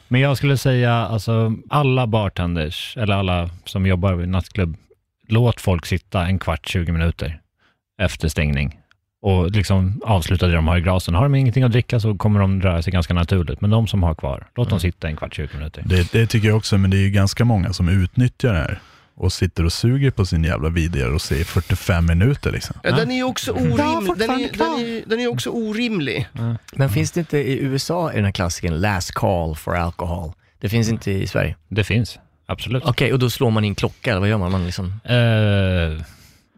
men 0.09 0.21
jag 0.21 0.37
skulle 0.37 0.57
säga 0.57 0.95
alltså 0.95 1.53
alla 1.71 2.07
bartenders, 2.07 2.97
eller 2.97 3.15
alla 3.15 3.51
som 3.65 3.87
jobbar 3.87 4.23
i 4.23 4.27
nattklubb, 4.27 4.77
låt 5.29 5.61
folk 5.61 5.87
sitta 5.87 6.27
en 6.27 6.39
kvart, 6.39 6.69
20 6.69 6.93
minuter 6.93 7.41
efter 7.99 8.29
stängning 8.29 8.79
och 9.23 9.51
liksom 9.51 10.01
avsluta 10.05 10.47
det 10.47 10.55
de 10.55 10.69
har 10.69 10.77
i 10.77 10.81
glasen. 10.81 11.15
Har 11.15 11.23
de 11.23 11.35
ingenting 11.35 11.63
att 11.63 11.73
dricka 11.73 12.01
så 12.01 12.15
kommer 12.15 12.41
de 12.41 12.63
röra 12.63 12.83
sig 12.83 12.93
ganska 12.93 13.15
naturligt, 13.15 13.61
men 13.61 13.71
de 13.71 13.87
som 13.87 14.03
har 14.03 14.15
kvar, 14.15 14.47
låt 14.57 14.71
dem 14.71 14.81
sitta 14.81 15.09
en 15.09 15.17
kvart, 15.17 15.35
20 15.35 15.57
minuter. 15.57 15.83
Det, 15.87 16.13
det 16.13 16.27
tycker 16.27 16.49
jag 16.49 16.57
också, 16.57 16.79
men 16.79 16.91
det 16.91 16.97
är 16.97 17.03
ju 17.03 17.11
ganska 17.11 17.45
många 17.45 17.73
som 17.73 17.89
utnyttjar 17.89 18.53
det 18.53 18.59
här 18.59 18.81
och 19.15 19.33
sitter 19.33 19.65
och 19.65 19.73
suger 19.73 20.11
på 20.11 20.27
sin 20.27 20.45
jävla 20.45 20.69
vidare 20.69 21.11
och 21.11 21.23
säger 21.23 21.45
45 21.45 22.07
minuter 22.07 22.53
liksom. 22.53 22.77
Ja, 22.83 22.97
den 22.97 23.11
är 23.11 23.15
ju 23.15 23.25
också 23.25 23.53
orimlig. 23.53 24.19
Den 24.19 24.31
är, 24.31 24.59
den, 24.59 24.87
är, 24.87 25.03
den 25.09 25.21
är 25.21 25.27
också 25.27 25.51
orimlig. 25.51 26.29
Men 26.73 26.91
finns 26.91 27.11
det 27.11 27.21
inte 27.21 27.39
i 27.39 27.59
USA 27.59 28.13
i 28.13 28.17
den 28.17 28.25
här 28.25 28.33
klassikern 28.33 28.81
last 28.81 29.13
call 29.13 29.57
for 29.57 29.77
alcohol? 29.77 30.33
Det 30.59 30.69
finns 30.69 30.89
inte 30.89 31.11
i 31.11 31.27
Sverige? 31.27 31.57
Det 31.69 31.85
finns, 31.85 32.19
absolut. 32.47 32.83
Okej, 32.87 33.13
och 33.13 33.19
då 33.19 33.31
slår 33.31 33.51
man 33.51 33.65
in 33.65 33.75
klocka 33.75 34.11
eller 34.11 34.21
vad 34.21 34.29
gör 34.29 34.39
man? 34.39 34.53
man 34.53 34.65
liksom... 34.65 35.01
Eh, 35.05 36.07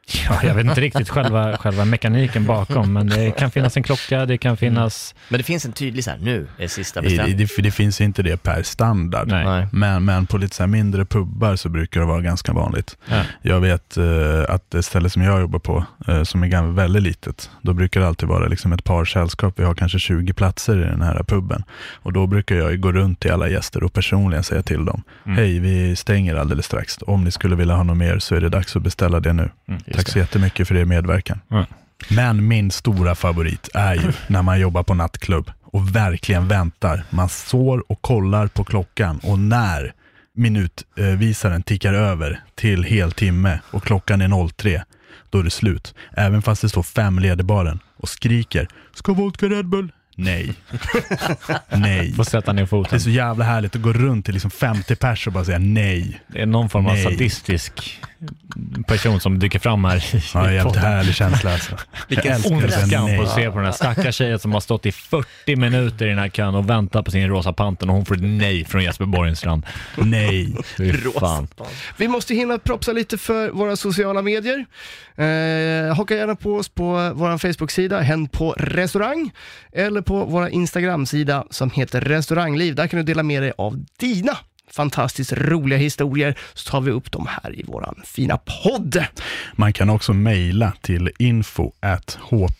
ja, 0.06 0.40
jag 0.42 0.54
vet 0.54 0.66
inte 0.66 0.80
riktigt 0.80 1.08
själva, 1.08 1.56
själva 1.56 1.84
mekaniken 1.84 2.46
bakom, 2.46 2.92
men 2.92 3.06
det 3.06 3.30
kan 3.30 3.50
finnas 3.50 3.76
en 3.76 3.82
klocka, 3.82 4.26
det 4.26 4.38
kan 4.38 4.56
finnas... 4.56 5.14
Men 5.28 5.38
det 5.38 5.44
finns 5.44 5.64
en 5.64 5.72
tydlig 5.72 6.04
så 6.04 6.10
här, 6.10 6.18
nu 6.18 6.46
är 6.58 6.68
sista 6.68 7.02
bestämt. 7.02 7.38
det, 7.38 7.62
det 7.62 7.70
finns 7.70 8.00
inte 8.00 8.22
det 8.22 8.42
per 8.42 8.62
standard, 8.62 9.28
Nej. 9.28 9.66
Men, 9.72 10.04
men 10.04 10.26
på 10.26 10.38
lite 10.38 10.56
så 10.56 10.62
här 10.62 10.68
mindre 10.68 11.04
pubbar 11.04 11.56
så 11.56 11.68
brukar 11.68 12.00
det 12.00 12.06
vara 12.06 12.20
ganska 12.20 12.52
vanligt. 12.52 12.96
Ja. 13.10 13.22
Jag 13.42 13.60
vet 13.60 13.96
eh, 13.96 14.04
att 14.48 14.70
det 14.70 14.82
ställe 14.82 15.10
som 15.10 15.22
jag 15.22 15.40
jobbar 15.40 15.58
på, 15.58 15.84
eh, 16.08 16.22
som 16.22 16.42
är 16.42 16.46
ganska, 16.46 16.70
väldigt 16.70 17.02
litet, 17.02 17.50
då 17.62 17.72
brukar 17.72 18.00
det 18.00 18.06
alltid 18.06 18.28
vara 18.28 18.48
liksom 18.48 18.72
ett 18.72 18.84
par 18.84 19.04
sällskap. 19.04 19.54
Vi 19.58 19.64
har 19.64 19.74
kanske 19.74 19.98
20 19.98 20.32
platser 20.32 20.76
i 20.76 20.84
den 20.84 21.02
här 21.02 21.22
puben. 21.22 21.62
Och 21.94 22.12
då 22.12 22.26
brukar 22.26 22.56
jag 22.56 22.80
gå 22.80 22.92
runt 22.92 23.20
till 23.20 23.32
alla 23.32 23.48
gäster 23.48 23.82
och 23.84 23.92
personligen 23.92 24.44
säga 24.44 24.62
till 24.62 24.84
dem, 24.84 25.02
Mm. 25.26 25.38
hej 25.38 25.58
vi 25.58 25.96
stänger 25.96 26.34
alldeles 26.36 26.66
strax. 26.66 26.98
Om 27.06 27.24
ni 27.24 27.30
skulle 27.30 27.56
vilja 27.56 27.74
ha 27.74 27.82
något 27.82 27.96
mer 27.96 28.18
så 28.18 28.34
är 28.34 28.40
det 28.40 28.48
dags 28.48 28.76
att 28.76 28.82
beställa 28.82 29.20
det 29.20 29.32
nu. 29.32 29.50
Mm, 29.68 29.80
Tack 29.94 30.08
så 30.08 30.18
jättemycket 30.18 30.68
för 30.68 30.76
er 30.76 30.84
medverkan. 30.84 31.40
Ja. 31.48 31.66
Men 32.10 32.48
min 32.48 32.70
stora 32.70 33.14
favorit 33.14 33.68
är 33.74 33.94
ju 33.94 34.12
när 34.26 34.42
man 34.42 34.60
jobbar 34.60 34.82
på 34.82 34.94
nattklubb 34.94 35.50
och 35.64 35.96
verkligen 35.96 36.48
väntar. 36.48 37.04
Man 37.10 37.28
står 37.28 37.92
och 37.92 38.02
kollar 38.02 38.46
på 38.46 38.64
klockan 38.64 39.18
och 39.22 39.38
när 39.38 39.92
minutvisaren 40.36 41.62
tickar 41.62 41.94
över 41.94 42.40
till 42.54 42.84
heltimme 42.84 43.60
och 43.70 43.82
klockan 43.82 44.20
är 44.20 44.48
03, 44.48 44.84
då 45.30 45.38
är 45.38 45.42
det 45.42 45.50
slut. 45.50 45.94
Även 46.12 46.42
fast 46.42 46.62
det 46.62 46.68
står 46.68 46.82
fem 46.82 47.18
led 47.18 47.40
i 47.40 47.44
baren 47.44 47.80
och 47.96 48.08
skriker 48.08 48.68
Ska 48.94 49.12
vodka 49.12 49.46
Red 49.46 49.66
Bull? 49.66 49.92
Nej. 50.16 50.54
nej. 51.68 52.12
Får 52.12 52.24
sätta 52.24 52.52
ner 52.52 52.62
Det 52.62 52.64
är 52.64 52.66
foten. 52.66 53.00
så 53.00 53.10
jävla 53.10 53.44
härligt 53.44 53.76
att 53.76 53.82
gå 53.82 53.92
runt 53.92 54.24
till 54.24 54.34
liksom 54.34 54.50
50 54.50 54.96
pers 54.96 55.26
och 55.26 55.32
bara 55.32 55.44
säga 55.44 55.58
nej. 55.58 56.20
Det 56.28 56.40
är 56.40 56.46
någon 56.46 56.68
form 56.68 56.86
av 56.86 56.92
Nej. 56.92 57.02
sadistisk 57.04 58.00
person 58.86 59.20
som 59.20 59.38
dyker 59.38 59.58
fram 59.58 59.84
här 59.84 59.96
i 59.96 60.22
Ja, 60.34 60.52
jävligt 60.52 60.76
härlig 60.76 61.14
känsla 61.14 61.52
alltså. 61.52 61.76
Vilken 62.08 62.32
Ondskan 62.52 63.20
att 63.20 63.34
se 63.34 63.50
på 63.50 63.56
den 63.56 63.64
här 63.64 63.72
stackars 63.72 64.14
tjejen 64.16 64.38
som 64.38 64.52
har 64.52 64.60
stått 64.60 64.86
i 64.86 64.92
40 64.92 65.56
minuter 65.56 66.06
i 66.06 66.08
den 66.08 66.18
här 66.18 66.28
kön 66.28 66.54
och 66.54 66.70
väntat 66.70 67.04
på 67.04 67.10
sin 67.10 67.28
rosa 67.28 67.52
panten 67.52 67.88
och 67.88 67.94
hon 67.96 68.04
får 68.04 68.14
ett 68.14 68.20
nej 68.22 68.64
från 68.64 68.82
Jesper 68.84 69.04
Borgenstrand. 69.06 69.66
Nej. 69.96 70.54
Fan. 71.20 71.48
Vi 71.96 72.08
måste 72.08 72.34
hinna 72.34 72.58
propsa 72.58 72.92
lite 72.92 73.18
för 73.18 73.50
våra 73.50 73.76
sociala 73.76 74.22
medier. 74.22 74.64
Eh, 75.16 75.96
haka 75.96 76.14
gärna 76.14 76.36
på 76.36 76.54
oss 76.56 76.68
på 76.68 77.12
vår 77.14 77.38
Facebook-sida, 77.38 78.00
Hen 78.00 78.28
på 78.28 78.52
restaurang, 78.52 79.30
eller 79.72 80.02
på 80.04 80.24
vår 80.24 80.48
Instagram-sida 80.48 81.44
som 81.50 81.70
heter 81.70 82.00
Restaurangliv. 82.00 82.74
Där 82.74 82.86
kan 82.86 82.98
du 82.98 83.02
dela 83.04 83.22
med 83.22 83.42
dig 83.42 83.52
av 83.58 83.84
dina 83.98 84.36
fantastiskt 84.70 85.32
roliga 85.32 85.78
historier, 85.78 86.38
så 86.54 86.70
tar 86.70 86.80
vi 86.80 86.90
upp 86.90 87.12
dem 87.12 87.28
här 87.30 87.58
i 87.58 87.64
vår 87.66 87.94
fina 88.04 88.38
podd. 88.38 89.04
Man 89.52 89.72
kan 89.72 89.90
också 89.90 90.12
mejla 90.12 90.72
till 90.80 91.10
info 91.18 91.72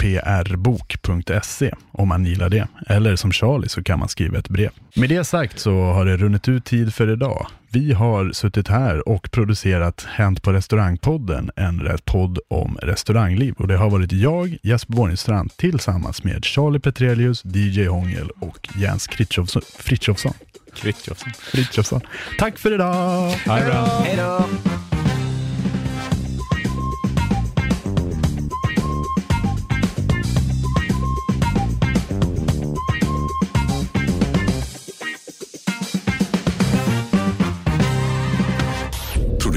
hprbok.se 0.01 1.75
om 1.93 2.09
man 2.09 2.27
gillar 2.27 2.49
det. 2.49 2.69
Eller 2.87 3.17
som 3.17 3.33
Charlie 3.33 3.69
så 3.69 3.83
kan 3.83 3.99
man 3.99 4.09
skriva 4.09 4.39
ett 4.39 4.49
brev. 4.49 4.71
Med 4.95 5.09
det 5.09 5.25
sagt 5.25 5.59
så 5.59 5.83
har 5.83 6.05
det 6.05 6.17
runnit 6.17 6.49
ut 6.49 6.65
tid 6.65 6.95
för 6.95 7.13
idag. 7.13 7.47
Vi 7.75 7.93
har 7.93 8.33
suttit 8.33 8.69
här 8.69 9.09
och 9.09 9.31
producerat 9.31 10.07
Hänt 10.09 10.43
på 10.43 10.53
restaurangpodden, 10.53 11.51
en 11.57 11.99
podd 12.05 12.39
om 12.49 12.79
restaurangliv. 12.83 13.55
Och 13.59 13.69
det 13.69 13.77
har 13.77 13.91
varit 13.91 14.13
jag, 14.13 14.59
Jesper 14.63 14.93
Borgenstrand, 14.93 15.57
tillsammans 15.57 16.25
med 16.25 16.45
Charlie 16.45 16.81
Petrelius, 16.81 17.43
DJ 17.45 17.87
Hångel 17.87 18.31
och 18.41 18.69
Jens. 18.77 19.09
Frithiofsson. 19.09 19.63
Frithiofsson. 19.79 20.35
Frithiofsson. 20.73 22.01
Tack 22.39 22.59
för 22.59 22.75
idag! 22.75 23.31
Hej 23.31 24.17
då! 24.17 24.84